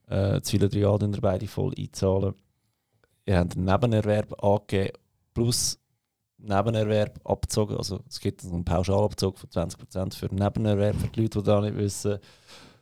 äh, 0.07 0.39
das 0.39 0.49
viele 0.49 0.69
drei 0.69 0.79
Jahre 0.79 0.99
dann 0.99 1.11
beide 1.11 1.47
voll 1.47 1.73
einzahlen. 1.77 2.35
Ihr 3.25 3.37
habt 3.37 3.57
einen 3.57 3.65
Nebenerwerb 3.65 4.43
angegeben 4.43 4.93
plus 5.33 5.79
Nebenerwerb 6.37 7.19
abgezogen. 7.23 7.77
Also 7.77 7.99
es 8.09 8.19
gibt 8.19 8.43
einen 8.43 8.65
Pauschalabzug 8.65 9.37
von 9.37 9.49
20% 9.49 10.15
für 10.15 10.27
den 10.27 10.37
Nebenerwerb, 10.37 10.95
für 10.95 11.07
die 11.07 11.21
Leute, 11.21 11.39
die 11.39 11.45
da 11.45 11.61
nicht 11.61 11.77
wissen. 11.77 12.19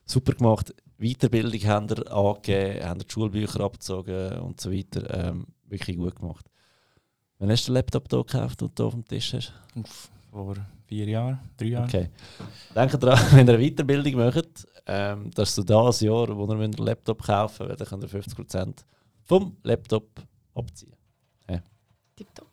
Super 0.06 0.34
gemacht. 0.34 0.74
Weiterbildung 0.98 1.62
haben 1.70 1.88
ihr 1.90 2.12
angegeben, 2.12 2.86
haben 2.86 3.00
die 3.00 3.12
Schulbücher 3.12 3.62
abgezogen 3.62 4.40
und 4.40 4.60
so 4.60 4.72
weiter. 4.72 5.30
Ähm, 5.30 5.48
wirklich 5.68 5.98
gut 5.98 6.16
gemacht. 6.16 6.46
Wann 7.40 7.52
hast 7.52 7.68
du 7.68 7.72
den 7.72 7.76
Laptop 7.76 8.08
hier 8.10 8.24
gekauft, 8.24 8.62
du 8.62 8.70
hier 8.76 8.86
auf 8.86 8.94
dem 8.94 9.06
Tisch 9.06 9.34
hast? 9.34 9.54
Uff, 9.76 10.10
vor 10.32 10.56
vier 10.86 11.08
Jahren, 11.08 11.40
drei 11.58 11.68
Jahren. 11.68 11.86
Okay. 11.86 12.10
Denkt 12.76 13.02
daran, 13.02 13.20
wenn 13.32 13.48
ihr 13.48 13.54
eine 13.56 13.70
Weiterbildung 13.70 14.16
macht, 14.16 14.68
ähm, 14.86 15.32
dass 15.32 15.56
du 15.56 15.64
das 15.64 16.02
Jahr, 16.02 16.36
wo 16.36 16.46
ihr 16.46 16.60
einen 16.60 16.74
Laptop 16.74 17.24
kaufen 17.24 17.68
müsst, 17.68 17.82
dann 17.82 17.88
könnt 17.88 18.04
ihr 18.04 18.22
50% 18.22 18.74
vom 19.24 19.58
Laptop 19.64 20.10
abziehen. 20.54 20.96
Tipptopp. 22.16 22.48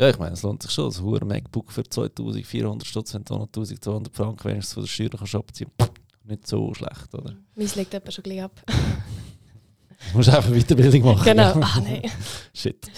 Ja, 0.00 0.08
ich 0.08 0.18
meine, 0.18 0.34
es 0.34 0.42
lohnt 0.42 0.62
sich 0.62 0.70
schon. 0.70 0.92
Ein 0.92 1.02
hoher 1.02 1.24
MacBook 1.24 1.72
für 1.72 1.82
2400 1.82 2.86
Stutz, 2.86 3.14
wenn 3.14 3.24
du 3.24 3.34
noch 3.34 3.46
1200 3.46 4.14
Franken 4.14 4.48
wenigstens 4.48 4.74
von 4.74 4.82
der 4.84 4.88
Steuer 4.88 5.10
kannst 5.10 5.34
abziehen 5.34 5.70
Nicht 6.24 6.46
so 6.46 6.72
schlecht, 6.72 7.12
oder? 7.14 7.36
Meins 7.56 7.74
legt 7.74 7.92
etwa 7.94 8.10
schon 8.12 8.22
gleich 8.22 8.42
ab. 8.42 8.62
Du 8.66 8.74
musst 10.16 10.28
einfach 10.28 10.52
Weiterbildung 10.52 11.02
machen. 11.02 11.24
genau. 11.24 11.58
Ja. 11.58 11.60
Ah, 11.60 11.80
nein. 11.80 12.02
Shit. 12.54 12.88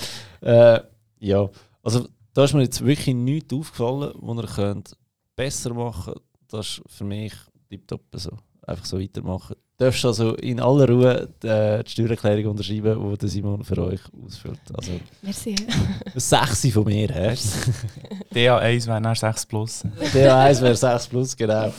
Äh, 0.42 0.80
ja, 1.20 1.48
also 1.82 2.06
da 2.34 2.44
ist 2.44 2.52
mir 2.52 2.62
jetzt 2.62 2.84
wirklich 2.84 3.14
nichts 3.14 3.54
aufgefallen, 3.54 4.12
was 4.20 4.36
ihr 4.36 4.54
könnt 4.54 4.96
besser 5.34 5.72
machen. 5.72 6.14
Das 6.48 6.66
ist 6.66 6.82
für 6.86 7.04
mich 7.04 7.32
tiptop 7.70 8.02
so. 8.12 8.36
Einfach 8.66 8.84
so 8.84 9.00
weitermachen. 9.00 9.56
Du 9.80 9.86
darfst 9.86 10.04
also 10.04 10.34
in 10.34 10.60
aller 10.60 10.86
Ruhe 10.86 11.26
die, 11.42 11.46
äh, 11.46 11.82
die 11.82 11.90
Steuererklärung 11.90 12.50
unterschreiben, 12.50 13.12
die 13.12 13.16
der 13.16 13.28
Simon 13.30 13.64
für 13.64 13.78
euch 13.78 14.02
ausfüllt. 14.22 14.60
Also 14.74 14.92
Merci. 15.22 15.56
6 16.14 16.70
von 16.70 16.84
mir, 16.84 17.08
hä? 17.08 17.30
DA1 18.34 18.86
wäre 18.86 19.00
dann 19.00 19.14
6 19.14 19.46
plus. 19.46 19.82
DA1 20.12 20.60
wäre 20.60 20.76
6 20.76 21.08
plus, 21.08 21.34
genau. 21.34 21.72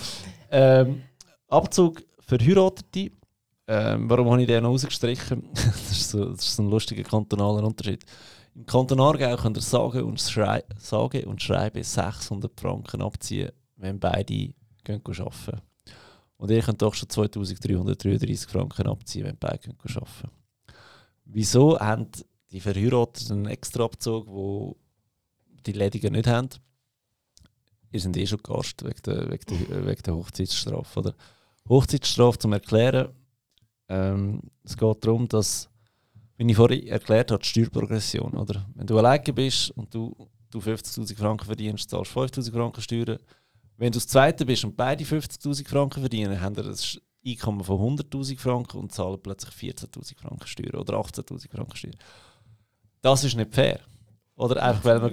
Ähm, 0.50 1.04
Abzug 1.48 2.02
für 2.22 2.40
Heiratete. 2.40 3.12
Ähm, 3.68 4.10
warum 4.10 4.32
habe 4.32 4.42
ich 4.42 4.48
den 4.48 4.64
noch 4.64 4.72
rausgestrichen? 4.72 5.44
das, 5.54 5.92
ist 5.92 6.10
so, 6.10 6.26
das 6.26 6.40
ist 6.40 6.56
so 6.56 6.64
ein 6.64 6.72
lustiger 6.72 7.04
kantonaler 7.04 7.64
Unterschied. 7.64 8.04
Im 8.56 8.66
Kanton 8.66 9.00
Aargau 9.00 9.36
könnt 9.36 9.58
ihr 9.58 9.62
sage 9.62 10.04
und, 10.04 10.20
schrei 10.20 10.64
sage 10.80 11.24
und 11.28 11.40
schreibe 11.40 11.84
600 11.84 12.60
Franken 12.60 13.04
abziehen, 13.04 13.52
wenn 13.78 14.00
beide 14.00 14.56
gehen 14.84 15.02
arbeiten. 15.06 15.62
Und 16.42 16.50
ihr 16.50 16.62
könnt 16.64 16.82
doch 16.82 16.96
schon 16.96 17.08
2333 17.08 18.50
Franken 18.50 18.88
abziehen, 18.88 19.26
wenn 19.26 19.38
gehen 19.60 19.76
arbeiten. 19.80 20.32
Wieso 21.26 21.80
haben 21.80 22.08
die 22.52 22.60
Verheirateten 22.60 23.32
einen 23.32 23.46
extra 23.46 23.84
Abzug, 23.84 24.28
wo 24.28 24.76
die 25.66 25.74
Ledigen 25.74 26.14
nicht 26.14 26.26
haben? 26.26 26.50
ihr 27.92 28.00
sind 28.00 28.18
eh 28.18 28.26
schon 28.26 28.42
Gast 28.42 28.84
wegen 28.84 29.02
der, 29.06 29.30
wegen 29.30 29.46
der, 29.46 29.86
wegen 29.86 30.02
der 30.02 30.16
Hochzeitsstrafe. 30.16 31.00
Oder? 31.00 31.16
Hochzeitsstrafe 31.68 32.40
zum 32.40 32.54
Erklären. 32.54 33.10
Ähm, 33.90 34.42
es 34.64 34.78
geht 34.78 35.06
darum, 35.06 35.28
dass, 35.28 35.70
wie 36.38 36.50
ich 36.50 36.56
vorhin 36.56 36.88
erklärt 36.88 37.32
habe, 37.32 37.44
die 37.44 37.50
Steuerprogression. 37.50 38.34
Oder? 38.34 38.66
Wenn 38.76 38.88
du 38.88 38.98
alleine 38.98 39.34
bist 39.34 39.72
und 39.72 39.94
du, 39.94 40.16
du 40.50 40.60
50'000 40.60 41.16
Franken 41.18 41.46
verdienst, 41.46 41.90
zahlst 41.90 42.16
du 42.16 42.20
5'000 42.22 42.52
Franken 42.52 42.82
Steuern. 42.82 43.20
Wenn 43.82 43.92
du 43.92 43.98
das 43.98 44.06
Zweite 44.06 44.46
bist 44.46 44.64
und 44.64 44.78
beide 44.78 45.04
50'000 45.04 45.68
Franken 45.68 46.02
verdienen, 46.02 46.40
haben 46.40 46.56
wir 46.56 46.66
ein 46.66 46.76
Einkommen 47.26 47.64
von 47.64 47.98
100'000 47.98 48.38
Franken 48.38 48.78
und 48.78 48.92
zahlen 48.92 49.18
plötzlich 49.20 49.56
14'000 49.56 50.20
Franken 50.20 50.46
Steuern 50.46 50.76
oder 50.76 51.00
18'000 51.00 51.50
Franken 51.50 51.76
Steuern. 51.76 51.96
Das 53.02 53.24
ist 53.24 53.36
nicht 53.36 53.56
fair. 53.56 53.80
Oder 54.36 54.62
einfach, 54.62 54.86
weil 54.86 55.00
man, 55.00 55.12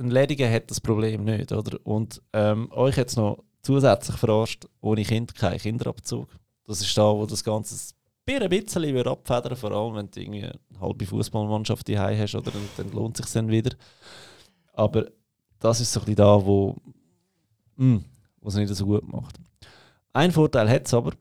ein 0.00 0.10
Lediger 0.10 0.50
hat 0.50 0.68
das 0.68 0.80
Problem 0.80 1.22
nicht. 1.22 1.52
Oder? 1.52 1.78
Und 1.84 2.20
ähm, 2.32 2.72
euch 2.72 2.96
jetzt 2.96 3.16
noch 3.16 3.44
zusätzlich 3.62 4.16
verarscht, 4.16 4.66
ohne 4.80 5.04
Kind 5.04 5.36
kein 5.36 5.58
Kinderabzug. 5.58 6.28
Das 6.66 6.80
ist 6.80 6.98
da, 6.98 7.14
wo 7.14 7.24
das 7.24 7.44
Ganze 7.44 7.94
ein 8.26 8.48
bisschen 8.50 8.94
wird 8.94 9.06
abfedern 9.06 9.56
vor 9.56 9.70
allem 9.70 9.94
wenn 9.94 10.10
du 10.10 10.20
irgendwie 10.20 10.42
eine 10.42 10.80
halbe 10.80 11.06
Fußballmannschaft 11.06 11.88
daheim 11.88 12.18
hast, 12.18 12.34
oder, 12.34 12.50
dann, 12.50 12.68
dann 12.78 12.90
lohnt 12.90 13.20
es 13.20 13.26
sich 13.26 13.34
dann 13.34 13.48
wieder. 13.48 13.76
Aber 14.72 15.06
das 15.60 15.80
ist 15.80 15.92
so 15.92 16.00
ein 16.00 16.06
bisschen 16.06 16.16
da, 16.16 16.44
wo 16.44 16.74
mh, 17.78 18.00
wo 18.40 18.48
es 18.48 18.54
nicht 18.54 18.74
so 18.74 18.84
gut 18.86 19.06
macht. 19.08 19.40
Ein 20.12 20.32
Vorteil 20.32 20.68
hat 20.68 20.86
es 20.86 20.94
aber, 20.94 21.12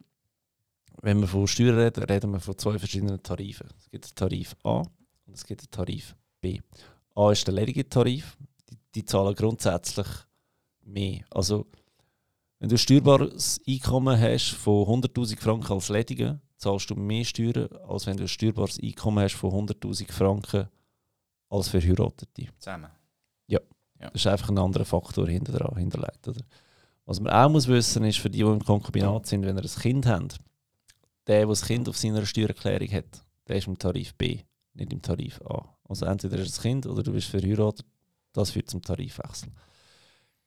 wenn 1.01 1.19
wir 1.19 1.27
von 1.27 1.47
Steuern 1.47 1.77
reden, 1.77 2.03
reden 2.03 2.31
wir 2.31 2.39
von 2.39 2.57
zwei 2.57 2.77
verschiedenen 2.77 3.21
Tarifen. 3.21 3.67
Es 3.77 3.89
gibt 3.89 4.09
den 4.09 4.15
Tarif 4.15 4.55
A 4.63 4.79
und 5.25 5.33
es 5.33 5.45
gibt 5.45 5.61
den 5.61 5.71
Tarif 5.71 6.15
B. 6.41 6.59
A 7.15 7.31
ist 7.31 7.47
der 7.47 7.53
ledige 7.53 7.87
Tarif, 7.87 8.37
die, 8.69 8.77
die 8.95 9.05
zahlen 9.05 9.35
grundsätzlich 9.35 10.07
mehr. 10.83 11.23
Also, 11.29 11.67
wenn 12.59 12.69
du 12.69 12.75
ein 12.75 12.79
steuerbares 12.79 13.61
Einkommen 13.67 14.19
hast 14.19 14.51
von 14.51 15.01
100.000 15.01 15.39
Franken 15.39 15.73
als 15.73 15.89
Ledige, 15.89 16.39
zahlst 16.57 16.89
du 16.89 16.95
mehr 16.95 17.23
Steuern, 17.23 17.67
als 17.87 18.07
wenn 18.07 18.17
du 18.17 18.23
ein 18.23 18.27
steuerbares 18.27 18.79
Einkommen 18.81 19.23
hast 19.23 19.35
von 19.35 19.51
100.000 19.67 20.11
Franken 20.11 20.67
als 21.49 21.69
Verheiratete. 21.69 22.47
Zusammen. 22.57 22.89
Das 23.99 24.15
ist 24.15 24.27
einfach 24.27 24.49
ein 24.49 24.57
anderer 24.57 24.85
Faktor 24.85 25.27
hinter 25.27 25.75
hinterlegt. 25.75 26.27
Oder? 26.27 26.41
Was 27.05 27.19
man 27.19 27.33
auch 27.33 27.49
muss 27.49 27.67
wissen 27.67 28.03
ist, 28.03 28.19
für 28.19 28.29
die, 28.29 28.39
die 28.39 28.43
im 28.43 28.63
Konkubinat 28.63 29.25
sind, 29.25 29.45
wenn 29.45 29.57
ihr 29.57 29.63
ein 29.63 29.81
Kind 29.81 30.05
habt, 30.05 30.37
der, 31.25 31.39
der 31.39 31.47
das 31.47 31.65
Kind 31.65 31.87
auf 31.89 31.97
seiner 31.97 32.25
Steuererklärung 32.25 32.91
hat, 32.91 33.25
der 33.47 33.55
ist 33.55 33.67
im 33.67 33.77
Tarif 33.77 34.13
B, 34.15 34.41
nicht 34.73 34.91
im 34.91 35.01
Tarif 35.01 35.41
A. 35.41 35.63
Also 35.87 36.05
entweder 36.05 36.37
ist 36.37 36.59
ein 36.59 36.61
Kind 36.61 36.85
oder 36.85 37.01
du 37.03 37.13
bist 37.13 37.29
verheiratet, 37.29 37.85
das 38.33 38.51
führt 38.51 38.69
zum 38.69 38.81
Tarifwechsel. 38.81 39.49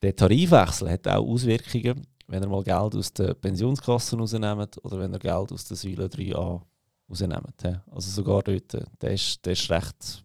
Der 0.02 0.14
Tarifwechsel 0.14 0.90
hat 0.90 1.08
auch 1.08 1.26
Auswirkungen, 1.26 2.06
wenn 2.26 2.42
ihr 2.42 2.48
mal 2.48 2.62
Geld 2.62 2.94
aus 2.94 3.12
der 3.12 3.34
Pensionskasse 3.34 4.16
rausnehmt 4.16 4.82
oder 4.84 4.98
wenn 5.00 5.12
ihr 5.12 5.18
Geld 5.18 5.52
aus 5.52 5.64
der 5.64 5.76
Säule 5.76 6.06
3a 6.06 6.60
rausnehmen. 7.08 7.54
Ja. 7.62 7.82
Also 7.90 8.10
sogar 8.10 8.42
dort, 8.42 8.74
äh, 8.74 8.84
der 9.00 9.12
ist, 9.12 9.44
der 9.44 9.54
ist 9.54 9.68
recht, 9.70 10.24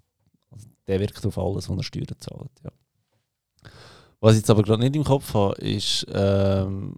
also 0.51 0.67
der 0.87 0.99
wirkt 0.99 1.25
auf 1.25 1.37
alles, 1.37 1.69
was 1.69 1.77
er 1.77 1.83
Steuern 1.83 2.19
zahlt. 2.19 2.51
Ja. 2.63 2.71
Was 4.19 4.33
ich 4.33 4.39
jetzt 4.39 4.49
aber 4.49 4.63
gerade 4.63 4.81
nicht 4.83 4.95
im 4.95 5.03
Kopf 5.03 5.33
habe, 5.33 5.55
ist 5.55 6.05
ähm, 6.13 6.95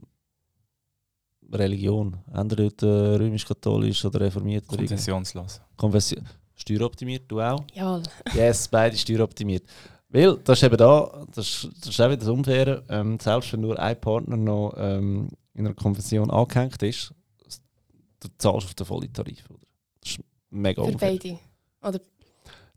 Religion. 1.52 2.18
Dort, 2.34 2.84
äh, 2.84 2.86
römisch-katholisch 2.86 4.04
oder 4.06 4.22
reformiert. 4.22 4.68
Konfessionslos. 4.68 5.62
Konfession. 5.76 6.28
Steueroptimiert, 6.56 7.24
du 7.28 7.40
auch? 7.42 7.64
Jawohl. 7.74 8.04
Yes, 8.34 8.68
beide 8.68 8.98
steueroptimiert. 8.98 9.64
Weil, 10.10 10.38
das 10.38 10.58
ist 10.60 10.64
eben 10.64 10.78
da, 10.78 11.26
das, 11.34 11.48
ist- 11.48 11.70
das 11.82 11.90
ist 11.90 12.02
auch 12.02 12.06
wieder 12.08 12.18
das 12.18 12.28
Unfaire, 12.30 12.84
ähm, 12.90 13.20
selbst 13.20 13.54
wenn 13.54 13.62
nur 13.62 13.78
ein 13.80 14.00
Partner 14.00 14.38
noch 14.38 14.74
ähm, 14.78 15.30
in 15.54 15.66
einer 15.66 15.76
Konfession 15.76 16.32
angehängt 16.32 16.82
ist, 16.84 17.14
du 18.20 18.28
zahlst 18.38 18.68
auf 18.68 18.74
den 18.74 18.86
vollen 18.86 19.12
Tarif. 19.14 19.44
Oder? 19.50 19.60
Das 20.02 20.12
ist 20.12 20.20
mega 20.50 20.82
Für 20.84 20.92
unfair. 20.92 21.10
beide. 21.12 21.40
Oder, 21.84 22.00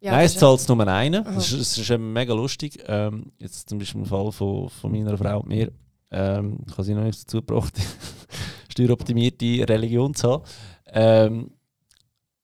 ja, 0.01 0.13
Nein, 0.13 0.27
es 0.27 0.37
zahlt 0.37 0.67
nur 0.69 0.89
einen. 0.89 1.25
Das 1.25 1.53
ist, 1.53 1.77
ist 1.77 1.91
eben 1.91 2.13
mega 2.13 2.33
lustig. 2.33 2.83
Ähm, 2.87 3.33
jetzt 3.39 3.69
zum 3.69 3.79
Beispiel 3.79 4.01
im 4.01 4.07
Fall 4.07 4.33
von, 4.33 4.71
von 4.71 4.91
meiner 4.91 5.17
Frau 5.17 5.41
und 5.41 5.49
mir, 5.49 5.71
ähm, 6.11 6.59
ich 6.67 6.73
habe 6.73 6.85
sie 6.85 6.95
noch 6.95 7.05
nicht 7.05 7.23
dazu 7.23 7.39
gebracht, 7.39 7.75
steueroptimierte 8.71 9.69
Religion 9.69 10.15
zu 10.15 10.33
haben. 10.33 10.45
Ähm, 10.87 11.51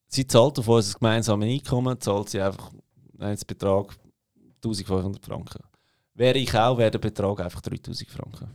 sie 0.07 0.27
zahlt 0.27 0.59
auf 0.59 0.67
unser 0.67 0.99
gemeinsames 0.99 1.49
Einkommen, 1.49 1.99
zahlt 1.99 2.29
sie 2.29 2.41
einfach 2.41 2.71
einen 3.19 3.39
Betrag 3.47 3.97
1500 4.57 5.25
Franken. 5.25 5.63
Wäre 6.13 6.37
ich 6.37 6.53
auch, 6.53 6.77
wäre 6.77 6.91
der 6.91 6.99
Betrag 6.99 7.39
einfach 7.39 7.61
3000 7.61 8.09
Franken. 8.09 8.49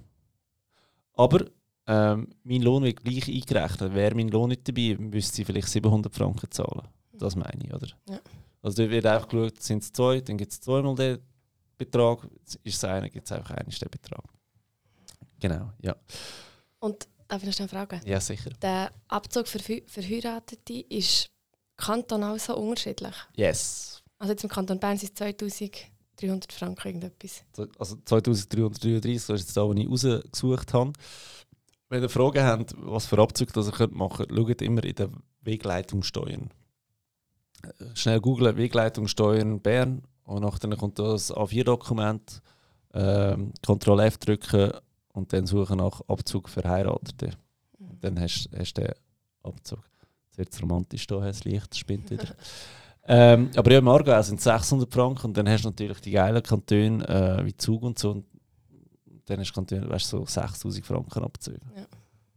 Aber 1.14 1.44
ähm, 1.86 2.28
mein 2.44 2.62
Lohn 2.62 2.84
wird 2.84 3.04
gleich 3.04 3.28
eingerechnet. 3.28 3.94
Wäre 3.94 4.14
mein 4.14 4.28
Lohn 4.28 4.50
nicht 4.50 4.66
dabei, 4.68 4.96
müsste 4.98 5.36
sie 5.36 5.44
vielleicht 5.44 5.68
700 5.68 6.14
Franken 6.14 6.50
zahlen. 6.50 6.86
Das 7.12 7.36
meine 7.36 7.64
ich, 7.64 7.72
oder? 7.72 7.88
Ja. 8.08 8.20
Also 8.62 8.82
dort 8.82 8.90
wird 8.90 9.06
einfach 9.06 9.28
geschaut, 9.28 9.62
sind 9.62 9.82
es 9.82 9.92
zwei, 9.92 10.20
dann 10.20 10.38
gibt 10.38 10.52
es 10.52 10.60
zweimal 10.60 10.94
den 10.94 11.18
Betrag. 11.76 12.26
Ist 12.62 12.76
es 12.76 12.84
einer, 12.84 13.10
gibt 13.10 13.26
es 13.26 13.32
einfach 13.32 13.50
einen 13.50 13.70
den 13.70 13.90
Betrag. 13.90 14.24
Genau, 15.40 15.72
ja. 15.80 15.96
Und 16.78 17.08
darf 17.26 17.42
ich 17.42 17.48
noch 17.48 17.54
schnell 17.54 17.68
fragen? 17.68 18.00
Ja, 18.04 18.20
sicher. 18.20 18.50
Der 18.62 18.92
Abzug 19.08 19.48
für 19.48 19.58
Verheiratete 19.58 20.84
ist 20.88 21.30
kantonal 21.76 22.38
so 22.38 22.56
unterschiedlich. 22.56 23.14
Yes. 23.34 24.02
Also 24.18 24.32
jetzt 24.32 24.44
im 24.44 24.50
Kanton 24.50 24.78
Bern 24.78 24.96
sind 24.96 25.08
es 25.08 25.14
2300 25.16 26.52
Franken 26.52 26.86
irgendetwas. 26.86 27.42
Also 27.76 27.96
2333, 28.04 29.14
das 29.16 29.40
ist 29.40 29.46
jetzt 29.46 29.56
da, 29.56 29.68
was 29.68 29.76
ich 29.76 29.88
rausgesucht 29.88 30.72
habe. 30.74 30.92
Wenn 31.88 32.02
ihr 32.02 32.08
Fragen 32.08 32.44
habt, 32.44 32.74
was 32.78 33.06
für 33.06 33.18
Abzüge 33.18 33.52
das 33.52 33.66
ihr 33.66 33.72
könnt 33.72 33.94
machen 33.94 34.26
könnt, 34.26 34.38
schaut 34.38 34.62
immer 34.62 34.84
in 34.84 34.94
den 34.94 35.16
Wegleitungssteuern. 35.40 36.50
Schnell 37.94 38.20
googlen, 38.20 38.56
Wegleitungssteuern 38.56 39.60
Bern 39.60 40.02
und 40.24 40.42
nachher 40.42 40.76
kommt 40.76 40.98
das 40.98 41.32
A4-Dokument, 41.32 42.42
ähm, 42.94 43.52
Ctrl 43.62 44.00
F 44.00 44.18
drücken 44.18 44.72
und 45.12 45.32
dann 45.32 45.46
suchen 45.46 45.78
nach 45.78 46.00
Abzug 46.08 46.48
für 46.48 46.64
Heiratete. 46.64 47.30
Dann 48.00 48.20
hast 48.20 48.48
du 48.52 48.82
den 48.82 48.92
Abzug. 49.42 49.80
Jetzt 50.26 50.38
wird 50.38 50.52
es 50.52 50.62
romantisch 50.62 51.06
da, 51.06 51.20
das 51.20 51.44
Licht 51.44 51.76
spinnt 51.76 52.10
wieder. 52.10 52.34
ähm, 53.06 53.50
aber 53.54 53.72
ja, 53.72 53.78
im 53.78 53.88
Aargau 53.88 54.20
sind 54.22 54.38
es 54.38 54.44
600 54.44 54.92
Franken 54.92 55.26
und 55.26 55.36
dann 55.36 55.48
hast 55.48 55.64
du 55.64 55.68
natürlich 55.68 56.00
die 56.00 56.12
geilen 56.12 56.42
Kantone 56.42 57.06
äh, 57.08 57.44
wie 57.44 57.56
Zug 57.56 57.82
und 57.82 57.98
so. 57.98 58.12
Und 58.12 58.26
dann 59.26 59.40
hast 59.40 59.50
du 59.50 59.54
Kantone, 59.54 59.88
weißt, 59.88 60.12
du, 60.12 60.18
so 60.18 60.26
6000 60.26 60.86
Franken 60.86 61.24
Abzüge. 61.24 61.60
Ja. 61.76 61.86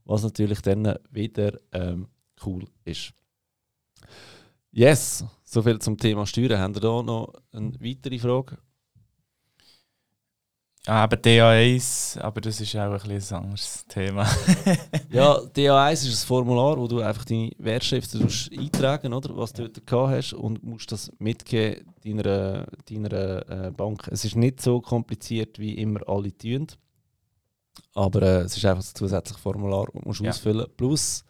Was 0.04 0.24
natürlich 0.24 0.62
dann 0.62 0.96
wieder 1.10 1.58
ähm, 1.72 2.08
cool 2.46 2.66
ist. 2.84 3.14
Yes, 4.78 5.24
soviel 5.46 5.80
zum 5.80 5.98
Thema 5.98 6.26
Steuern. 6.26 6.60
Haben 6.60 6.74
ihr 6.76 6.82
da 6.82 7.02
noch 7.02 7.32
eine 7.54 7.74
weitere 7.80 8.20
Frage? 8.20 8.58
Ja, 10.86 10.96
aber 11.06 11.16
DA1, 11.16 12.20
aber 12.20 12.42
das 12.42 12.60
ist 12.60 12.76
auch 12.76 12.92
ein, 13.02 13.10
ein 13.12 13.34
anderes 13.34 13.86
Thema. 13.88 14.28
Ja, 15.10 15.38
DA1 15.38 15.94
ist 15.94 16.24
ein 16.24 16.28
Formular, 16.28 16.78
wo 16.78 16.90
du 16.90 17.00
einfach 17.00 17.24
deine 17.24 17.52
Wertschriften 17.58 18.28
eintragen 18.60 19.14
oder 19.14 19.38
was 19.38 19.54
du 19.54 19.64
dort 19.70 19.88
gehabt 19.88 20.12
hast 20.12 20.34
und 20.34 20.62
musst 20.62 20.92
das 20.92 21.10
mitgeben 21.20 21.86
deiner, 22.04 22.68
deiner 22.90 23.50
äh, 23.50 23.72
Bank. 23.72 24.10
Es 24.12 24.26
ist 24.26 24.36
nicht 24.36 24.62
so 24.62 24.82
kompliziert, 24.82 25.58
wie 25.58 25.76
immer 25.76 26.02
alle 26.10 26.38
tun. 26.38 26.68
Aber 27.94 28.22
äh, 28.22 28.42
es 28.42 28.58
ist 28.58 28.66
einfach 28.66 28.84
ein 28.84 28.96
zusätzliches 28.96 29.42
Formular, 29.42 29.86
das 29.86 29.94
du 29.94 30.08
musst 30.10 30.20
Ja. 30.20 30.32
ausfüllen 30.32 30.68
Plus 30.76 31.24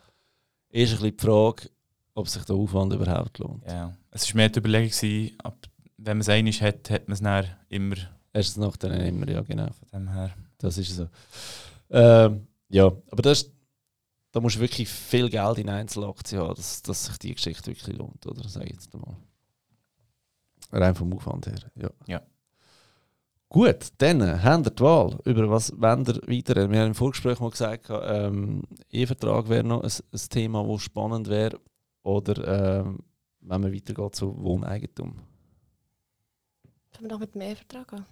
ist 0.69 0.91
ein 0.93 0.97
bisschen 0.97 1.15
die 1.17 1.23
Frage, 1.23 1.69
ob 2.15 2.27
sich 2.27 2.43
der 2.45 2.55
Aufwand 2.55 2.93
überhaupt 2.93 3.37
lohnt. 3.37 3.63
ja. 3.67 3.93
Es 4.09 4.27
war 4.27 4.37
mehr 4.37 4.49
die 4.49 4.59
Überlegung, 4.59 4.89
gewesen, 4.89 5.35
ab, 5.43 5.57
wenn 5.97 6.17
man 6.17 6.21
es 6.21 6.29
einig 6.29 6.61
hat, 6.61 6.89
hat 6.89 7.07
man 7.07 7.13
es 7.13 7.21
dann 7.21 7.45
immer 7.69 7.95
Erst 8.35 8.57
nach 8.57 8.75
dann 8.75 8.91
immer, 8.99 9.29
ja 9.29 9.41
genau. 9.43 9.67
von 9.67 9.87
dem 9.93 10.09
her. 10.11 10.31
Das 10.57 10.77
ist 10.77 10.93
so. 10.93 11.07
Ähm, 11.89 12.47
ja, 12.67 12.87
aber 12.87 13.21
das, 13.21 13.49
da 14.33 14.41
musst 14.41 14.57
du 14.57 14.59
wirklich 14.59 14.89
viel 14.89 15.29
Geld 15.29 15.57
in 15.57 15.69
Einzelaktien 15.69 16.41
haben, 16.41 16.55
dass, 16.55 16.81
dass 16.81 17.05
sich 17.05 17.17
die 17.17 17.33
Geschichte 17.33 17.67
wirklich 17.67 17.95
lohnt, 17.97 18.27
oder? 18.27 18.45
Sag 18.49 18.65
ich 18.65 18.73
jetzt 18.73 18.93
mal. 18.93 19.15
Rein 20.69 20.95
vom 20.95 21.13
Aufwand 21.13 21.47
her, 21.47 21.71
ja. 21.75 21.89
Ja. 22.07 22.21
Gut, 23.47 23.87
dann 23.99 24.19
äh, 24.19 24.39
habt 24.43 24.67
ihr 24.67 24.71
die 24.71 24.83
Wahl. 24.83 25.17
Über 25.23 25.49
was 25.49 25.71
wollt 25.79 26.09
ihr 26.09 26.15
weiter? 26.27 26.69
Wir 26.69 26.79
haben 26.81 26.87
im 26.87 26.95
Vorgespräch 26.95 27.39
mal 27.39 27.51
gesagt, 27.51 27.89
ähm, 27.89 28.63
E-Vertrag 28.91 29.47
wäre 29.47 29.63
noch 29.63 29.81
ein, 29.81 29.91
ein 30.11 30.29
Thema, 30.29 30.67
das 30.67 30.81
spannend 30.81 31.29
wäre. 31.29 31.57
Oder 32.05 32.81
ähm, 32.81 32.99
wenn 33.41 33.61
man 33.61 33.73
weitergeht 33.73 34.15
zu 34.15 34.37
Wohneigentum. 34.37 35.15
Fangen 36.91 37.05
wir 37.05 37.09
doch 37.09 37.19
mit 37.19 37.33
dem 37.33 37.41
Ehevertrag 37.41 37.93
an. 37.93 38.05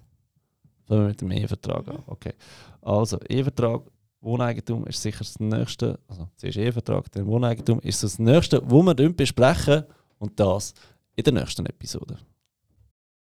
Fangen 0.86 1.02
wir 1.02 1.08
mit 1.10 1.22
dem 1.22 1.32
E-Vertrag 1.32 1.88
an. 1.88 2.04
Okay. 2.08 2.34
Also, 2.82 3.20
E-Vertrag, 3.30 3.84
Wohneigentum 4.20 4.88
ist 4.88 5.02
sicher 5.02 5.20
das 5.20 5.40
nächste. 5.40 6.00
Also, 6.08 6.28
zuerst 6.36 6.58
E-Vertrag, 6.58 7.12
dann 7.12 7.28
Wohneigentum 7.28 7.80
ist 7.82 8.04
das 8.04 8.18
nächste, 8.18 8.62
wo 8.70 8.82
wir 8.82 8.96
besprechen. 9.14 9.84
Und 10.18 10.40
das 10.40 10.74
in 11.16 11.24
der 11.24 11.34
nächsten 11.34 11.66
Episode. 11.66 12.18